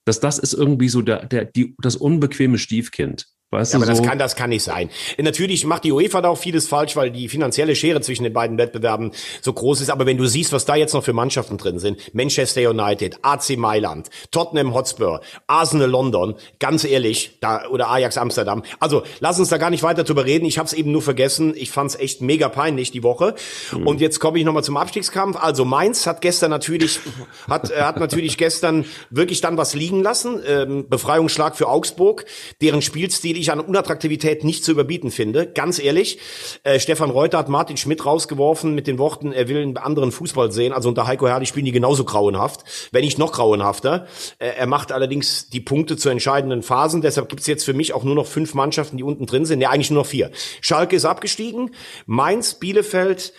dass 0.05 0.21
das 0.21 0.39
ist 0.39 0.53
irgendwie 0.53 0.89
so 0.89 1.03
der, 1.03 1.27
der, 1.27 1.47
die, 1.47 1.75
das 1.79 1.97
unbequeme 1.97 2.59
Stiefkind. 2.59 3.27
Weißt 3.55 3.73
ja, 3.73 3.79
aber 3.79 3.87
so? 3.87 3.93
das 3.93 4.03
kann, 4.03 4.19
das 4.19 4.35
kann 4.35 4.51
nicht 4.51 4.65
sein. 4.65 4.91
Natürlich 5.17 5.65
macht 5.65 5.85
die 5.85 5.93
UEFA 5.93 6.21
da 6.21 6.29
auch 6.29 6.39
vieles 6.39 6.67
falsch, 6.67 6.97
weil 6.97 7.11
die 7.11 7.29
finanzielle 7.29 7.77
Schere 7.77 8.01
zwischen 8.01 8.25
den 8.25 8.33
beiden 8.33 8.59
Wettbewerben 8.59 9.13
so 9.43 9.53
groß 9.53 9.81
ist. 9.81 9.91
Aber 9.91 10.07
wenn 10.07 10.19
du 10.19 10.27
siehst, 10.27 10.53
was 10.53 10.65
da 10.65 10.75
jetzt 10.75 10.93
noch 10.93 11.05
für 11.05 11.13
Mannschaften 11.13 11.57
drin 11.57 11.79
sind, 11.79 12.15
Manchester 12.15 12.69
United, 12.69 13.19
AC 13.23 13.57
Mailand, 13.57 14.11
Tottenham 14.33 14.75
Hotspur, 14.75 15.21
Arsenal 15.47 15.89
London, 15.89 16.35
ganz 16.59 16.85
ehrlich, 16.85 17.39
da, 17.41 17.69
oder 17.69 17.91
Ajax 17.91 18.19
Amsterdam. 18.19 18.65
Also, 18.81 19.05
lass 19.21 19.39
uns 19.39 19.51
da 19.51 19.57
gar 19.57 19.71
nicht 19.71 19.85
weiter 19.85 20.03
drüber 20.03 20.25
reden. 20.25 20.47
Ich 20.47 20.59
habe 20.59 20.67
es 20.67 20.73
eben 20.73 20.91
nur 20.91 21.03
vergessen. 21.03 21.55
Ich 21.57 21.71
fand 21.71 21.91
es 21.91 21.97
echt 21.97 22.21
mega 22.23 22.49
peinlich 22.49 22.91
die 22.91 23.05
Woche. 23.05 23.37
Mhm. 23.73 23.87
Und 23.87 24.01
jetzt 24.01 24.19
komme 24.19 24.39
ich 24.39 24.45
nochmal 24.45 24.65
zum 24.65 24.77
Abstiegskampf. 24.77 25.37
Also 25.41 25.65
Mainz 25.65 26.07
hat 26.07 26.21
gestern 26.21 26.51
natürlich, 26.51 26.99
hat, 27.49 27.71
äh, 27.71 27.83
hat 27.83 28.01
natürlich 28.01 28.37
gestern 28.37 28.85
wirklich 29.11 29.41
dann 29.41 29.57
was 29.57 29.75
liegen 29.75 30.03
lassen. 30.03 30.43
Ähm, 30.45 30.89
Befreiungsschlag 30.89 31.57
für 31.57 31.69
Augsburg, 31.69 32.25
deren 32.61 32.83
Spielstil 32.83 33.37
ich 33.37 33.44
an 33.51 33.61
Unattraktivität 33.61 34.45
nicht 34.45 34.65
zu 34.65 34.73
überbieten 34.73 35.11
finde. 35.11 35.47
Ganz 35.47 35.79
ehrlich, 35.79 36.19
äh, 36.63 36.79
Stefan 36.79 37.11
Reuter 37.11 37.39
hat 37.39 37.49
Martin 37.49 37.77
Schmidt 37.77 38.05
rausgeworfen 38.05 38.75
mit 38.75 38.87
den 38.87 38.99
Worten, 38.99 39.33
er 39.33 39.49
will 39.49 39.63
einen 39.63 39.77
anderen 39.77 40.13
Fußball 40.13 40.53
sehen. 40.53 40.73
Also 40.73 40.89
unter 40.89 41.07
Heiko 41.07 41.27
Herrlich 41.27 41.49
spielen 41.49 41.67
die 41.67 41.73
genauso 41.73 42.05
grauenhaft, 42.05 42.65
wenn 42.93 43.05
nicht 43.05 43.19
noch 43.19 43.33
grauenhafter. 43.33 44.07
Äh, 44.39 44.49
er 44.57 44.67
macht 44.67 44.93
allerdings 44.93 45.49
die 45.49 45.61
Punkte 45.61 45.97
zu 45.97 46.09
entscheidenden 46.09 46.63
Phasen. 46.63 47.03
Deshalb 47.03 47.29
gibt's 47.29 47.47
jetzt 47.47 47.65
für 47.65 47.75
mich 47.75 47.93
auch 47.93 48.05
nur 48.05 48.15
noch 48.15 48.27
fünf 48.27 48.55
Mannschaften, 48.55 48.97
die 48.97 49.03
unten 49.03 49.27
drin 49.27 49.45
sind. 49.45 49.61
Ja, 49.61 49.71
eigentlich 49.71 49.91
nur 49.91 50.03
noch 50.03 50.09
vier. 50.09 50.31
Schalke 50.61 50.97
ist 50.97 51.05
abgestiegen. 51.05 51.71
Mainz, 52.07 52.55
Bielefeld, 52.55 53.33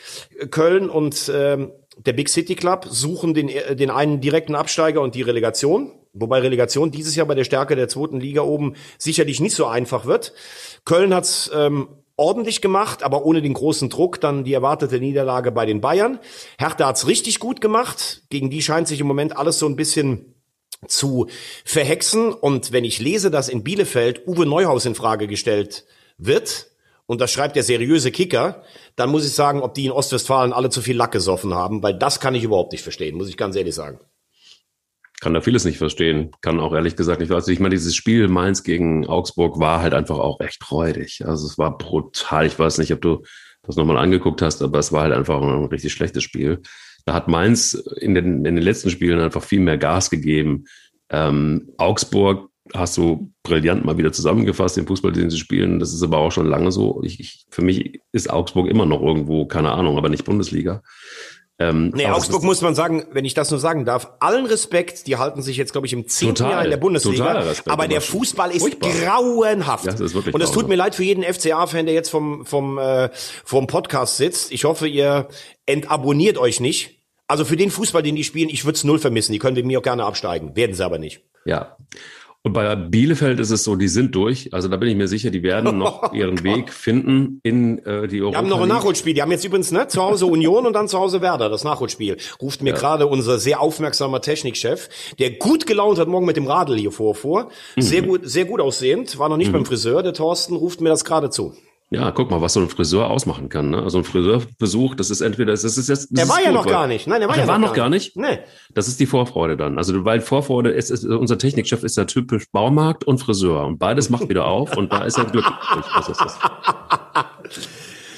Köln 0.52 0.90
und 0.90 1.32
ähm, 1.34 1.72
der 1.98 2.14
Big 2.14 2.30
City 2.30 2.56
Club 2.56 2.88
suchen 2.90 3.34
den, 3.34 3.50
äh, 3.50 3.76
den 3.76 3.90
einen 3.90 4.22
direkten 4.22 4.56
Absteiger 4.56 5.02
und 5.02 5.16
die 5.16 5.22
Relegation. 5.22 5.92
Wobei 6.18 6.40
Relegation 6.40 6.92
dieses 6.92 7.16
Jahr 7.16 7.28
bei 7.28 7.36
der 7.36 7.44
Stärke 7.44 7.76
der 7.76 7.90
zweiten 7.90 8.22
Liga 8.22 8.42
oben 8.42 8.76
sicherlich 8.98 9.42
nicht 9.42 9.56
so 9.56 9.66
einfach 9.66 10.06
wird. 10.06 10.34
Köln 10.86 11.14
hat's 11.14 11.52
ähm, 11.54 11.90
ordentlich 12.16 12.62
gemacht, 12.62 13.04
aber 13.04 13.26
ohne 13.26 13.42
den 13.42 13.54
großen 13.54 13.90
Druck. 13.90 14.22
Dann 14.22 14.46
die 14.46 14.54
erwartete 14.54 15.00
Niederlage 15.00 15.52
bei 15.52 15.66
den 15.66 15.82
Bayern. 15.82 16.20
Hertha 16.58 16.88
hat's 16.88 17.08
richtig 17.08 17.40
gut 17.40 17.60
gemacht. 17.60 18.24
Gegen 18.30 18.50
die 18.50 18.62
scheint 18.62 18.88
sich 18.88 19.02
im 19.02 19.08
Moment 19.08 19.38
alles 19.38 19.60
so 19.60 19.68
ein 19.68 19.76
bisschen 19.76 20.36
zu 20.88 21.28
verhexen. 21.66 22.32
Und 22.32 22.72
wenn 22.72 22.86
ich 22.86 23.00
lese, 23.00 23.30
dass 23.30 23.50
in 23.50 23.64
Bielefeld 23.64 24.26
Uwe 24.26 24.46
Neuhaus 24.46 24.86
in 24.86 24.96
Frage 24.96 25.28
gestellt 25.28 25.86
wird, 26.18 26.68
und 27.08 27.22
das 27.22 27.32
schreibt 27.32 27.56
der 27.56 27.64
seriöse 27.64 28.12
Kicker, 28.12 28.64
dann 28.96 29.12
muss 29.12 29.26
ich 29.26 29.34
sagen, 29.34 29.62
ob 29.62 29.74
die 29.74 29.86
in 29.86 29.92
Ostwestfalen 29.92 30.54
alle 30.54 30.70
zu 30.70 30.82
viel 30.82 30.96
Lack 30.96 31.12
gesoffen 31.12 31.54
haben, 31.54 31.84
weil 31.84 31.94
das 31.94 32.20
kann 32.20 32.34
ich 32.34 32.44
überhaupt 32.44 32.72
nicht 32.72 32.82
verstehen, 32.82 33.16
muss 33.16 33.30
ich 33.30 33.38
ganz 33.38 33.56
ehrlich 33.56 33.76
sagen 33.76 34.00
kann 35.26 35.34
da 35.34 35.42
vieles 35.42 35.66
nicht 35.66 35.80
verstehen. 35.80 36.30
Kann 36.42 36.60
auch 36.60 36.72
ehrlich 36.72 36.96
gesagt 36.96 37.20
nicht. 37.20 37.32
Also 37.32 37.52
ich 37.52 37.60
meine, 37.60 37.74
dieses 37.74 37.96
Spiel 37.96 38.28
Mainz 38.28 38.62
gegen 38.62 39.08
Augsburg 39.08 39.60
war 39.60 39.82
halt 39.82 39.96
einfach 39.96 40.20
auch 40.20 40.40
recht 40.40 40.64
freudig. 40.64 41.24
Also 41.26 41.48
es 41.48 41.58
war 41.58 41.80
brutal. 41.80 42.46
Ich 42.46 42.60
weiß 42.60 42.78
nicht, 42.78 42.94
ob 42.94 43.02
du 43.02 43.24
das 43.64 43.76
nochmal 43.76 43.98
angeguckt 43.98 44.44
hast, 44.44 44.62
aber 44.62 44.78
es 44.78 44.92
war 44.92 45.02
halt 45.02 45.14
einfach 45.14 45.42
ein 45.42 45.66
richtig 45.66 45.94
schlechtes 45.94 46.22
Spiel. 46.22 46.62
Da 47.06 47.16
hat 47.16 47.28
Mainz 47.28 47.74
in 47.74 48.14
den, 48.14 48.46
in 48.46 48.56
den 48.56 48.64
letzten 48.64 48.92
Spielen 48.92 49.20
einfach 49.20 49.42
viel 49.42 49.62
mehr 49.62 49.80
Gas 49.80 50.12
gegeben. 50.12 50.66
Ähm, 51.10 51.72
Augsburg 51.80 52.52
hast 52.76 52.96
du 52.98 53.34
brillant 53.42 53.84
mal 53.84 53.98
wieder 53.98 54.12
zusammengefasst, 54.12 54.78
den 54.78 54.86
Fußball, 54.86 55.12
den 55.12 55.32
sie 55.32 55.40
spielen. 55.40 55.80
Das 55.80 55.92
ist 55.92 56.04
aber 56.04 56.20
auch 56.20 56.32
schon 56.32 56.46
lange 56.46 56.72
so. 56.72 57.02
Ich, 57.04 57.20
ich, 57.20 57.48
für 57.50 57.64
mich 57.64 58.00
ist 58.12 58.30
Augsburg 58.30 58.68
immer 58.68 58.86
noch 58.86 59.02
irgendwo, 59.02 59.48
keine 59.48 59.72
Ahnung, 59.72 59.98
aber 59.98 60.10
nicht 60.10 60.24
Bundesliga. 60.24 60.84
Ähm, 61.58 61.94
nee, 61.96 62.06
Augsburg 62.08 62.44
muss 62.44 62.62
man 62.62 62.76
sagen, 62.76 63.06
wenn 63.12 63.24
ich 63.24 63.34
das 63.34 63.50
nur 63.50 63.62
sagen 63.62 63.86
darf, 63.86 64.12
allen 64.20 64.46
Respekt, 64.46 65.08
die 65.08 65.16
halten 65.16 65.42
sich 65.42 65.56
jetzt, 65.56 65.72
glaube 65.72 65.88
ich, 65.88 65.94
im 65.94 66.06
zehnten 66.08 66.44
Jahr 66.44 66.66
in 66.66 66.70
der 66.70 66.78
Bundesliga. 66.78 67.32
Respekt, 67.32 67.70
aber 67.70 67.88
der 67.88 68.02
Fußball 68.02 68.52
ist 68.52 68.60
furchtbar. 68.60 68.90
grauenhaft. 68.90 69.86
Ja, 69.86 69.92
das 69.92 70.02
ist 70.02 70.14
wirklich 70.16 70.36
Und 70.36 70.42
es 70.42 70.52
tut 70.52 70.68
mir 70.68 70.76
leid 70.76 70.96
für 70.96 71.04
jeden 71.04 71.24
FCA-Fan, 71.24 71.86
der 71.86 71.96
jetzt 71.96 72.10
vom, 72.10 72.46
vom, 72.46 72.78
äh, 72.78 73.10
vom 73.14 73.68
Podcast 73.68 74.18
sitzt. 74.18 74.52
Ich 74.52 74.66
hoffe, 74.66 74.88
ihr 74.88 75.30
entabonniert 75.66 76.38
euch 76.38 76.60
nicht. 76.60 77.00
Also 77.28 77.46
für 77.46 77.56
den 77.56 77.72
Fußball, 77.72 78.04
den 78.04 78.16
die 78.16 78.26
spielen, 78.26 78.50
ich 78.50 78.66
würde 78.66 78.76
es 78.76 78.84
null 78.84 79.00
vermissen. 79.00 79.32
Die 79.32 79.40
können 79.40 79.56
mit 79.56 79.66
mir 79.66 79.80
auch 79.80 79.84
gerne 79.84 80.04
absteigen. 80.04 80.58
Werden 80.58 80.76
sie 80.76 80.84
aber 80.84 81.00
nicht. 81.00 81.22
Ja. 81.46 81.78
Und 82.46 82.54
bei 82.54 82.76
Bielefeld 82.76 83.40
ist 83.40 83.50
es 83.50 83.64
so, 83.64 83.76
die 83.76 83.88
sind 83.88 84.14
durch. 84.14 84.54
Also 84.54 84.68
da 84.68 84.78
bin 84.78 84.88
ich 84.88 84.96
mir 84.96 85.08
sicher, 85.08 85.32
die 85.32 85.42
werden 85.42 85.78
noch 85.80 86.12
oh 86.12 86.16
ihren 86.16 86.44
Weg 86.44 86.72
finden 86.72 87.40
in 87.42 87.80
äh, 87.80 88.08
die 88.08 88.22
Europa. 88.22 88.34
Die 88.34 88.38
haben 88.38 88.50
noch 88.50 88.62
ein 88.62 88.68
Nachholspiel. 88.68 89.16
Die 89.16 89.22
haben 89.24 89.32
jetzt 89.32 89.44
übrigens 89.44 89.72
ne, 89.72 89.88
zu 89.88 90.00
Hause 90.00 90.28
Union 90.28 90.68
und 90.68 90.74
dann 90.74 90.88
zu 90.88 91.00
Hause 91.00 91.22
Werder, 91.22 91.50
das 91.50 91.64
Nachholspiel. 91.64 92.18
Ruft 92.40 92.62
mir 92.62 92.70
ja. 92.70 92.76
gerade 92.76 93.08
unser 93.08 93.40
sehr 93.40 93.62
aufmerksamer 93.62 94.22
Technikchef, 94.22 94.90
der 95.18 95.32
gut 95.32 95.66
gelaunt 95.66 95.98
hat 95.98 96.08
morgen 96.08 96.28
mit 96.28 96.38
dem 96.38 96.46
Radl 96.46 96.78
hier 96.78 96.92
vor, 96.92 97.16
vor. 97.16 97.50
Sehr 97.78 98.04
mhm. 98.04 98.08
gut, 98.08 98.22
sehr 98.26 98.46
gut 98.46 98.62
aussehend. 98.62 99.18
War 99.18 99.28
noch 99.28 99.38
nicht 99.38 99.48
mhm. 99.48 99.54
beim 99.54 99.66
Friseur, 99.66 100.04
der 100.04 100.14
Thorsten, 100.14 100.56
ruft 100.56 100.82
mir 100.82 100.90
das 100.90 101.04
gerade 101.04 101.32
zu. 101.32 101.56
Ja, 101.96 102.12
guck 102.12 102.30
mal, 102.30 102.42
was 102.42 102.52
so 102.52 102.60
ein 102.60 102.68
Friseur 102.68 103.10
ausmachen 103.10 103.48
kann. 103.48 103.70
Ne? 103.70 103.82
Also 103.82 104.00
ein 104.00 104.04
Friseurbesuch, 104.04 104.96
das 104.96 105.10
ist 105.10 105.22
entweder, 105.22 105.54
das 105.54 105.64
ist 105.64 105.88
jetzt. 105.88 106.10
Das 106.12 106.28
er 106.28 106.30
war 106.30 106.44
ja 106.44 106.52
noch 106.52 106.68
gar 106.68 106.88
nicht. 106.88 107.08
Nein, 107.08 107.22
er 107.22 107.30
war 107.30 107.36
Ach, 107.36 107.40
ja 107.40 107.48
war 107.48 107.58
noch 107.58 107.72
gar 107.72 107.88
nicht. 107.88 108.18
Nee. 108.18 108.40
Das 108.74 108.90
ist 108.90 109.00
die 109.00 109.06
Vorfreude 109.06 109.56
dann. 109.56 109.78
Also 109.78 110.04
weil 110.04 110.20
Vorfreude 110.20 110.72
ist, 110.72 110.90
ist 110.92 111.06
unser 111.06 111.38
Technikchef 111.38 111.84
ist 111.84 111.96
ja 111.96 112.04
typisch 112.04 112.52
Baumarkt 112.52 113.06
und 113.06 113.20
Friseur 113.20 113.66
und 113.66 113.80
beides 113.80 114.10
macht 114.10 114.28
wieder 114.28 114.44
auf 114.44 114.76
und 114.76 114.92
da 114.92 115.06
ist 115.06 115.18
er 115.18 115.24
glücklich. 115.24 115.56
Das 115.96 116.10
ist 116.10 116.20
das. 116.20 116.38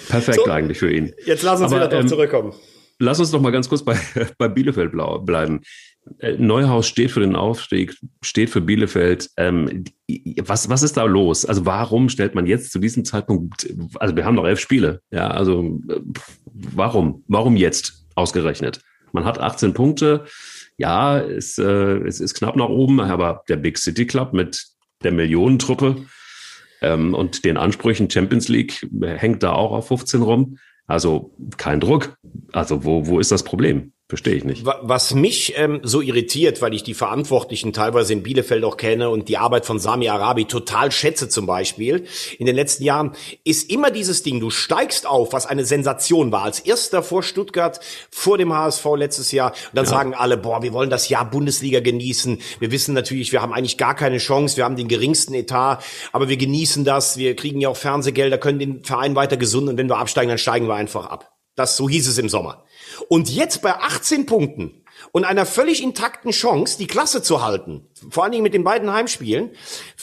Perfekt 0.10 0.42
so, 0.44 0.52
eigentlich 0.52 0.80
für 0.80 0.92
ihn. 0.92 1.14
Jetzt 1.26 1.44
lass 1.44 1.62
uns 1.62 1.72
Aber, 1.72 1.86
wieder 1.86 2.00
ähm, 2.00 2.08
zurückkommen. 2.08 2.54
Lass 2.98 3.20
uns 3.20 3.30
doch 3.30 3.42
mal 3.42 3.52
ganz 3.52 3.70
kurz 3.70 3.84
bei, 3.84 3.96
bei 4.40 4.48
Bielefeld 4.48 4.92
bleiben. 4.92 5.62
Äh, 6.20 6.34
Neuhaus 6.38 6.88
steht 6.88 7.12
für 7.12 7.20
den 7.20 7.36
Aufstieg, 7.36 7.96
steht 8.22 8.50
für 8.50 8.62
Bielefeld. 8.62 9.30
Ähm, 9.38 9.84
was, 10.42 10.70
was 10.70 10.84
ist 10.84 10.98
da 10.98 11.04
los? 11.04 11.46
Also 11.46 11.66
warum 11.66 12.10
stellt 12.10 12.36
man 12.36 12.48
jetzt 12.48 12.72
zu 12.72 12.80
diesem 12.80 13.06
Zeitpunkt, 13.06 13.68
also 14.00 14.16
wir 14.16 14.26
haben 14.26 14.36
noch 14.36 14.46
elf 14.46 14.60
Spiele, 14.60 15.02
ja, 15.12 15.30
also 15.30 15.80
warum? 16.54 17.24
Warum 17.28 17.56
jetzt 17.56 18.06
ausgerechnet? 18.16 18.82
Man 19.12 19.26
hat 19.26 19.40
18 19.40 19.74
Punkte, 19.74 20.26
ja, 20.78 21.20
es, 21.20 21.58
äh, 21.58 21.64
es 21.64 22.20
ist 22.20 22.36
knapp 22.36 22.56
nach 22.56 22.70
oben, 22.70 23.00
aber 23.00 23.44
der 23.50 23.58
Big 23.58 23.78
City 23.78 24.06
Club 24.06 24.34
mit 24.34 24.66
der 25.04 25.12
Millionentruppe 25.12 26.06
ähm, 26.82 27.14
und 27.14 27.46
den 27.46 27.58
Ansprüchen 27.58 28.10
Champions 28.10 28.48
League 28.48 28.88
hängt 29.02 29.44
da 29.44 29.54
auch 29.54 29.72
auf 29.72 29.88
15 29.88 30.22
rum. 30.22 30.58
Also 30.86 31.36
kein 31.58 31.80
Druck. 31.80 32.18
Also 32.54 32.86
wo, 32.86 33.08
wo 33.08 33.20
ist 33.20 33.32
das 33.32 33.44
Problem? 33.44 33.92
Verstehe 34.10 34.36
ich 34.36 34.46
nicht. 34.46 34.64
Was 34.64 35.14
mich 35.14 35.56
ähm, 35.58 35.82
so 35.84 36.00
irritiert, 36.00 36.62
weil 36.62 36.74
ich 36.74 36.82
die 36.82 36.94
Verantwortlichen 36.94 37.74
teilweise 37.74 38.14
in 38.14 38.24
Bielefeld 38.24 38.64
auch 38.64 38.78
kenne 38.78 39.10
und 39.10 39.28
die 39.28 39.38
Arbeit 39.38 39.66
von 39.66 39.80
Sami 39.80 40.08
Arabi 40.08 40.46
total 40.46 40.94
schätze 40.94 41.28
zum 41.28 41.46
Beispiel 41.46 42.06
in 42.40 42.46
den 42.46 42.56
letzten 42.56 42.86
Jahren, 42.86 43.18
ist 43.44 43.70
immer 43.70 43.92
dieses 43.92 44.24
Ding, 44.24 44.40
du 44.40 44.50
steigst 44.50 45.06
auf, 45.06 45.34
was 45.34 45.46
eine 45.46 45.66
Sensation 45.66 46.32
war, 46.32 46.44
als 46.44 46.62
erster 46.62 47.04
vor 47.04 47.22
Stuttgart, 47.22 47.82
vor 48.10 48.38
dem 48.38 48.54
HSV 48.54 48.86
letztes 48.96 49.34
Jahr. 49.34 49.52
Und 49.52 49.76
dann 49.76 49.84
ja. 49.84 49.92
sagen 49.92 50.14
alle, 50.14 50.38
boah, 50.38 50.64
wir 50.64 50.72
wollen 50.72 50.90
das 50.90 51.10
Jahr 51.10 51.30
Bundesliga 51.30 51.82
genießen. 51.82 52.40
Wir 52.62 52.72
wissen 52.72 52.94
natürlich, 52.94 53.34
wir 53.34 53.42
haben 53.42 53.52
eigentlich 53.52 53.78
gar 53.78 53.94
keine 53.94 54.20
Chance, 54.20 54.56
wir 54.56 54.64
haben 54.64 54.78
den 54.78 54.88
geringsten 54.88 55.34
Etat, 55.34 55.80
aber 56.14 56.30
wir 56.30 56.38
genießen 56.38 56.86
das, 56.86 57.18
wir 57.18 57.36
kriegen 57.36 57.60
ja 57.60 57.68
auch 57.68 57.76
Fernsehgelder, 57.76 58.38
können 58.38 58.60
den 58.60 58.86
Verein 58.86 59.16
weiter 59.18 59.36
gesund 59.36 59.68
und 59.68 59.76
wenn 59.76 59.90
wir 59.90 59.98
absteigen, 59.98 60.30
dann 60.30 60.38
steigen 60.38 60.70
wir 60.70 60.76
einfach 60.76 61.08
ab. 61.08 61.34
Das, 61.58 61.76
so 61.76 61.90
hieß 61.90 62.08
es 62.08 62.20
im 62.20 62.30
Sommer. 62.30 62.64
Und 63.10 63.30
jetzt 63.30 63.62
bei 63.62 63.74
18 63.76 64.26
Punkten 64.26 64.84
und 65.12 65.26
einer 65.26 65.46
völlig 65.46 65.82
intakten 65.82 66.32
Chance, 66.32 66.78
die 66.78 66.88
Klasse 66.88 67.22
zu 67.22 67.44
halten, 67.44 67.88
vor 68.10 68.24
allen 68.24 68.32
Dingen 68.32 68.44
mit 68.44 68.54
den 68.54 68.64
beiden 68.64 68.92
Heimspielen, 68.92 69.52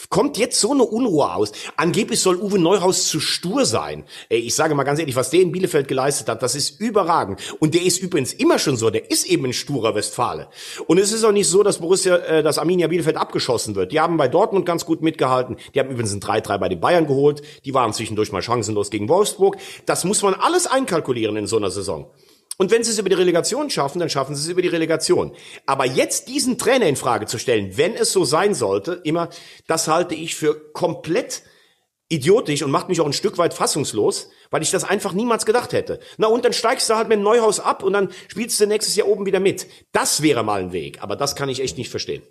kommt 0.08 0.38
jetzt 0.38 0.60
so 0.60 0.72
eine 0.72 0.84
Unruhe 0.84 1.32
aus. 1.32 1.52
Angeblich 1.76 2.20
soll 2.20 2.36
Uwe 2.36 2.58
Neuhaus 2.58 3.08
zu 3.08 3.20
stur 3.20 3.64
sein. 3.64 4.04
Ey, 4.28 4.38
ich 4.38 4.54
sage 4.54 4.74
mal 4.74 4.84
ganz 4.84 4.98
ehrlich, 4.98 5.16
was 5.16 5.30
der 5.30 5.40
in 5.40 5.52
Bielefeld 5.52 5.88
geleistet 5.88 6.28
hat, 6.28 6.42
das 6.42 6.54
ist 6.54 6.80
überragend. 6.80 7.40
Und 7.60 7.74
der 7.74 7.82
ist 7.82 7.98
übrigens 7.98 8.32
immer 8.32 8.58
schon 8.58 8.76
so, 8.76 8.90
der 8.90 9.10
ist 9.10 9.26
eben 9.26 9.44
ein 9.46 9.52
sturer 9.52 9.94
Westfale. 9.94 10.48
Und 10.86 10.98
es 10.98 11.12
ist 11.12 11.24
auch 11.24 11.32
nicht 11.32 11.48
so, 11.48 11.62
dass 11.62 11.78
Borussia, 11.78 12.16
äh, 12.16 12.42
dass 12.42 12.58
Arminia 12.58 12.88
Bielefeld 12.88 13.16
abgeschossen 13.16 13.74
wird. 13.74 13.92
Die 13.92 14.00
haben 14.00 14.16
bei 14.16 14.28
Dortmund 14.28 14.66
ganz 14.66 14.84
gut 14.84 15.02
mitgehalten. 15.02 15.56
Die 15.74 15.80
haben 15.80 15.90
übrigens 15.90 16.12
ein 16.12 16.20
3-3 16.20 16.58
bei 16.58 16.68
den 16.68 16.80
Bayern 16.80 17.06
geholt. 17.06 17.42
Die 17.64 17.74
waren 17.74 17.92
zwischendurch 17.92 18.32
mal 18.32 18.42
chancenlos 18.42 18.90
gegen 18.90 19.08
Wolfsburg. 19.08 19.56
Das 19.86 20.04
muss 20.04 20.22
man 20.22 20.34
alles 20.34 20.66
einkalkulieren 20.66 21.36
in 21.36 21.46
so 21.46 21.56
einer 21.56 21.70
Saison. 21.70 22.10
Und 22.56 22.70
wenn 22.70 22.84
sie 22.84 22.92
es 22.92 22.98
über 22.98 23.08
die 23.08 23.16
Relegation 23.16 23.68
schaffen, 23.70 23.98
dann 23.98 24.10
schaffen 24.10 24.34
sie 24.34 24.42
es 24.42 24.48
über 24.48 24.62
die 24.62 24.68
Relegation. 24.68 25.34
Aber 25.66 25.86
jetzt 25.86 26.28
diesen 26.28 26.58
Trainer 26.58 26.86
in 26.86 26.96
Frage 26.96 27.26
zu 27.26 27.38
stellen, 27.38 27.76
wenn 27.76 27.94
es 27.94 28.12
so 28.12 28.24
sein 28.24 28.54
sollte, 28.54 29.00
immer, 29.04 29.28
das 29.66 29.88
halte 29.88 30.14
ich 30.14 30.36
für 30.36 30.72
komplett 30.72 31.42
idiotisch 32.08 32.62
und 32.62 32.70
macht 32.70 32.88
mich 32.88 33.00
auch 33.00 33.06
ein 33.06 33.12
Stück 33.12 33.38
weit 33.38 33.54
fassungslos, 33.54 34.30
weil 34.50 34.62
ich 34.62 34.70
das 34.70 34.84
einfach 34.84 35.12
niemals 35.12 35.46
gedacht 35.46 35.72
hätte. 35.72 35.98
Na 36.16 36.28
und 36.28 36.44
dann 36.44 36.52
steigst 36.52 36.88
du 36.88 36.94
halt 36.94 37.08
mit 37.08 37.18
dem 37.18 37.24
Neuhaus 37.24 37.60
ab 37.60 37.82
und 37.82 37.92
dann 37.92 38.10
spielst 38.28 38.60
du 38.60 38.66
nächstes 38.66 38.94
Jahr 38.94 39.08
oben 39.08 39.26
wieder 39.26 39.40
mit. 39.40 39.66
Das 39.92 40.22
wäre 40.22 40.44
mal 40.44 40.60
ein 40.60 40.72
Weg, 40.72 41.02
aber 41.02 41.16
das 41.16 41.34
kann 41.34 41.48
ich 41.48 41.60
echt 41.60 41.78
nicht 41.78 41.90
verstehen. 41.90 42.22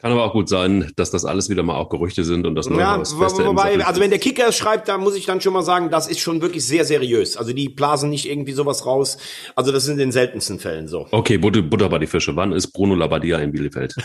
Kann 0.00 0.12
aber 0.12 0.22
auch 0.22 0.32
gut 0.32 0.48
sein, 0.48 0.92
dass 0.94 1.10
das 1.10 1.24
alles 1.24 1.50
wieder 1.50 1.64
mal 1.64 1.74
auch 1.74 1.88
Gerüchte 1.88 2.22
sind 2.22 2.46
und 2.46 2.54
das 2.54 2.66
ja, 2.66 3.00
wobei, 3.00 3.84
also 3.84 4.00
wenn 4.00 4.10
der 4.10 4.20
Kicker 4.20 4.46
es 4.46 4.56
schreibt, 4.56 4.86
da 4.86 4.96
muss 4.96 5.16
ich 5.16 5.26
dann 5.26 5.40
schon 5.40 5.52
mal 5.52 5.64
sagen, 5.64 5.90
das 5.90 6.06
ist 6.06 6.20
schon 6.20 6.40
wirklich 6.40 6.64
sehr 6.64 6.84
seriös. 6.84 7.36
Also 7.36 7.52
die 7.52 7.68
blasen 7.68 8.08
nicht 8.08 8.30
irgendwie 8.30 8.52
sowas 8.52 8.86
raus. 8.86 9.18
Also 9.56 9.72
das 9.72 9.86
sind 9.86 9.94
in 9.94 9.98
den 9.98 10.12
seltensten 10.12 10.60
Fällen 10.60 10.86
so. 10.86 11.08
Okay, 11.10 11.36
Butter, 11.36 11.62
Butter 11.62 11.88
bei 11.88 11.98
die 11.98 12.06
Fische. 12.06 12.36
Wann 12.36 12.52
ist 12.52 12.68
Bruno 12.68 12.94
Labbadia 12.94 13.38
in 13.38 13.50
Bielefeld? 13.50 13.96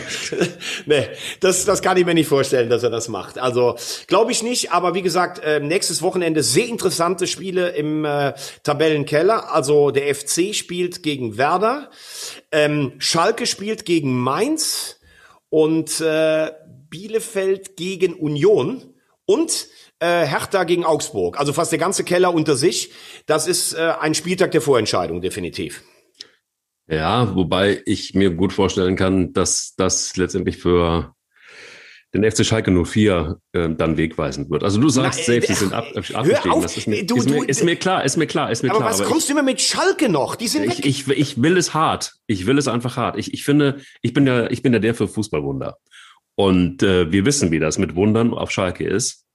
nee, 0.86 1.08
das, 1.40 1.66
das 1.66 1.82
kann 1.82 1.98
ich 1.98 2.06
mir 2.06 2.14
nicht 2.14 2.28
vorstellen, 2.28 2.70
dass 2.70 2.82
er 2.82 2.90
das 2.90 3.10
macht. 3.10 3.38
Also 3.38 3.76
glaube 4.06 4.32
ich 4.32 4.42
nicht. 4.42 4.72
Aber 4.72 4.94
wie 4.94 5.02
gesagt, 5.02 5.44
äh, 5.44 5.60
nächstes 5.60 6.00
Wochenende 6.00 6.42
sehr 6.42 6.66
interessante 6.66 7.26
Spiele 7.26 7.68
im 7.72 8.06
äh, 8.06 8.32
Tabellenkeller. 8.62 9.52
Also 9.52 9.90
der 9.90 10.14
FC 10.14 10.54
spielt 10.54 11.02
gegen 11.02 11.36
Werder, 11.36 11.90
ähm, 12.52 12.92
Schalke 12.96 13.44
spielt 13.44 13.84
gegen 13.84 14.18
Mainz 14.18 14.96
und 15.50 16.00
äh, 16.00 16.50
Bielefeld 16.88 17.76
gegen 17.76 18.14
Union 18.14 18.94
und 19.26 19.68
äh, 20.00 20.26
Hertha 20.26 20.64
gegen 20.64 20.84
Augsburg. 20.84 21.38
Also 21.38 21.52
fast 21.52 21.72
der 21.72 21.78
ganze 21.78 22.04
Keller 22.04 22.32
unter 22.32 22.56
sich. 22.56 22.92
Das 23.26 23.46
ist 23.46 23.74
äh, 23.74 23.92
ein 24.00 24.14
Spieltag 24.14 24.52
der 24.52 24.60
Vorentscheidung, 24.60 25.20
definitiv. 25.20 25.82
Ja, 26.88 27.36
wobei 27.36 27.82
ich 27.86 28.14
mir 28.14 28.30
gut 28.30 28.52
vorstellen 28.52 28.96
kann, 28.96 29.32
dass 29.32 29.74
das 29.76 30.16
letztendlich 30.16 30.56
für 30.56 31.14
den 32.12 32.28
FC 32.28 32.44
Schalke 32.44 32.72
04 32.72 33.38
äh, 33.52 33.68
dann 33.70 33.96
wegweisend 33.96 34.50
wird. 34.50 34.64
Also 34.64 34.80
du 34.80 34.88
sagst 34.88 35.20
Na, 35.20 35.24
selbst, 35.26 35.48
sie 35.48 35.54
sind 35.54 35.72
ab, 35.72 35.86
abgestiegen. 35.94 36.50
Auf, 36.50 36.62
das 36.62 36.76
ist 36.76 36.88
mir, 36.88 37.06
du, 37.06 37.16
ist, 37.16 37.30
mir, 37.30 37.48
ist 37.48 37.64
mir 37.64 37.76
klar, 37.76 38.04
ist 38.04 38.16
mir 38.16 38.26
klar, 38.26 38.50
ist 38.50 38.62
mir 38.62 38.70
aber 38.70 38.80
klar. 38.80 38.90
Was 38.90 38.96
aber 38.96 39.04
was 39.04 39.12
kommst 39.12 39.28
ich, 39.28 39.34
du 39.34 39.38
immer 39.38 39.44
mit 39.44 39.60
Schalke 39.60 40.08
noch? 40.08 40.34
Die 40.34 40.48
sind 40.48 40.64
ich, 40.64 40.84
ich, 40.84 41.08
ich 41.08 41.42
will 41.42 41.56
es 41.56 41.72
hart. 41.72 42.14
Ich 42.26 42.46
will 42.46 42.58
es 42.58 42.66
einfach 42.66 42.96
hart. 42.96 43.16
Ich, 43.16 43.32
ich 43.32 43.44
finde, 43.44 43.80
ich 44.02 44.12
bin 44.12 44.26
ja, 44.26 44.50
ich 44.50 44.62
bin 44.62 44.72
ja 44.72 44.80
der 44.80 44.94
für 44.94 45.06
Fußballwunder. 45.06 45.76
Und 46.34 46.82
äh, 46.82 47.12
wir 47.12 47.24
wissen, 47.24 47.50
wie 47.52 47.60
das 47.60 47.78
mit 47.78 47.94
Wundern 47.94 48.34
auf 48.34 48.50
Schalke 48.50 48.84
ist. 48.84 49.26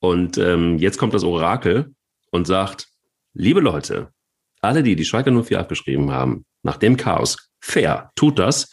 Und 0.00 0.36
ähm, 0.38 0.78
jetzt 0.78 0.98
kommt 0.98 1.14
das 1.14 1.24
Orakel 1.24 1.94
und 2.30 2.46
sagt, 2.46 2.88
liebe 3.32 3.60
Leute, 3.60 4.10
alle, 4.60 4.82
die 4.82 4.96
die 4.96 5.04
Schalke 5.04 5.30
04 5.30 5.60
abgeschrieben 5.60 6.10
haben, 6.10 6.44
nach 6.62 6.78
dem 6.78 6.96
Chaos, 6.96 7.50
fair, 7.60 8.10
tut 8.16 8.38
das. 8.38 8.72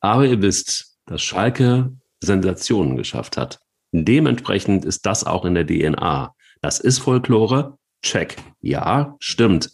Aber 0.00 0.26
ihr 0.26 0.42
wisst, 0.42 0.98
dass 1.06 1.22
Schalke 1.22 1.92
Sensationen 2.24 2.96
geschafft 2.96 3.36
hat. 3.36 3.60
Dementsprechend 3.92 4.84
ist 4.84 5.06
das 5.06 5.24
auch 5.24 5.44
in 5.44 5.54
der 5.54 5.66
DNA. 5.66 6.34
Das 6.60 6.80
ist 6.80 6.98
Folklore. 6.98 7.78
Check. 8.02 8.36
Ja, 8.60 9.16
stimmt. 9.20 9.70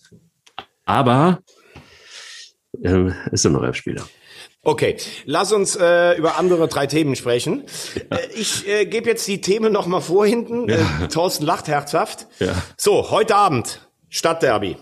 Aber 0.84 1.40
äh, 2.82 3.10
ist 3.32 3.44
noch 3.44 3.62
elf 3.62 3.76
Spieler. 3.76 4.04
Okay, 4.62 4.98
lass 5.24 5.52
uns 5.52 5.74
äh, 5.74 6.18
über 6.18 6.36
andere 6.36 6.68
drei 6.68 6.86
Themen 6.86 7.16
sprechen. 7.16 7.64
Ja. 7.94 8.18
Äh, 8.18 8.28
ich 8.34 8.68
äh, 8.68 8.84
gebe 8.84 9.08
jetzt 9.08 9.26
die 9.26 9.40
Themen 9.40 9.72
noch 9.72 9.86
mal 9.86 10.00
vor 10.00 10.26
hinten. 10.26 10.68
Ja. 10.68 10.76
Äh, 11.02 11.08
Thorsten 11.08 11.46
lacht 11.46 11.68
herzhaft. 11.68 12.26
Ja. 12.40 12.54
So, 12.76 13.10
heute 13.10 13.36
Abend 13.36 13.88
Stadtderby. 14.10 14.76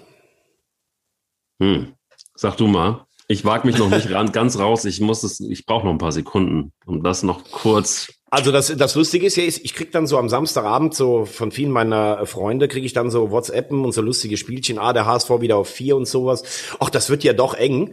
Hm. 1.60 1.94
Sag 2.34 2.56
du 2.56 2.66
mal. 2.66 3.06
Ich 3.30 3.44
wage 3.44 3.66
mich 3.66 3.76
noch 3.76 3.90
nicht 3.90 4.08
ganz 4.32 4.58
raus. 4.58 4.86
Ich 4.86 5.00
muss 5.00 5.22
es, 5.22 5.38
ich 5.38 5.66
brauche 5.66 5.84
noch 5.84 5.92
ein 5.92 5.98
paar 5.98 6.12
Sekunden, 6.12 6.72
um 6.86 7.02
das 7.02 7.22
noch 7.22 7.44
kurz. 7.50 8.08
Also 8.30 8.52
das, 8.52 8.74
das 8.76 8.94
Lustige 8.94 9.26
ist 9.26 9.36
ja, 9.36 9.44
ich 9.44 9.74
krieg 9.74 9.90
dann 9.90 10.06
so 10.06 10.18
am 10.18 10.28
Samstagabend 10.28 10.94
so 10.94 11.24
von 11.24 11.50
vielen 11.50 11.70
meiner 11.70 12.26
Freunde 12.26 12.68
kriege 12.68 12.84
ich 12.84 12.92
dann 12.92 13.10
so 13.10 13.30
WhatsAppen 13.30 13.84
und 13.84 13.92
so 13.92 14.02
lustige 14.02 14.36
Spielchen. 14.36 14.78
Ah, 14.78 14.92
der 14.92 15.06
HSV 15.06 15.40
wieder 15.40 15.56
auf 15.56 15.68
vier 15.68 15.96
und 15.96 16.06
sowas. 16.06 16.42
Ach, 16.78 16.90
das 16.90 17.08
wird 17.08 17.24
ja 17.24 17.32
doch 17.32 17.54
eng, 17.54 17.92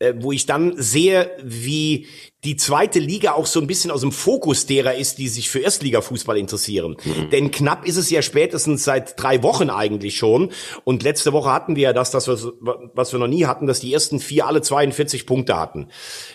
äh, 0.00 0.14
wo 0.18 0.32
ich 0.32 0.46
dann 0.46 0.74
sehe, 0.76 1.30
wie 1.42 2.06
die 2.42 2.56
zweite 2.56 2.98
Liga 2.98 3.32
auch 3.32 3.46
so 3.46 3.60
ein 3.60 3.66
bisschen 3.66 3.90
aus 3.90 4.00
dem 4.00 4.12
Fokus 4.12 4.66
derer 4.66 4.94
ist, 4.94 5.18
die 5.18 5.28
sich 5.28 5.50
für 5.50 5.60
Erstligafußball 5.60 6.36
interessieren. 6.36 6.96
Mhm. 7.04 7.30
Denn 7.30 7.50
knapp 7.50 7.86
ist 7.86 7.96
es 7.96 8.10
ja 8.10 8.22
spätestens 8.22 8.84
seit 8.84 9.20
drei 9.20 9.42
Wochen 9.42 9.70
eigentlich 9.70 10.16
schon. 10.16 10.50
Und 10.84 11.02
letzte 11.04 11.32
Woche 11.32 11.52
hatten 11.52 11.76
wir 11.76 11.82
ja 11.84 11.92
das, 11.92 12.10
das 12.10 12.28
was 12.28 13.12
wir 13.12 13.18
noch 13.20 13.26
nie 13.28 13.46
hatten, 13.46 13.66
dass 13.66 13.80
die 13.80 13.92
ersten 13.92 14.18
vier 14.18 14.46
alle 14.46 14.62
42 14.62 15.26
Punkte 15.26 15.56
hatten. 15.56 15.88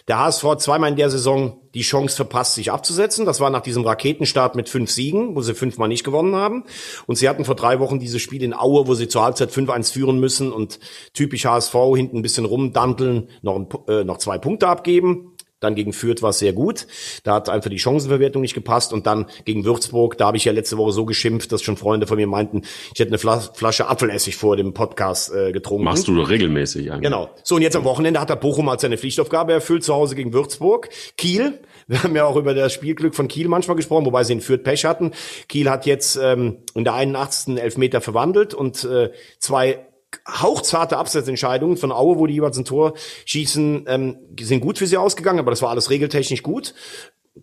Der 0.07 0.19
HSV 0.19 0.55
zweimal 0.57 0.89
in 0.89 0.95
der 0.95 1.09
Saison 1.09 1.61
die 1.74 1.82
Chance 1.82 2.15
verpasst, 2.15 2.55
sich 2.55 2.72
abzusetzen. 2.72 3.26
Das 3.26 3.39
war 3.39 3.49
nach 3.49 3.61
diesem 3.61 3.84
Raketenstart 3.86 4.55
mit 4.55 4.69
fünf 4.69 4.91
Siegen, 4.91 5.36
wo 5.36 5.41
sie 5.41 5.55
fünfmal 5.55 5.88
nicht 5.88 6.03
gewonnen 6.03 6.36
haben. 6.36 6.63
Und 7.07 7.17
sie 7.17 7.30
hatten 7.30 7.45
vor 7.45 7.55
drei 7.55 7.80
Wochen 7.80 7.99
dieses 7.99 8.22
Spiel 8.22 8.43
in 8.43 8.53
Aue, 8.53 8.88
wo 8.88 8.93
sie 8.93 9.07
zur 9.07 9.24
Halbzeit 9.24 9.51
5-1 9.51 9.91
führen 9.91 10.19
müssen 10.19 10.51
und 10.51 10.80
typisch 11.13 11.45
HSV 11.45 11.76
hinten 11.95 12.17
ein 12.17 12.22
bisschen 12.22 12.45
rumdanteln, 12.45 13.30
noch, 13.41 13.88
äh, 13.88 14.03
noch 14.03 14.17
zwei 14.17 14.38
Punkte 14.38 14.67
abgeben. 14.67 15.30
Dann 15.62 15.76
gegen 15.76 15.93
Fürth 15.93 16.22
war 16.22 16.32
es 16.32 16.39
sehr 16.39 16.51
gut. 16.51 16.88
Da 17.24 17.36
hat 17.36 17.47
einfach 17.47 17.70
die 17.70 17.80
Chancenverwertung 17.80 18.41
nicht 18.41 18.53
gepasst. 18.53 18.91
Und 18.91 19.07
dann 19.07 19.28
gegen 19.45 19.64
Würzburg, 19.64 20.18
da 20.18 20.28
habe 20.28 20.38
ich 20.38 20.43
ja 20.45 20.51
letzte 20.51 20.78
Woche 20.78 20.91
so 20.91 21.05
geschimpft, 21.05 21.51
dass 21.51 21.62
schon 21.62 21.78
Freunde 21.78 22.07
von 22.07 22.18
mir 22.18 22.28
meinten, 22.28 22.64
ich 22.93 22.99
hätte 22.99 23.09
eine 23.09 23.18
Flasche 23.18 23.88
Apfelessig 23.88 24.36
vor 24.36 24.57
dem 24.57 24.74
Podcast 24.74 25.34
äh, 25.34 25.51
getrunken. 25.51 25.86
Machst 25.86 26.07
du 26.07 26.16
doch 26.16 26.30
regelmäßig 26.30 26.91
eigentlich. 26.91 27.03
Genau. 27.03 27.30
So, 27.43 27.55
und 27.55 27.62
jetzt 27.62 27.76
am 27.76 27.84
Wochenende 27.84 28.20
hat 28.20 28.30
der 28.30 28.36
Bochum 28.36 28.68
als 28.70 28.82
seine 28.82 28.97
Pflichtaufgabe 28.97 29.53
erfüllt, 29.53 29.84
zu 29.84 29.93
Hause 29.93 30.16
gegen 30.16 30.34
Würzburg. 30.34 30.89
Kiel, 31.16 31.59
wir 31.88 32.03
haben 32.03 32.16
ja 32.16 32.26
auch 32.26 32.36
über 32.36 32.53
das 32.53 32.74
Spielglück 32.74 33.14
von 33.14 33.28
Kiel 33.28 33.47
manchmal 33.47 33.78
gesprochen, 33.78 34.05
wobei 34.05 34.24
sie 34.24 34.34
in 34.34 34.41
Fürth 34.41 34.64
Pech 34.64 34.86
hatten. 34.86 35.12
Kiel 35.47 35.70
hat 35.70 35.86
jetzt 35.86 36.20
ähm, 36.22 36.57
in 36.74 36.84
der 36.84 36.95
81. 36.95 37.57
Elfmeter 37.57 38.01
verwandelt 38.01 38.53
und 38.53 38.84
äh, 38.84 39.12
zwei 39.38 39.86
hauchzarte 40.28 40.97
Absetzentscheidungen 40.97 41.78
von 41.78 41.91
Aue, 41.91 42.18
wo 42.18 42.28
die 42.28 42.34
jeweils 42.34 42.57
ein 42.57 42.66
Tor 42.66 42.93
schießen, 43.26 43.86
ähm, 43.88 44.18
sind 44.39 44.62
gut 44.62 44.78
für 44.78 44.88
sie 44.88 44.97
ausgegangen, 44.97 45.39
aber 45.39 45.51
das 45.51 45.62
war 45.62 45.70
alles 45.70 45.89
regeltechnisch 45.89 46.43
gut. 46.43 46.74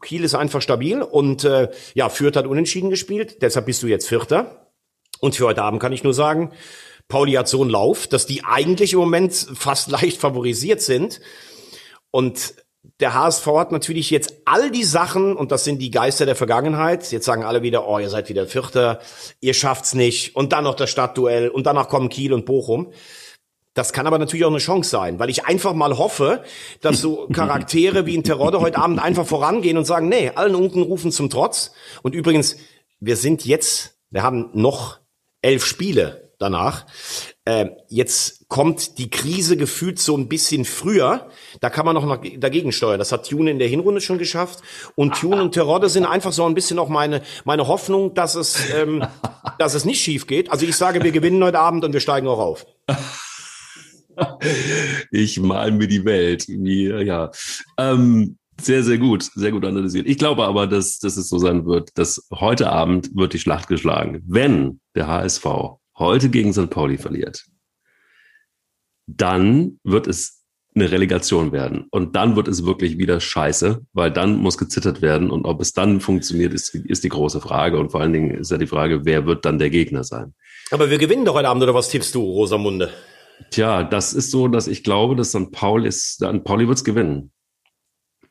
Kiel 0.03 0.25
ist 0.25 0.35
einfach 0.35 0.61
stabil 0.61 1.01
und 1.03 1.45
äh, 1.45 1.71
ja, 1.95 2.09
Fürth 2.09 2.37
hat 2.37 2.47
unentschieden 2.47 2.91
gespielt, 2.91 3.41
deshalb 3.43 3.67
bist 3.67 3.83
du 3.83 3.87
jetzt 3.87 4.07
Vierter. 4.07 4.69
Und 5.21 5.35
für 5.35 5.47
heute 5.47 5.63
Abend 5.63 5.81
kann 5.81 5.93
ich 5.93 6.05
nur 6.05 6.15
sagen, 6.15 6.53
Pauli 7.09 7.33
hat 7.33 7.49
so 7.49 7.63
einen 7.63 7.71
Lauf, 7.71 8.07
dass 8.07 8.27
die 8.27 8.45
eigentlich 8.45 8.93
im 8.93 8.99
Moment 8.99 9.33
fast 9.35 9.91
leicht 9.91 10.21
favorisiert 10.21 10.81
sind. 10.81 11.21
Und 12.11 12.55
der 13.01 13.15
HSV 13.15 13.47
hat 13.47 13.73
natürlich 13.73 14.11
jetzt 14.11 14.35
all 14.45 14.71
die 14.71 14.85
Sachen, 14.85 15.37
und 15.37 15.53
das 15.53 15.65
sind 15.65 15.81
die 15.81 15.91
Geister 15.91 16.27
der 16.27 16.37
Vergangenheit. 16.37 17.11
Jetzt 17.13 17.27
sagen 17.27 17.45
alle 17.45 17.63
wieder, 17.63 17.87
oh, 17.89 17.99
ihr 17.99 18.11
seid 18.11 18.29
wieder 18.29 18.47
Vierter, 18.47 19.01
ihr 19.41 19.55
schafft's 19.55 19.95
nicht. 19.95 20.35
Und 20.37 20.53
dann 20.53 20.65
noch 20.65 20.75
das 20.75 20.91
Stadtduell 20.91 21.49
und 21.49 21.67
danach 21.67 21.89
kommen 21.89 22.09
Kiel 22.09 22.33
und 22.33 22.45
Bochum. 22.45 22.93
Das 23.75 23.93
kann 23.93 24.09
aber 24.09 24.19
natürlich 24.19 24.45
auch 24.45 24.51
eine 24.51 24.59
Chance 24.59 24.91
sein, 24.91 25.21
weil 25.21 25.31
ich 25.31 25.45
einfach 25.45 25.73
mal 25.73 25.97
hoffe, 25.99 26.43
dass 26.81 27.01
so 27.01 27.29
Charaktere 27.33 28.07
wie 28.07 28.15
in 28.15 28.25
Terodde 28.25 28.61
heute 28.61 28.79
Abend 28.79 29.01
einfach 29.01 29.27
vorangehen 29.27 29.77
und 29.77 29.85
sagen, 29.85 30.09
nee, 30.09 30.33
allen 30.35 30.57
unten 30.57 30.83
rufen 30.83 31.13
zum 31.13 31.31
Trotz. 31.31 31.73
Und 32.03 32.15
übrigens, 32.15 32.57
wir 32.99 33.17
sind 33.17 33.45
jetzt, 33.45 33.99
wir 34.11 34.25
haben 34.25 34.51
noch 34.53 34.99
elf 35.43 35.65
Spiele 35.65 36.28
danach. 36.39 36.87
Äh, 37.45 37.71
jetzt 37.89 38.49
kommt 38.49 38.99
die 38.99 39.11
Krise 39.11 39.57
gefühlt 39.57 39.99
so 39.99 40.17
ein 40.17 40.29
bisschen 40.29 40.65
früher. 40.65 41.29
Da 41.61 41.71
kann 41.71 41.85
man 41.85 41.95
noch 41.95 42.23
dagegen 42.39 42.73
steuern. 42.73 42.99
Das 42.99 43.13
hat 43.13 43.29
Tune 43.29 43.51
in 43.51 43.59
der 43.59 43.69
Hinrunde 43.69 44.01
schon 44.01 44.19
geschafft. 44.19 44.61
Und 44.95 45.15
Tune 45.15 45.43
und 45.43 45.53
Terodde 45.53 45.89
sind 45.89 46.07
einfach 46.07 46.33
so 46.33 46.45
ein 46.47 46.55
bisschen 46.55 46.79
auch 46.79 46.89
meine, 46.89 47.23
meine 47.45 47.67
Hoffnung, 47.69 48.15
dass 48.15 48.35
es, 48.35 48.71
ähm, 48.75 49.05
dass 49.59 49.75
es 49.75 49.85
nicht 49.85 50.01
schief 50.01 50.27
geht. 50.27 50.51
Also 50.51 50.67
ich 50.67 50.77
sage, 50.77 51.03
wir 51.03 51.13
gewinnen 51.13 51.43
heute 51.43 51.59
Abend 51.59 51.85
und 51.85 51.93
wir 51.93 52.01
steigen 52.01 52.29
auch 52.29 52.39
auf. 52.39 52.67
Ich 55.11 55.39
mal 55.39 55.71
mir 55.71 55.87
die 55.87 56.05
Welt. 56.05 56.49
Wie, 56.49 56.87
ja. 56.87 57.31
Ähm, 57.77 58.37
sehr, 58.61 58.83
sehr 58.83 58.99
gut, 58.99 59.23
sehr 59.35 59.53
gut 59.53 59.65
analysiert. 59.65 60.09
Ich 60.09 60.19
glaube 60.19 60.45
aber, 60.45 60.67
dass, 60.67 60.99
dass 60.99 61.17
es 61.17 61.29
so 61.29 61.39
sein 61.39 61.65
wird, 61.67 61.97
dass 61.97 62.27
heute 62.33 62.71
Abend 62.71 63.15
wird 63.15 63.33
die 63.33 63.39
Schlacht 63.39 63.69
geschlagen. 63.69 64.23
Wenn 64.27 64.81
der 64.97 65.07
HSV 65.07 65.47
heute 65.99 66.29
gegen 66.29 66.53
St. 66.53 66.71
Pauli 66.71 66.99
verliert, 66.99 67.45
dann 69.07 69.79
wird 69.85 70.07
es 70.07 70.39
eine 70.75 70.91
Relegation 70.91 71.53
werden. 71.53 71.87
Und 71.91 72.15
dann 72.15 72.37
wird 72.37 72.47
es 72.49 72.65
wirklich 72.65 72.99
wieder 72.99 73.21
scheiße, 73.21 73.85
weil 73.93 74.11
dann 74.11 74.37
muss 74.37 74.59
gezittert 74.59 75.03
werden. 75.03 75.31
Und 75.31 75.45
ob 75.45 75.61
es 75.61 75.73
dann 75.73 76.01
funktioniert, 76.01 76.55
ist, 76.55 76.75
ist 76.75 77.05
die 77.05 77.09
große 77.09 77.41
Frage. 77.41 77.79
Und 77.79 77.91
vor 77.91 78.01
allen 78.01 78.13
Dingen 78.13 78.31
ist 78.31 78.51
ja 78.51 78.59
die 78.59 78.67
Frage, 78.67 79.05
wer 79.05 79.27
wird 79.27 79.45
dann 79.45 79.59
der 79.59 79.71
Gegner 79.71 80.05
sein? 80.05 80.35
Aber 80.71 80.91
wir 80.91 80.99
gewinnen 80.99 81.25
doch 81.25 81.35
heute 81.35 81.49
Abend, 81.49 81.63
oder 81.63 81.75
was 81.75 81.89
tippst 81.89 82.15
du, 82.15 82.23
Rosamunde? 82.23 82.93
Tja, 83.51 83.85
das 83.85 84.13
ist 84.13 84.31
so, 84.31 84.49
dass 84.49 84.69
ich 84.69 84.85
glaube, 84.85 85.17
dass 85.17 85.31
St. 85.31 85.51
Pauli 85.53 85.89
ist, 85.89 86.15
St. 86.15 86.45
Pauli 86.45 86.69
wird 86.69 86.79
es 86.79 86.85
gewinnen. 86.85 87.33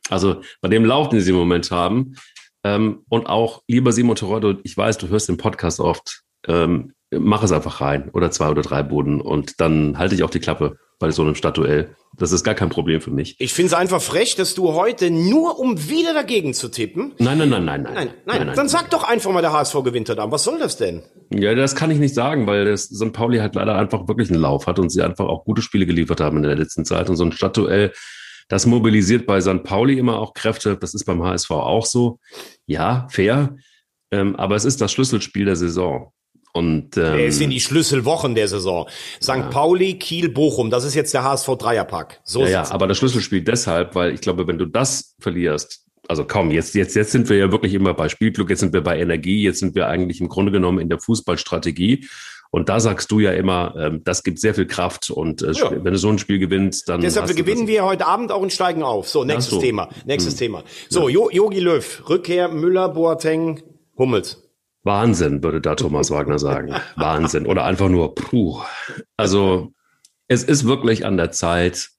Also 0.09 0.41
bei 0.61 0.69
dem 0.69 0.85
Lauf, 0.85 1.09
den 1.09 1.19
sie 1.19 1.31
im 1.31 1.37
Moment 1.37 1.71
haben, 1.71 2.15
ähm, 2.63 3.03
und 3.09 3.27
auch, 3.27 3.63
lieber 3.67 3.91
Simon 3.91 4.15
Terodde, 4.15 4.59
ich 4.63 4.75
weiß, 4.75 4.97
du 4.97 5.07
hörst 5.07 5.29
den 5.29 5.37
Podcast 5.37 5.79
oft, 5.79 6.23
ähm, 6.47 6.93
mach 7.11 7.43
es 7.43 7.51
einfach 7.51 7.81
rein 7.81 8.09
oder 8.13 8.31
zwei 8.31 8.49
oder 8.49 8.61
drei 8.61 8.83
Boden 8.83 9.21
und 9.21 9.59
dann 9.61 9.97
halte 9.97 10.15
ich 10.15 10.23
auch 10.23 10.29
die 10.29 10.39
Klappe 10.39 10.77
bei 10.99 11.11
so 11.11 11.21
einem 11.21 11.35
Stadtduell. 11.35 11.95
Das 12.17 12.31
ist 12.31 12.43
gar 12.43 12.55
kein 12.55 12.69
Problem 12.69 13.01
für 13.01 13.11
mich. 13.11 13.35
Ich 13.39 13.53
finde 13.53 13.67
es 13.67 13.73
einfach 13.73 14.01
frech, 14.01 14.35
dass 14.35 14.55
du 14.55 14.73
heute 14.73 15.11
nur 15.11 15.59
um 15.59 15.89
wieder 15.89 16.13
dagegen 16.13 16.53
zu 16.53 16.69
tippen. 16.69 17.13
Nein, 17.19 17.37
nein, 17.37 17.49
nein, 17.49 17.65
nein, 17.65 17.83
nein. 17.83 17.93
Nein, 17.93 18.09
nein, 18.25 18.47
nein 18.47 18.55
dann 18.55 18.67
sag 18.67 18.89
doch 18.89 19.03
einfach 19.03 19.31
mal, 19.31 19.41
der 19.41 19.53
HSV 19.53 19.83
gewinnt 19.83 20.09
heute 20.09 20.21
Abend. 20.21 20.33
Was 20.33 20.43
soll 20.43 20.57
das 20.57 20.77
denn? 20.77 21.03
Ja, 21.29 21.53
das 21.53 21.75
kann 21.75 21.91
ich 21.91 21.99
nicht 21.99 22.15
sagen, 22.15 22.47
weil 22.47 22.65
das 22.65 22.85
St. 22.85 23.13
Pauli 23.13 23.37
halt 23.37 23.55
leider 23.55 23.75
einfach 23.75 24.07
wirklich 24.07 24.31
einen 24.31 24.41
Lauf 24.41 24.65
hat 24.65 24.79
und 24.79 24.89
sie 24.89 25.03
einfach 25.03 25.25
auch 25.25 25.45
gute 25.45 25.61
Spiele 25.61 25.85
geliefert 25.85 26.19
haben 26.19 26.37
in 26.37 26.43
der 26.43 26.55
letzten 26.55 26.83
Zeit. 26.83 27.09
Und 27.09 27.15
so 27.15 27.25
ein 27.25 27.31
Stadtduell, 27.31 27.93
das 28.47 28.65
mobilisiert 28.65 29.27
bei 29.27 29.39
St. 29.39 29.63
Pauli 29.63 29.99
immer 29.99 30.19
auch 30.19 30.33
Kräfte. 30.33 30.77
Das 30.77 30.95
ist 30.95 31.05
beim 31.05 31.23
HSV 31.23 31.51
auch 31.51 31.85
so. 31.85 32.19
Ja, 32.65 33.07
fair. 33.11 33.55
Ähm, 34.09 34.35
aber 34.35 34.55
es 34.55 34.65
ist 34.65 34.81
das 34.81 34.91
Schlüsselspiel 34.91 35.45
der 35.45 35.57
Saison. 35.57 36.11
Und, 36.53 36.97
ähm, 36.97 37.19
es 37.19 37.37
sind 37.37 37.51
die 37.51 37.59
Schlüsselwochen 37.59 38.33
der 38.33 38.47
Saison. 38.47 38.87
St. 39.21 39.29
Ja. 39.29 39.41
Pauli, 39.43 39.99
Kiel, 39.99 40.29
Bochum, 40.29 40.69
das 40.69 40.83
ist 40.83 40.95
jetzt 40.95 41.13
der 41.13 41.23
HSV 41.23 41.49
Dreierpack. 41.57 42.21
So 42.23 42.41
ja, 42.41 42.49
ja, 42.49 42.71
aber 42.71 42.87
das 42.87 42.97
Schlüsselspiel 42.97 43.41
deshalb, 43.41 43.93
weil 43.93 44.13
ich 44.13 44.21
glaube, 44.21 44.47
wenn 44.47 44.57
du 44.57 44.65
das 44.65 45.15
verlierst, 45.19 45.83
also 46.07 46.25
kaum, 46.25 46.51
jetzt, 46.51 46.73
jetzt, 46.75 46.95
jetzt 46.95 47.11
sind 47.11 47.29
wir 47.29 47.37
ja 47.37 47.51
wirklich 47.51 47.73
immer 47.73 47.93
bei 47.93 48.09
Spielglück, 48.09 48.49
jetzt 48.49 48.61
sind 48.61 48.73
wir 48.73 48.81
bei 48.81 48.99
Energie, 48.99 49.43
jetzt 49.43 49.59
sind 49.59 49.75
wir 49.75 49.87
eigentlich 49.87 50.21
im 50.21 50.29
Grunde 50.29 50.51
genommen 50.51 50.79
in 50.79 50.89
der 50.89 50.99
Fußballstrategie. 50.99 52.07
Und 52.49 52.69
da 52.69 52.79
sagst 52.79 53.11
du 53.11 53.19
ja 53.19 53.33
immer, 53.33 53.75
ähm, 53.77 54.03
das 54.05 54.23
gibt 54.23 54.39
sehr 54.39 54.55
viel 54.55 54.67
Kraft 54.67 55.09
und 55.09 55.41
äh, 55.41 55.51
ja. 55.51 55.83
wenn 55.83 55.91
du 55.91 55.99
so 55.99 56.09
ein 56.09 56.17
Spiel 56.17 56.39
gewinnst, 56.39 56.87
dann. 56.87 57.01
Deshalb 57.01 57.35
gewinnen 57.35 57.67
wir 57.67 57.83
heute 57.83 58.07
Abend 58.07 58.31
auch 58.31 58.41
und 58.41 58.53
steigen 58.53 58.83
auf. 58.83 59.09
So, 59.09 59.25
nächstes 59.25 59.55
so. 59.55 59.59
Thema. 59.59 59.89
Nächstes 60.05 60.33
hm. 60.35 60.39
Thema. 60.39 60.63
So, 60.89 61.09
Yogi 61.09 61.59
Löw, 61.59 62.09
Rückkehr, 62.09 62.47
Müller, 62.47 62.89
Boateng, 62.89 63.61
Hummels. 63.97 64.46
Wahnsinn, 64.87 65.43
würde 65.43 65.61
da 65.61 65.75
Thomas 65.75 66.09
Wagner 66.09 66.39
sagen. 66.39 66.73
Wahnsinn. 66.95 67.45
Oder 67.45 67.63
einfach 67.65 67.89
nur, 67.89 68.15
puh. 68.15 68.61
Also, 69.15 69.71
es 70.27 70.43
ist 70.43 70.65
wirklich 70.65 71.05
an 71.05 71.17
der 71.17 71.31
Zeit, 71.31 71.89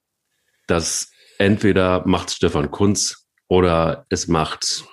dass 0.67 1.13
entweder 1.39 2.07
macht 2.07 2.31
Stefan 2.31 2.73
Kunz 2.73 3.29
oder 3.47 4.07
es 4.09 4.27
macht 4.27 4.85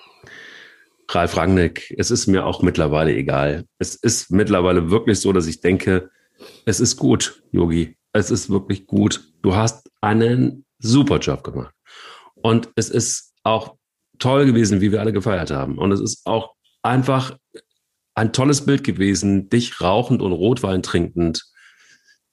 Ralf 1.10 1.38
Rangnick. 1.38 1.94
Es 1.98 2.12
ist 2.12 2.28
mir 2.28 2.46
auch 2.46 2.62
mittlerweile 2.62 3.14
egal. 3.14 3.66
Es 3.80 3.96
ist 3.96 4.32
mittlerweile 4.32 4.92
wirklich 4.92 5.20
so, 5.20 5.34
dass 5.34 5.48
ich 5.48 5.62
denke, 5.62 6.10
es 6.66 6.80
ist 6.80 6.98
gut, 6.98 7.42
Yogi. 7.52 7.98
Es 8.14 8.32
ist 8.32 8.50
wirklich 8.50 8.86
gut. 8.88 9.34
Du 9.42 9.56
hast 9.56 9.90
einen 10.02 10.66
super 10.80 11.20
Job 11.20 11.44
gemacht. 11.44 11.74
Und 12.36 12.70
es 12.76 12.90
ist 12.90 13.34
auch 13.44 13.76
toll 14.20 14.46
gewesen, 14.46 14.82
wie 14.82 14.92
wir 14.92 15.02
alle 15.02 15.14
gefeiert 15.14 15.52
haben. 15.52 15.78
Und 15.78 15.92
es 15.92 16.00
ist 16.00 16.26
auch 16.26 16.54
einfach 16.82 17.38
ein 18.16 18.34
tolles 18.34 18.66
Bild 18.66 18.84
gewesen, 18.84 19.50
dich 19.50 19.82
rauchend 19.82 20.22
und 20.22 20.32
Rotwein 20.32 20.82
trinkend 20.82 21.44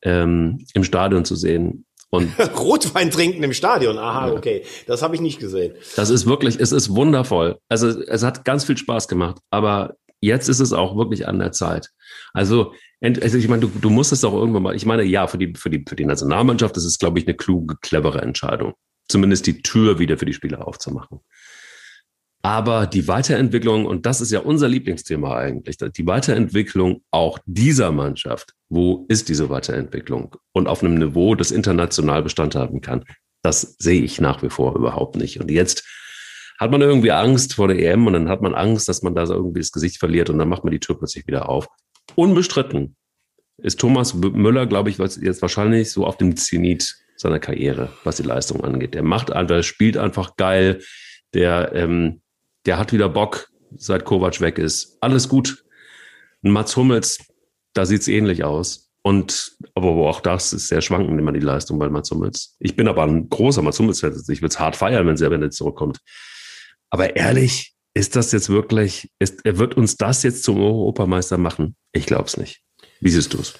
ähm, 0.02 0.64
im 0.74 0.84
Stadion 0.84 1.24
zu 1.24 1.36
sehen. 1.36 1.86
Und 2.10 2.30
Rotwein 2.58 3.10
trinken 3.10 3.42
im 3.42 3.52
Stadion, 3.52 3.98
aha, 3.98 4.28
ja. 4.28 4.34
okay, 4.34 4.64
das 4.86 5.02
habe 5.02 5.14
ich 5.14 5.20
nicht 5.20 5.40
gesehen. 5.40 5.74
Das 5.96 6.10
ist 6.10 6.26
wirklich, 6.26 6.60
es 6.60 6.70
ist 6.72 6.94
wundervoll. 6.94 7.58
Also 7.68 7.88
es 7.88 8.22
hat 8.22 8.44
ganz 8.44 8.64
viel 8.64 8.76
Spaß 8.76 9.08
gemacht, 9.08 9.38
aber 9.50 9.94
jetzt 10.20 10.48
ist 10.48 10.60
es 10.60 10.72
auch 10.72 10.96
wirklich 10.96 11.26
an 11.26 11.38
der 11.38 11.52
Zeit. 11.52 11.90
Also, 12.32 12.74
also 13.00 13.38
ich 13.38 13.48
meine, 13.48 13.62
du, 13.62 13.68
du 13.68 13.90
musst 13.90 14.12
es 14.12 14.24
auch 14.24 14.34
irgendwann 14.34 14.62
mal, 14.62 14.76
ich 14.76 14.86
meine, 14.86 15.02
ja, 15.02 15.26
für 15.26 15.38
die, 15.38 15.54
für 15.56 15.70
die, 15.70 15.84
für 15.88 15.96
die 15.96 16.04
Nationalmannschaft 16.04 16.76
ist 16.76 16.84
es, 16.84 16.98
glaube 16.98 17.18
ich, 17.18 17.26
eine 17.26 17.36
kluge, 17.36 17.76
clevere 17.80 18.20
Entscheidung. 18.20 18.74
Zumindest 19.08 19.46
die 19.46 19.62
Tür 19.62 19.98
wieder 19.98 20.16
für 20.16 20.26
die 20.26 20.32
Spieler 20.32 20.66
aufzumachen. 20.66 21.20
Aber 22.44 22.88
die 22.88 23.06
Weiterentwicklung, 23.06 23.86
und 23.86 24.04
das 24.04 24.20
ist 24.20 24.32
ja 24.32 24.40
unser 24.40 24.68
Lieblingsthema 24.68 25.36
eigentlich, 25.36 25.76
die 25.76 26.06
Weiterentwicklung 26.06 27.02
auch 27.12 27.38
dieser 27.46 27.92
Mannschaft. 27.92 28.54
Wo 28.68 29.06
ist 29.08 29.28
diese 29.28 29.48
Weiterentwicklung? 29.48 30.34
Und 30.52 30.66
auf 30.66 30.82
einem 30.82 30.94
Niveau, 30.94 31.36
das 31.36 31.52
international 31.52 32.24
Bestand 32.24 32.56
haben 32.56 32.80
kann. 32.80 33.04
Das 33.42 33.76
sehe 33.78 34.02
ich 34.02 34.20
nach 34.20 34.42
wie 34.42 34.50
vor 34.50 34.74
überhaupt 34.74 35.16
nicht. 35.16 35.40
Und 35.40 35.52
jetzt 35.52 35.84
hat 36.58 36.70
man 36.70 36.80
irgendwie 36.80 37.12
Angst 37.12 37.54
vor 37.54 37.68
der 37.68 37.78
EM 37.78 38.06
und 38.06 38.12
dann 38.14 38.28
hat 38.28 38.42
man 38.42 38.54
Angst, 38.54 38.88
dass 38.88 39.02
man 39.02 39.14
da 39.14 39.26
so 39.26 39.34
irgendwie 39.34 39.60
das 39.60 39.72
Gesicht 39.72 39.98
verliert 39.98 40.30
und 40.30 40.38
dann 40.38 40.48
macht 40.48 40.64
man 40.64 40.72
die 40.72 40.80
Tür 40.80 40.98
plötzlich 40.98 41.26
wieder 41.26 41.48
auf. 41.48 41.68
Unbestritten 42.16 42.96
ist 43.58 43.78
Thomas 43.78 44.14
Müller, 44.14 44.66
glaube 44.66 44.90
ich, 44.90 44.98
jetzt 44.98 45.42
wahrscheinlich 45.42 45.90
so 45.90 46.06
auf 46.06 46.16
dem 46.16 46.36
Zenit 46.36 46.96
seiner 47.16 47.38
Karriere, 47.38 47.92
was 48.04 48.16
die 48.16 48.22
Leistung 48.24 48.62
angeht. 48.64 48.94
Der 48.94 49.02
macht 49.02 49.32
einfach, 49.32 49.62
spielt 49.62 49.96
einfach 49.96 50.36
geil. 50.36 50.80
Der, 51.34 51.72
ähm, 51.74 52.21
der 52.66 52.78
hat 52.78 52.92
wieder 52.92 53.08
Bock, 53.08 53.48
seit 53.76 54.04
Kovac 54.04 54.40
weg 54.40 54.58
ist. 54.58 54.96
Alles 55.00 55.28
gut. 55.28 55.64
Mats 56.42 56.76
Hummels, 56.76 57.18
da 57.72 57.86
sieht's 57.86 58.08
ähnlich 58.08 58.44
aus. 58.44 58.90
Und 59.02 59.56
aber 59.74 59.88
auch 60.08 60.20
das 60.20 60.52
ist 60.52 60.68
sehr 60.68 60.80
schwankend 60.80 61.18
immer 61.18 61.32
die 61.32 61.40
Leistung 61.40 61.78
bei 61.78 61.88
Mats 61.88 62.10
Hummels. 62.10 62.56
Ich 62.60 62.76
bin 62.76 62.86
aber 62.86 63.02
ein 63.02 63.28
großer 63.28 63.62
Mats 63.62 63.78
Hummels-Fan. 63.78 64.12
Ich 64.28 64.42
würde 64.42 64.52
es 64.52 64.60
hart 64.60 64.76
feiern, 64.76 65.06
wenn 65.06 65.42
er 65.42 65.50
zurückkommt. 65.50 65.98
Aber 66.90 67.16
ehrlich, 67.16 67.74
ist 67.94 68.16
das 68.16 68.32
jetzt 68.32 68.48
wirklich, 68.48 69.10
ist, 69.18 69.44
wird 69.44 69.76
uns 69.76 69.96
das 69.96 70.22
jetzt 70.22 70.44
zum 70.44 70.60
Europameister 70.60 71.36
machen? 71.36 71.76
Ich 71.92 72.06
glaube 72.06 72.24
es 72.24 72.36
nicht. 72.36 72.62
Wie 73.00 73.10
siehst 73.10 73.34
du 73.34 73.40
es? 73.40 73.54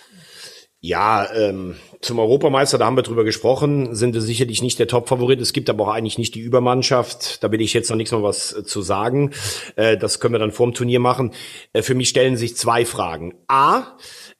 Ja, 0.84 1.32
ähm, 1.32 1.76
zum 2.00 2.18
Europameister, 2.18 2.76
da 2.76 2.86
haben 2.86 2.96
wir 2.96 3.04
drüber 3.04 3.22
gesprochen, 3.22 3.94
sind 3.94 4.14
wir 4.14 4.20
sicherlich 4.20 4.62
nicht 4.62 4.80
der 4.80 4.88
Top-Favorit. 4.88 5.40
Es 5.40 5.52
gibt 5.52 5.70
aber 5.70 5.84
auch 5.84 5.92
eigentlich 5.92 6.18
nicht 6.18 6.34
die 6.34 6.40
Übermannschaft. 6.40 7.44
Da 7.44 7.52
will 7.52 7.60
ich 7.60 7.72
jetzt 7.72 7.88
noch 7.88 7.96
nichts 7.96 8.10
mehr 8.10 8.24
was 8.24 8.52
äh, 8.52 8.64
zu 8.64 8.82
sagen. 8.82 9.30
Äh, 9.76 9.96
das 9.96 10.18
können 10.18 10.34
wir 10.34 10.40
dann 10.40 10.50
vorm 10.50 10.74
Turnier 10.74 10.98
machen. 10.98 11.34
Äh, 11.72 11.82
für 11.82 11.94
mich 11.94 12.08
stellen 12.08 12.36
sich 12.36 12.56
zwei 12.56 12.84
Fragen. 12.84 13.32
A, 13.46 13.96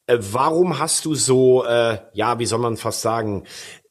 äh, 0.09 0.19
warum 0.19 0.81
hast 0.81 1.05
du 1.05 1.15
so, 1.15 1.65
äh, 1.65 1.99
ja, 2.13 2.41
wie 2.41 2.47
soll 2.47 2.59
man 2.59 2.77
fast 2.77 3.03
sagen, 3.03 3.45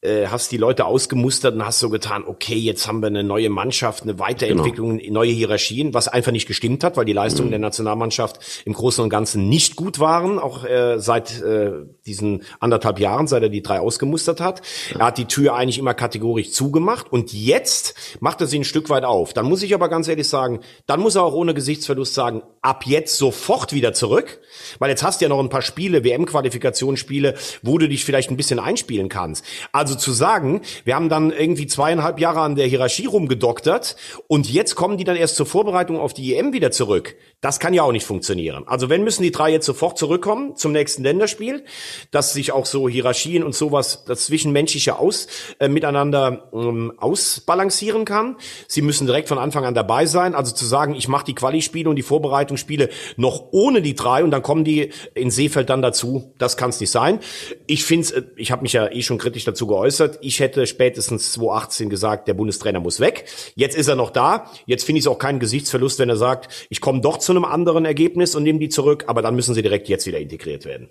hast 0.04 0.50
die 0.50 0.56
Leute 0.56 0.84
ausgemustert 0.84 1.54
und 1.54 1.64
hast 1.64 1.78
so 1.78 1.88
getan, 1.88 2.24
okay, 2.26 2.56
jetzt 2.56 2.88
haben 2.88 2.98
wir 3.02 3.06
eine 3.06 3.22
neue 3.22 3.50
Mannschaft, 3.50 4.02
eine 4.02 4.18
Weiterentwicklung, 4.18 4.98
genau. 4.98 5.12
neue 5.20 5.30
Hierarchien, 5.30 5.94
was 5.94 6.08
einfach 6.08 6.32
nicht 6.32 6.48
gestimmt 6.48 6.82
hat, 6.82 6.96
weil 6.96 7.04
die 7.04 7.12
Leistungen 7.12 7.50
mhm. 7.50 7.52
der 7.52 7.60
Nationalmannschaft 7.60 8.62
im 8.64 8.72
Großen 8.72 9.04
und 9.04 9.10
Ganzen 9.10 9.48
nicht 9.48 9.76
gut 9.76 10.00
waren, 10.00 10.40
auch 10.40 10.64
äh, 10.64 10.98
seit 10.98 11.40
äh, 11.40 11.84
diesen 12.06 12.42
anderthalb 12.58 12.98
Jahren, 12.98 13.26
seit 13.26 13.42
er 13.42 13.48
die 13.48 13.62
drei 13.62 13.80
ausgemustert 13.80 14.40
hat. 14.40 14.62
Er 14.94 15.06
hat 15.06 15.18
die 15.18 15.26
Tür 15.26 15.54
eigentlich 15.54 15.78
immer 15.78 15.94
kategorisch 15.94 16.50
zugemacht 16.50 17.12
und 17.12 17.32
jetzt 17.32 17.94
macht 18.20 18.40
er 18.40 18.46
sie 18.46 18.58
ein 18.58 18.64
Stück 18.64 18.90
weit 18.90 19.04
auf. 19.04 19.32
Dann 19.32 19.46
muss 19.46 19.62
ich 19.62 19.74
aber 19.74 19.88
ganz 19.88 20.08
ehrlich 20.08 20.28
sagen, 20.28 20.60
dann 20.86 21.00
muss 21.00 21.14
er 21.14 21.22
auch 21.22 21.34
ohne 21.34 21.54
Gesichtsverlust 21.54 22.14
sagen, 22.14 22.42
ab 22.60 22.84
jetzt 22.86 23.16
sofort 23.16 23.72
wieder 23.72 23.92
zurück, 23.92 24.40
weil 24.78 24.90
jetzt 24.90 25.02
hast 25.02 25.20
du 25.20 25.24
ja 25.24 25.28
noch 25.28 25.38
ein 25.38 25.48
paar 25.48 25.62
Spiele, 25.62 26.04
WM-Qualifikationsspiele, 26.04 27.34
wo 27.62 27.78
du 27.78 27.88
dich 27.88 28.04
vielleicht 28.04 28.30
ein 28.30 28.36
bisschen 28.36 28.58
einspielen 28.58 29.08
kannst. 29.08 29.44
Also 29.72 29.94
zu 29.94 30.12
sagen, 30.12 30.62
wir 30.84 30.94
haben 30.94 31.08
dann 31.08 31.30
irgendwie 31.30 31.66
zweieinhalb 31.66 32.18
Jahre 32.18 32.40
an 32.40 32.56
der 32.56 32.66
Hierarchie 32.66 33.06
rumgedoktert 33.06 33.96
und 34.26 34.50
jetzt 34.50 34.74
kommen 34.74 34.96
die 34.96 35.04
dann 35.04 35.16
erst 35.16 35.36
zur 35.36 35.46
Vorbereitung 35.46 35.98
auf 35.98 36.14
die 36.14 36.34
EM 36.34 36.52
wieder 36.52 36.70
zurück. 36.70 37.16
Das 37.40 37.60
kann 37.60 37.74
ja 37.74 37.82
auch 37.82 37.92
nicht 37.92 38.06
funktionieren. 38.06 38.64
Also 38.66 38.88
wenn 38.88 39.04
müssen 39.04 39.22
die 39.22 39.32
drei 39.32 39.50
jetzt 39.50 39.66
sofort 39.66 39.98
zurückkommen 39.98 40.56
zum 40.56 40.72
nächsten 40.72 41.02
Länderspiel, 41.02 41.64
dass 42.10 42.32
sich 42.32 42.52
auch 42.52 42.66
so 42.66 42.88
Hierarchien 42.88 43.42
und 43.42 43.54
sowas, 43.54 44.04
das 44.06 44.26
Zwischenmenschliche 44.26 44.98
aus, 44.98 45.26
äh, 45.58 45.68
miteinander 45.68 46.48
ähm, 46.52 46.92
ausbalancieren 46.96 48.04
kann. 48.04 48.36
Sie 48.68 48.82
müssen 48.82 49.06
direkt 49.06 49.28
von 49.28 49.38
Anfang 49.38 49.64
an 49.64 49.74
dabei 49.74 50.06
sein. 50.06 50.34
Also 50.34 50.54
zu 50.54 50.66
sagen, 50.66 50.94
ich 50.94 51.08
mache 51.08 51.26
die 51.26 51.34
Quali-Spiele 51.34 51.88
und 51.88 51.96
die 51.96 52.02
Vorbereitungsspiele 52.02 52.88
noch 53.16 53.48
ohne 53.52 53.82
die 53.82 53.94
drei 53.94 54.24
und 54.24 54.30
dann 54.30 54.42
kommen 54.42 54.64
die 54.64 54.90
in 55.14 55.30
Seefeld 55.30 55.70
dann 55.70 55.82
dazu, 55.82 56.34
das 56.38 56.56
kann 56.56 56.70
es 56.70 56.80
nicht 56.80 56.90
sein. 56.90 57.20
Ich 57.66 57.84
finde 57.84 58.16
äh, 58.16 58.22
ich 58.36 58.50
habe 58.50 58.62
mich 58.62 58.72
ja 58.72 58.90
eh 58.90 59.02
schon 59.02 59.18
kritisch 59.18 59.44
dazu 59.44 59.66
geäußert, 59.66 59.82
geäußert. 59.82 60.18
Ich 60.22 60.40
hätte 60.40 60.66
spätestens 60.66 61.32
2018 61.32 61.90
gesagt, 61.90 62.28
der 62.28 62.34
Bundestrainer 62.34 62.80
muss 62.80 63.00
weg. 63.00 63.24
Jetzt 63.54 63.76
ist 63.76 63.88
er 63.88 63.96
noch 63.96 64.10
da. 64.10 64.50
Jetzt 64.66 64.84
finde 64.84 64.98
ich 64.98 65.04
es 65.04 65.08
auch 65.08 65.18
keinen 65.18 65.40
Gesichtsverlust, 65.40 65.98
wenn 65.98 66.08
er 66.08 66.16
sagt, 66.16 66.66
ich 66.70 66.80
komme 66.80 67.00
doch 67.00 67.18
zu 67.18 67.32
einem 67.32 67.44
anderen 67.44 67.84
Ergebnis 67.84 68.34
und 68.34 68.42
nehme 68.42 68.58
die 68.58 68.68
zurück, 68.68 69.04
aber 69.06 69.22
dann 69.22 69.34
müssen 69.34 69.54
sie 69.54 69.62
direkt 69.62 69.88
jetzt 69.88 70.06
wieder 70.06 70.18
integriert 70.18 70.64
werden. 70.64 70.88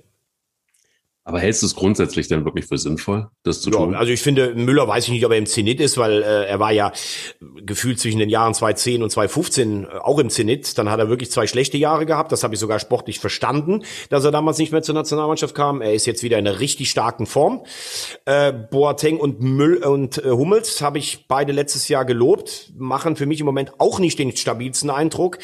Aber 1.23 1.39
hältst 1.39 1.61
du 1.61 1.67
es 1.67 1.75
grundsätzlich 1.75 2.27
denn 2.27 2.45
wirklich 2.45 2.65
für 2.65 2.79
sinnvoll, 2.79 3.29
das 3.43 3.61
zu 3.61 3.69
ja, 3.69 3.77
tun? 3.77 3.93
Also 3.93 4.11
ich 4.11 4.21
finde, 4.21 4.55
Müller 4.55 4.87
weiß 4.87 5.05
ich 5.05 5.11
nicht, 5.11 5.23
ob 5.23 5.31
er 5.31 5.37
im 5.37 5.45
Zenit 5.45 5.79
ist, 5.79 5.99
weil 5.99 6.23
äh, 6.23 6.45
er 6.47 6.59
war 6.59 6.71
ja 6.71 6.91
gefühlt 7.63 7.99
zwischen 7.99 8.17
den 8.17 8.29
Jahren 8.29 8.55
2010 8.55 9.03
und 9.03 9.11
2015 9.11 9.83
äh, 9.83 9.87
auch 9.99 10.17
im 10.17 10.31
Zenit. 10.31 10.79
Dann 10.79 10.89
hat 10.89 10.99
er 10.99 11.09
wirklich 11.09 11.29
zwei 11.29 11.45
schlechte 11.45 11.77
Jahre 11.77 12.07
gehabt. 12.07 12.31
Das 12.31 12.43
habe 12.43 12.55
ich 12.55 12.59
sogar 12.59 12.79
sportlich 12.79 13.19
verstanden, 13.19 13.83
dass 14.09 14.25
er 14.25 14.31
damals 14.31 14.57
nicht 14.57 14.71
mehr 14.71 14.81
zur 14.81 14.95
Nationalmannschaft 14.95 15.53
kam. 15.53 15.81
Er 15.81 15.93
ist 15.93 16.07
jetzt 16.07 16.23
wieder 16.23 16.39
in 16.39 16.47
einer 16.47 16.59
richtig 16.59 16.89
starken 16.89 17.27
Form. 17.27 17.65
Äh, 18.25 18.51
Boateng 18.51 19.19
und 19.19 19.41
Müll 19.41 19.77
und 19.77 20.17
äh, 20.17 20.31
Hummels 20.31 20.81
habe 20.81 20.97
ich 20.97 21.27
beide 21.27 21.51
letztes 21.51 21.87
Jahr 21.87 22.03
gelobt, 22.03 22.73
machen 22.75 23.15
für 23.15 23.27
mich 23.27 23.39
im 23.39 23.45
Moment 23.45 23.79
auch 23.79 23.99
nicht 23.99 24.17
den 24.17 24.35
stabilsten 24.35 24.89
Eindruck. 24.89 25.37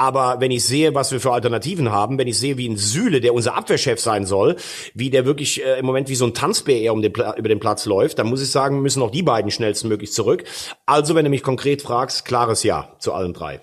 Aber 0.00 0.40
wenn 0.40 0.50
ich 0.50 0.64
sehe, 0.64 0.94
was 0.94 1.12
wir 1.12 1.20
für 1.20 1.30
Alternativen 1.30 1.92
haben, 1.92 2.16
wenn 2.16 2.26
ich 2.26 2.38
sehe, 2.38 2.56
wie 2.56 2.66
ein 2.66 2.78
Süle, 2.78 3.20
der 3.20 3.34
unser 3.34 3.54
Abwehrchef 3.54 4.00
sein 4.00 4.24
soll, 4.24 4.56
wie 4.94 5.10
der 5.10 5.26
wirklich 5.26 5.62
äh, 5.62 5.78
im 5.78 5.84
Moment 5.84 6.08
wie 6.08 6.14
so 6.14 6.24
ein 6.24 6.32
Tanzbär 6.32 6.80
eher 6.80 6.94
um 6.94 7.02
den 7.02 7.12
über 7.12 7.48
den 7.50 7.60
Platz 7.60 7.84
läuft, 7.84 8.18
dann 8.18 8.26
muss 8.26 8.40
ich 8.40 8.50
sagen, 8.50 8.80
müssen 8.80 9.02
auch 9.02 9.10
die 9.10 9.22
beiden 9.22 9.50
schnellstmöglich 9.50 10.10
zurück. 10.10 10.44
Also, 10.86 11.14
wenn 11.14 11.24
du 11.24 11.30
mich 11.30 11.42
konkret 11.42 11.82
fragst, 11.82 12.24
klares 12.24 12.62
Ja 12.62 12.96
zu 12.98 13.12
allen 13.12 13.34
drei. 13.34 13.60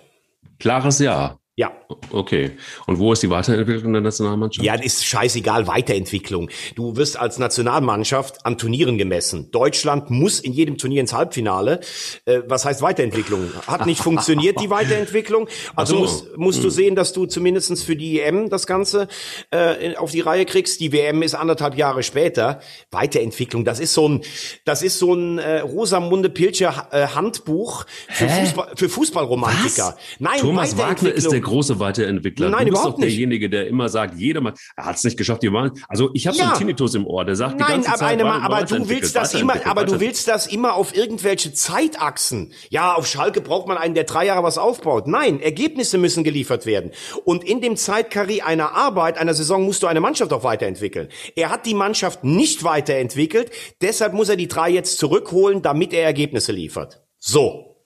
Klares 0.60 1.00
Ja. 1.00 1.40
Ja. 1.60 1.72
Okay. 2.12 2.52
Und 2.86 3.00
wo 3.00 3.12
ist 3.14 3.24
die 3.24 3.32
Weiterentwicklung 3.32 3.92
der 3.92 4.04
Nationalmannschaft? 4.04 4.64
Ja, 4.64 4.78
das 4.78 4.86
ist 4.86 5.06
scheißegal, 5.06 5.66
Weiterentwicklung. 5.66 6.52
Du 6.76 6.96
wirst 6.98 7.18
als 7.18 7.40
Nationalmannschaft 7.40 8.46
an 8.46 8.60
Turnieren 8.60 9.00
gemessen. 9.00 9.50
Deutschland 9.50 10.12
muss 10.12 10.40
in 10.40 10.54
jedem 10.54 10.78
Turnier 10.78 11.02
ins 11.02 11.14
Halbfinale. 11.14 11.80
Äh, 12.26 12.42
was 12.46 12.64
heißt 12.64 12.84
Weiterentwicklung? 12.84 13.50
Hat 13.66 13.88
nicht 13.88 14.04
funktioniert, 14.04 14.62
die 14.62 14.70
Weiterentwicklung. 14.70 15.50
Also 15.76 15.96
so. 15.96 16.02
musst, 16.02 16.38
musst 16.38 16.58
hm. 16.60 16.64
du 16.64 16.70
sehen, 16.70 16.96
dass 16.96 17.12
du 17.12 17.26
zumindestens 17.26 17.82
für 17.82 17.96
die 17.96 18.22
EM 18.22 18.52
das 18.52 18.68
Ganze 18.68 19.08
äh, 19.50 19.96
auf 19.96 20.12
die 20.12 20.22
Reihe 20.22 20.46
kriegst. 20.46 20.80
Die 20.80 20.92
WM 20.92 21.24
ist 21.24 21.34
anderthalb 21.34 21.76
Jahre 21.76 22.04
später. 22.04 22.60
Weiterentwicklung, 22.92 23.66
das 23.66 23.80
ist 23.80 23.96
so 23.96 24.08
ein, 24.08 24.22
das 24.64 24.84
ist 24.84 25.00
so 25.00 25.16
ein 25.16 25.40
äh, 25.40 25.62
Rosamunde 25.62 26.30
Pilcher 26.30 26.88
äh, 26.92 27.08
Handbuch 27.08 27.86
für, 28.10 28.30
Fußball, 28.30 28.74
für 28.76 28.90
Fußballromantiker. 28.90 29.98
Nein, 30.20 30.40
Thomas 30.40 30.78
Wagner 30.78 31.12
ist 31.12 31.32
der 31.32 31.47
große 31.48 31.80
Weiterentwickler. 31.80 32.50
Nein, 32.50 32.68
du 32.68 32.72
bist 32.72 32.86
doch 32.86 32.98
derjenige, 32.98 33.50
der 33.50 33.68
immer 33.68 33.90
sagt, 33.90 34.16
jeder 34.16 34.42
mal, 34.42 34.54
er 34.76 34.86
hat 34.86 34.98
es 34.98 35.04
nicht 35.04 35.18
geschafft, 35.18 35.44
die 35.44 35.52
waren. 35.52 35.72
Also 35.88 36.12
ich 36.14 36.28
habe 36.28 36.38
ja. 36.38 36.44
so 36.44 36.50
einen 36.50 36.60
Tinnitus 36.60 36.96
im 36.96 37.08
Ohr, 37.08 37.26
der 37.26 37.36
sagt 37.36 37.60
Nein, 37.60 37.68
die 37.68 37.74
ganze 37.74 37.90
aber 37.90 37.98
Zeit, 37.98 38.22
eine, 38.22 38.26
aber 38.26 38.64
du 38.64 38.90
willst 38.90 39.16
das 39.16 39.34
immer, 39.34 39.66
aber 39.66 39.86
du 39.86 40.00
willst 40.00 40.28
das 40.28 40.48
immer 40.48 40.76
auf 40.76 40.96
irgendwelche 40.96 41.54
Zeitachsen. 41.54 42.54
Ja, 42.70 42.94
auf 42.94 43.08
Schalke 43.08 43.42
braucht 43.42 43.68
man 43.68 43.78
einen, 43.78 43.96
der 43.96 44.04
drei 44.04 44.26
Jahre 44.26 44.44
was 44.44 44.58
aufbaut. 44.58 45.08
Nein, 45.08 45.40
Ergebnisse 45.40 45.98
müssen 45.98 46.24
geliefert 46.24 46.66
werden. 46.66 46.92
Und 47.26 47.44
in 47.44 47.62
dem 47.62 47.76
Zeitkarree 47.76 48.42
einer 48.42 48.74
Arbeit, 48.74 49.18
einer 49.18 49.34
Saison 49.34 49.66
musst 49.66 49.84
du 49.84 49.88
eine 49.88 50.02
Mannschaft 50.02 50.34
auch 50.34 50.44
weiterentwickeln. 50.44 51.10
Er 51.36 51.50
hat 51.50 51.66
die 51.66 51.74
Mannschaft 51.74 52.24
nicht 52.24 52.64
weiterentwickelt, 52.64 53.52
deshalb 53.82 54.14
muss 54.14 54.30
er 54.30 54.36
die 54.36 54.48
drei 54.48 54.70
jetzt 54.70 54.98
zurückholen, 55.00 55.62
damit 55.62 55.94
er 55.94 56.04
Ergebnisse 56.04 56.52
liefert. 56.52 57.02
So. 57.18 57.77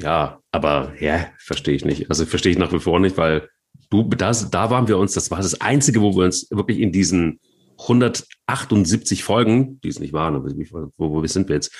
Ja, 0.00 0.40
aber 0.52 0.92
ja, 1.00 1.26
verstehe 1.38 1.74
ich 1.74 1.84
nicht. 1.84 2.10
Also 2.10 2.24
verstehe 2.26 2.52
ich 2.52 2.58
nach 2.58 2.72
wie 2.72 2.78
vor 2.78 3.00
nicht, 3.00 3.16
weil 3.16 3.48
du, 3.90 4.04
das, 4.04 4.50
da 4.50 4.70
waren 4.70 4.88
wir 4.88 4.98
uns, 4.98 5.14
das 5.14 5.30
war 5.30 5.38
das 5.38 5.60
Einzige, 5.60 6.00
wo 6.00 6.14
wir 6.14 6.24
uns 6.24 6.48
wirklich 6.50 6.78
in 6.78 6.92
diesen 6.92 7.40
178 7.80 9.24
Folgen, 9.24 9.80
die 9.80 9.88
es 9.88 10.00
nicht 10.00 10.12
waren, 10.12 10.34
aber 10.34 10.50
wo, 10.96 11.10
wo 11.10 11.26
sind 11.26 11.48
wir 11.48 11.56
jetzt, 11.56 11.72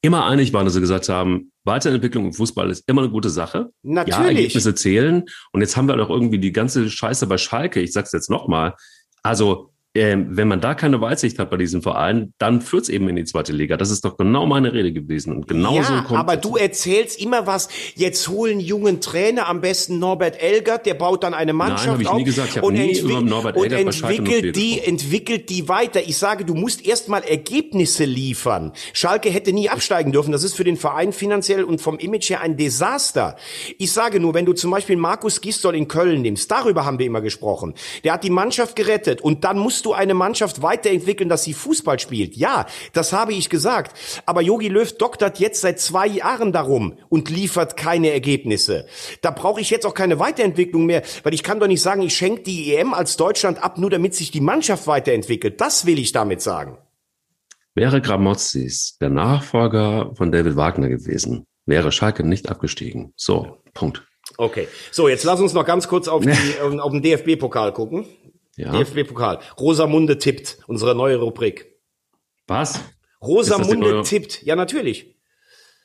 immer 0.00 0.26
einig 0.26 0.52
waren, 0.52 0.64
dass 0.64 0.74
sie 0.74 0.80
gesagt 0.80 1.08
haben, 1.08 1.50
Weiterentwicklung 1.64 2.26
im 2.26 2.32
Fußball 2.32 2.70
ist 2.70 2.84
immer 2.88 3.02
eine 3.02 3.10
gute 3.10 3.30
Sache. 3.30 3.70
Natürlich. 3.82 4.18
Ja, 4.18 4.26
Ergebnisse 4.26 4.74
zählen. 4.74 5.24
Und 5.52 5.60
jetzt 5.60 5.76
haben 5.76 5.88
wir 5.88 5.96
noch 5.96 6.10
irgendwie 6.10 6.38
die 6.38 6.52
ganze 6.52 6.88
Scheiße 6.88 7.26
bei 7.26 7.36
Schalke. 7.36 7.80
Ich 7.80 7.92
sag's 7.92 8.12
jetzt 8.12 8.30
nochmal. 8.30 8.74
Also 9.22 9.72
ähm, 9.98 10.28
wenn 10.30 10.48
man 10.48 10.60
da 10.60 10.74
keine 10.74 11.00
Weitsicht 11.00 11.38
hat 11.38 11.50
bei 11.50 11.56
diesem 11.56 11.82
Verein, 11.82 12.32
dann 12.38 12.60
führt 12.60 12.84
es 12.84 12.88
eben 12.88 13.08
in 13.08 13.16
die 13.16 13.24
zweite 13.24 13.52
Liga. 13.52 13.76
Das 13.76 13.90
ist 13.90 14.04
doch 14.04 14.16
genau 14.16 14.46
meine 14.46 14.72
Rede 14.72 14.92
gewesen. 14.92 15.34
Und 15.34 15.48
genau 15.48 15.74
ja, 15.74 15.82
so 15.82 15.92
kommt 16.02 16.20
aber 16.20 16.36
du 16.36 16.56
erzählst 16.56 17.20
immer 17.20 17.46
was. 17.46 17.68
Jetzt 17.96 18.28
holen 18.28 18.60
jungen 18.60 19.00
Trainer, 19.00 19.48
am 19.48 19.60
besten 19.60 19.98
Norbert 19.98 20.40
Elgert, 20.40 20.86
der 20.86 20.94
baut 20.94 21.24
dann 21.24 21.34
eine 21.34 21.52
Mannschaft 21.52 21.88
Nein, 21.88 22.00
ich 22.00 22.08
auf 22.08 22.16
nie 22.16 22.24
gesagt. 22.24 22.56
Ich 22.56 22.62
und, 22.62 22.74
nie 22.74 22.98
über 22.98 23.20
Norbert 23.20 23.56
und 23.56 23.72
entwickelt 23.72 24.54
die, 24.54 24.80
entwickelt 24.80 25.50
die 25.50 25.68
weiter. 25.68 26.00
Ich 26.00 26.16
sage, 26.16 26.44
du 26.44 26.54
musst 26.54 26.86
erstmal 26.86 27.24
Ergebnisse 27.24 28.04
liefern. 28.04 28.72
Schalke 28.92 29.30
hätte 29.30 29.52
nie 29.52 29.68
absteigen 29.68 30.12
dürfen. 30.12 30.30
Das 30.30 30.44
ist 30.44 30.54
für 30.54 30.64
den 30.64 30.76
Verein 30.76 31.12
finanziell 31.12 31.64
und 31.64 31.80
vom 31.80 31.98
Image 31.98 32.30
her 32.30 32.40
ein 32.40 32.56
Desaster. 32.56 33.36
Ich 33.78 33.92
sage 33.92 34.20
nur, 34.20 34.34
wenn 34.34 34.46
du 34.46 34.52
zum 34.52 34.70
Beispiel 34.70 34.96
Markus 34.96 35.40
Gistol 35.40 35.74
in 35.74 35.88
Köln 35.88 36.22
nimmst, 36.22 36.50
darüber 36.50 36.84
haben 36.84 36.98
wir 36.98 37.06
immer 37.06 37.20
gesprochen. 37.20 37.74
Der 38.04 38.12
hat 38.12 38.22
die 38.22 38.30
Mannschaft 38.30 38.76
gerettet 38.76 39.20
und 39.20 39.44
dann 39.44 39.58
musst 39.58 39.84
du 39.84 39.87
du 39.88 39.94
eine 39.94 40.14
Mannschaft 40.14 40.62
weiterentwickeln, 40.62 41.28
dass 41.28 41.44
sie 41.44 41.54
Fußball 41.54 41.98
spielt? 41.98 42.36
Ja, 42.36 42.66
das 42.92 43.12
habe 43.12 43.32
ich 43.32 43.48
gesagt. 43.48 43.96
Aber 44.26 44.42
Jogi 44.42 44.68
Löw 44.68 44.90
doktert 44.96 45.38
jetzt 45.38 45.60
seit 45.60 45.80
zwei 45.80 46.06
Jahren 46.06 46.52
darum 46.52 46.94
und 47.08 47.30
liefert 47.30 47.76
keine 47.76 48.12
Ergebnisse. 48.12 48.86
Da 49.22 49.30
brauche 49.30 49.60
ich 49.60 49.70
jetzt 49.70 49.86
auch 49.86 49.94
keine 49.94 50.18
Weiterentwicklung 50.18 50.86
mehr, 50.86 51.02
weil 51.22 51.34
ich 51.34 51.42
kann 51.42 51.60
doch 51.60 51.66
nicht 51.66 51.82
sagen, 51.82 52.02
ich 52.02 52.14
schenke 52.14 52.42
die 52.42 52.74
EM 52.74 52.94
als 52.94 53.16
Deutschland 53.16 53.62
ab, 53.62 53.78
nur 53.78 53.90
damit 53.90 54.14
sich 54.14 54.30
die 54.30 54.40
Mannschaft 54.40 54.86
weiterentwickelt. 54.86 55.60
Das 55.60 55.86
will 55.86 55.98
ich 55.98 56.12
damit 56.12 56.42
sagen. 56.42 56.78
Wäre 57.74 58.00
Gramozis 58.00 58.96
der 59.00 59.10
Nachfolger 59.10 60.12
von 60.16 60.32
David 60.32 60.56
Wagner 60.56 60.88
gewesen, 60.88 61.44
wäre 61.64 61.92
Schalke 61.92 62.24
nicht 62.24 62.48
abgestiegen. 62.50 63.12
So, 63.16 63.62
Punkt. 63.72 64.04
Okay, 64.36 64.68
so 64.90 65.08
jetzt 65.08 65.24
lass 65.24 65.40
uns 65.40 65.54
noch 65.54 65.64
ganz 65.64 65.88
kurz 65.88 66.08
auf, 66.08 66.22
die, 66.22 66.30
auf 66.80 66.92
den 66.92 67.02
DFB-Pokal 67.02 67.72
gucken. 67.72 68.06
Ja. 68.58 68.72
DFB-Pokal. 68.72 69.38
Rosamunde 69.58 70.18
tippt, 70.18 70.58
unsere 70.66 70.94
neue 70.94 71.16
Rubrik. 71.16 71.66
Was? 72.46 72.80
Rosamunde 73.22 74.02
tippt. 74.02 74.42
Ja, 74.42 74.56
natürlich. 74.56 75.17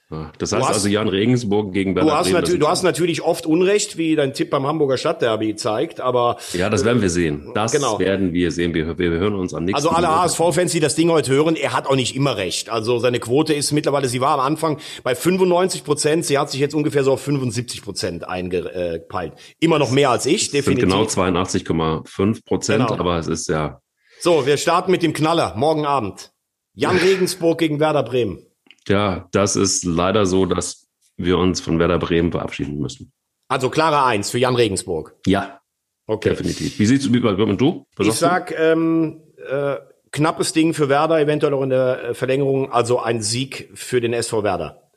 Das 0.10 0.52
heißt 0.52 0.68
hast, 0.68 0.74
also 0.74 0.88
Jan 0.90 1.08
Regensburg 1.08 1.74
gegen 1.74 1.96
Werder 1.96 2.10
du 2.10 2.16
hast, 2.16 2.32
Bremen, 2.32 2.60
du 2.60 2.68
hast 2.68 2.84
natürlich 2.84 3.22
oft 3.22 3.46
Unrecht, 3.46 3.98
wie 3.98 4.16
dein 4.16 4.34
Tipp 4.34 4.50
beim 4.50 4.68
Hamburger 4.68 4.98
Stadtderby 4.98 5.56
zeigt, 5.56 6.02
aber 6.02 6.38
ja, 6.54 6.70
das 6.70 6.86
werden 6.86 7.02
wir 7.02 7.10
sehen. 7.10 7.52
Das 7.56 7.72
genau. 7.72 8.00
werden 8.00 8.34
wir 8.34 8.52
sehen. 8.52 8.74
Wir, 8.74 8.98
wir 8.98 9.10
hören 9.12 9.36
uns 9.36 9.54
am 9.54 9.66
nächsten. 9.66 9.76
Also 9.76 9.90
alle 9.90 10.10
HSV-Fans, 10.10 10.72
die 10.72 10.80
das 10.80 10.96
Ding 10.96 11.10
heute 11.10 11.32
hören, 11.32 11.56
er 11.56 11.74
hat 11.74 11.88
auch 11.88 11.96
nicht 11.96 12.16
immer 12.16 12.38
recht. 12.38 12.70
Also 12.70 13.00
seine 13.00 13.20
Quote 13.20 13.54
ist 13.54 13.72
mittlerweile, 13.72 14.08
sie 14.08 14.22
war 14.22 14.34
am 14.34 14.42
Anfang 14.42 14.80
bei 15.04 15.16
95 15.16 15.84
Prozent, 15.84 16.26
sie 16.26 16.38
hat 16.38 16.52
sich 16.52 16.60
jetzt 16.60 16.76
ungefähr 16.76 17.04
so 17.04 17.14
auf 17.14 17.22
75 17.22 17.82
Prozent 17.82 18.28
eingepeilt. 18.28 19.34
Immer 19.60 19.80
noch 19.80 19.92
mehr 19.92 20.10
als 20.10 20.26
ich, 20.26 20.52
definitiv. 20.52 20.90
Sind 20.90 20.92
genau 20.92 21.06
82,5 21.06 22.46
Prozent, 22.46 22.88
genau. 22.88 23.00
aber 23.00 23.18
es 23.18 23.28
ist 23.28 23.48
ja. 23.50 23.80
So, 24.20 24.46
wir 24.46 24.58
starten 24.58 24.92
mit 24.92 25.02
dem 25.02 25.14
Knaller 25.14 25.54
morgen 25.56 25.86
Abend. 25.86 26.32
Jan 26.76 26.98
Regensburg 27.04 27.58
gegen 27.58 27.80
Werder 27.80 28.04
Bremen. 28.04 28.46
Ja, 28.88 29.28
das 29.32 29.56
ist 29.56 29.86
leider 29.86 30.26
so, 30.26 30.46
dass 30.46 30.88
wir 31.18 31.38
uns 31.38 31.62
von 31.62 31.80
Werder 31.80 32.00
Bremen 32.00 32.32
verabschieden 32.32 32.80
müssen. 32.80 33.12
Also 33.48 33.70
klare 33.70 34.04
Eins 34.04 34.32
für 34.32 34.40
Jan 34.40 34.56
Regensburg. 34.56 35.16
Ja, 35.26 35.60
okay. 36.08 36.30
definitiv. 36.30 36.80
Wie 36.80 36.86
siehst 36.86 37.06
du, 37.06 37.14
wie 37.14 37.20
und 37.20 37.62
du? 37.62 37.86
Was 37.96 38.08
ich 38.08 38.14
sag, 38.14 38.58
ähm, 38.58 39.22
äh, 39.48 39.78
knappes 40.12 40.54
Ding 40.54 40.74
für 40.74 40.90
Werder, 40.90 41.20
eventuell 41.20 41.54
auch 41.54 41.64
in 41.64 41.70
der 41.70 42.04
äh, 42.04 42.14
Verlängerung, 42.14 42.72
also 42.72 43.00
ein 43.00 43.22
Sieg 43.22 43.70
für 43.74 44.02
den 44.02 44.14
SV 44.14 44.44
Werder. 44.44 44.90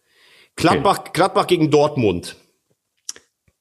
Gladbach, 0.56 1.00
okay. 1.00 1.10
Gladbach 1.12 1.46
gegen 1.46 1.70
Dortmund. 1.70 2.36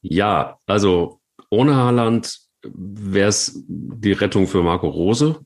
Ja, 0.01 0.59
also 0.65 1.19
ohne 1.49 1.75
Haaland 1.75 2.39
wäre 2.63 3.27
es 3.27 3.63
die 3.67 4.13
Rettung 4.13 4.47
für 4.47 4.63
Marco 4.63 4.87
Rose. 4.87 5.39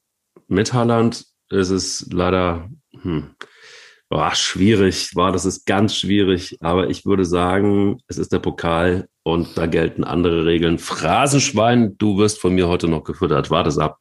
Mit 0.47 0.73
Haaland 0.73 1.25
ist 1.49 1.69
es 1.69 2.07
leider 2.11 2.69
hm, 3.01 3.35
Boah, 4.09 4.33
schwierig, 4.33 5.15
war 5.15 5.31
das 5.31 5.45
ist 5.45 5.67
ganz 5.67 5.95
schwierig, 5.95 6.57
aber 6.61 6.89
ich 6.89 7.05
würde 7.05 7.25
sagen, 7.25 7.99
es 8.07 8.17
ist 8.17 8.33
der 8.33 8.39
Pokal 8.39 9.07
und 9.21 9.55
da 9.55 9.67
gelten 9.67 10.03
andere 10.03 10.45
Regeln. 10.45 10.79
Phrasenschwein, 10.79 11.95
du 11.99 12.17
wirst 12.17 12.39
von 12.39 12.55
mir 12.55 12.67
heute 12.67 12.87
noch 12.87 13.03
gefüttert. 13.03 13.51
Warte 13.51 13.69
es 13.69 13.77
ab. 13.77 13.99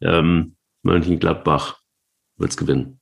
Ähm, 0.00 0.56
Mönchengladbach 0.82 1.80
wird's 2.38 2.56
gewinnen. 2.56 2.98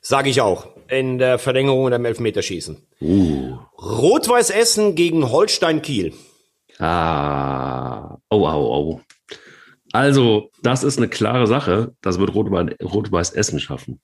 Sage 0.00 0.28
ich 0.28 0.40
auch. 0.40 0.68
In 0.88 1.18
der 1.18 1.38
Verlängerung 1.38 1.84
und 1.84 1.92
im 1.92 2.04
Elfmeterschießen. 2.04 2.76
Uh. 3.00 3.56
Rot-Weiß 3.78 4.50
Essen 4.50 4.96
gegen 4.96 5.30
Holstein 5.30 5.82
Kiel. 5.82 6.12
Ah. 6.78 8.18
Oh, 8.28 8.46
oh, 8.46 8.98
oh. 8.98 9.00
Also, 9.92 10.50
das 10.62 10.82
ist 10.82 10.98
eine 10.98 11.08
klare 11.08 11.46
Sache. 11.46 11.94
Das 12.02 12.18
wird 12.18 12.34
Rot-Weiß 12.34 13.30
Essen 13.30 13.60
schaffen. 13.60 14.00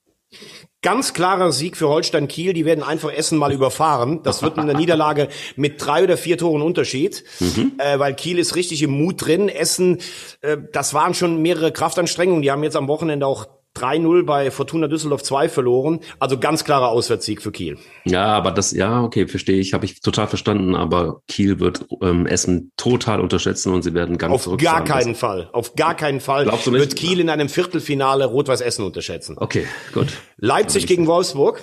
Ganz 0.82 1.12
klarer 1.12 1.52
Sieg 1.52 1.76
für 1.76 1.88
Holstein 1.88 2.26
Kiel. 2.26 2.54
Die 2.54 2.64
werden 2.64 2.82
einfach 2.82 3.12
Essen 3.12 3.38
mal 3.38 3.52
überfahren. 3.52 4.24
Das 4.24 4.42
wird 4.42 4.58
eine 4.58 4.74
Niederlage 4.78 5.28
mit 5.54 5.84
drei 5.84 6.02
oder 6.02 6.16
vier 6.16 6.36
Toren 6.36 6.60
Unterschied, 6.60 7.22
mhm. 7.38 7.74
äh, 7.78 8.00
weil 8.00 8.14
Kiel 8.14 8.36
ist 8.38 8.56
richtig 8.56 8.82
im 8.82 8.90
Mut 8.90 9.24
drin. 9.24 9.48
Essen, 9.48 9.98
äh, 10.40 10.58
das 10.72 10.92
waren 10.92 11.14
schon 11.14 11.40
mehrere 11.40 11.70
Kraftanstrengungen. 11.70 12.42
Die 12.42 12.50
haben 12.50 12.64
jetzt 12.64 12.74
am 12.74 12.88
Wochenende 12.88 13.26
auch 13.26 13.46
3-0 13.76 14.24
bei 14.24 14.50
Fortuna 14.50 14.86
Düsseldorf 14.88 15.22
2 15.22 15.48
verloren. 15.48 16.00
Also 16.18 16.38
ganz 16.38 16.64
klarer 16.64 16.88
Auswärtssieg 16.88 17.40
für 17.40 17.52
Kiel. 17.52 17.78
Ja, 18.04 18.26
aber 18.26 18.50
das, 18.50 18.72
ja, 18.72 19.02
okay, 19.02 19.26
verstehe 19.26 19.58
ich, 19.58 19.72
habe 19.72 19.84
ich 19.84 20.00
total 20.00 20.28
verstanden. 20.28 20.74
Aber 20.74 21.22
Kiel 21.28 21.58
wird 21.60 21.86
ähm, 22.02 22.26
Essen 22.26 22.72
total 22.76 23.20
unterschätzen 23.20 23.72
und 23.72 23.82
sie 23.82 23.94
werden 23.94 24.18
ganz 24.18 24.46
Auf 24.46 24.56
gar 24.58 24.84
keinen 24.84 25.14
Fall, 25.14 25.48
auf 25.52 25.74
gar 25.74 25.94
keinen 25.94 26.20
Fall 26.20 26.44
Glaubst 26.44 26.66
du 26.66 26.70
nicht? 26.70 26.80
wird 26.80 26.96
Kiel 26.96 27.20
in 27.20 27.30
einem 27.30 27.48
Viertelfinale 27.48 28.26
Rot-Weiß 28.26 28.60
Essen 28.60 28.84
unterschätzen. 28.84 29.36
Okay, 29.38 29.66
gut. 29.92 30.08
Leipzig 30.36 30.86
gegen 30.86 31.06
Wolfsburg. 31.06 31.62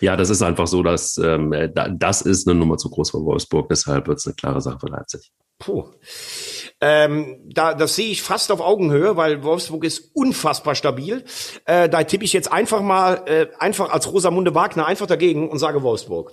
Ja, 0.00 0.16
das 0.16 0.30
ist 0.30 0.42
einfach 0.42 0.66
so, 0.66 0.82
dass 0.82 1.16
ähm, 1.18 1.54
das 1.98 2.20
ist 2.20 2.46
eine 2.46 2.58
Nummer 2.58 2.76
zu 2.76 2.90
groß 2.90 3.10
für 3.10 3.24
Wolfsburg. 3.24 3.68
Deshalb 3.70 4.08
wird 4.08 4.18
es 4.18 4.26
eine 4.26 4.34
klare 4.34 4.60
Sache 4.60 4.78
für 4.78 4.88
Leipzig. 4.88 5.32
Puh. 5.58 5.86
Ähm, 6.80 7.38
da, 7.46 7.74
das 7.74 7.96
sehe 7.96 8.10
ich 8.10 8.22
fast 8.22 8.52
auf 8.52 8.60
Augenhöhe, 8.60 9.16
weil 9.16 9.42
Wolfsburg 9.42 9.84
ist 9.84 10.10
unfassbar 10.14 10.74
stabil. 10.74 11.24
Äh, 11.64 11.88
da 11.88 12.02
tippe 12.04 12.24
ich 12.24 12.32
jetzt 12.32 12.52
einfach 12.52 12.82
mal, 12.82 13.22
äh, 13.26 13.46
einfach 13.58 13.90
als 13.90 14.12
Rosamunde 14.12 14.54
Wagner 14.54 14.86
einfach 14.86 15.06
dagegen 15.06 15.48
und 15.48 15.58
sage 15.58 15.82
Wolfsburg. 15.82 16.32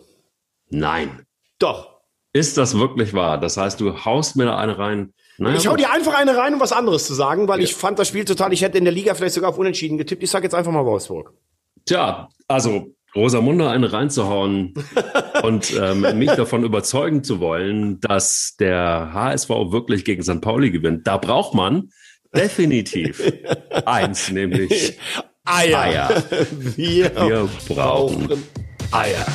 Nein. 0.69 1.25
Doch. 1.59 2.01
Ist 2.33 2.57
das 2.57 2.77
wirklich 2.77 3.13
wahr? 3.13 3.37
Das 3.37 3.57
heißt, 3.57 3.79
du 3.79 4.03
haust 4.05 4.35
mir 4.35 4.45
da 4.45 4.57
eine 4.57 4.77
rein. 4.77 5.13
Naja, 5.37 5.55
ich 5.55 5.67
hau 5.67 5.75
dir 5.75 5.91
einfach 5.91 6.15
eine 6.15 6.35
rein, 6.35 6.55
um 6.55 6.59
was 6.59 6.71
anderes 6.71 7.05
zu 7.05 7.13
sagen, 7.13 7.47
weil 7.47 7.59
ja. 7.59 7.65
ich 7.65 7.75
fand 7.75 7.99
das 7.99 8.07
Spiel 8.07 8.25
total, 8.25 8.53
ich 8.53 8.61
hätte 8.61 8.77
in 8.77 8.83
der 8.83 8.93
Liga 8.93 9.13
vielleicht 9.13 9.35
sogar 9.35 9.51
auf 9.51 9.57
Unentschieden 9.57 9.97
getippt. 9.97 10.23
Ich 10.23 10.31
sage 10.31 10.43
jetzt 10.43 10.55
einfach 10.55 10.71
mal 10.71 10.85
Wolfsburg. 10.85 11.33
Tja, 11.85 12.27
also 12.47 12.93
Rosamunde 13.15 13.69
eine 13.69 13.93
reinzuhauen 13.93 14.73
und 15.43 15.73
ähm, 15.79 16.17
mich 16.17 16.31
davon 16.31 16.63
überzeugen 16.63 17.23
zu 17.23 17.39
wollen, 17.39 17.99
dass 18.01 18.55
der 18.59 19.11
HSV 19.13 19.49
wirklich 19.49 20.05
gegen 20.05 20.23
St. 20.23 20.41
Pauli 20.41 20.71
gewinnt. 20.71 21.07
Da 21.07 21.17
braucht 21.17 21.53
man 21.53 21.89
definitiv 22.35 23.21
eins, 23.85 24.31
nämlich 24.31 24.97
Eier. 25.45 25.79
Eier. 25.81 26.23
Wir, 26.51 27.15
Wir 27.15 27.49
brauchen 27.67 28.43
Eier. 28.91 29.25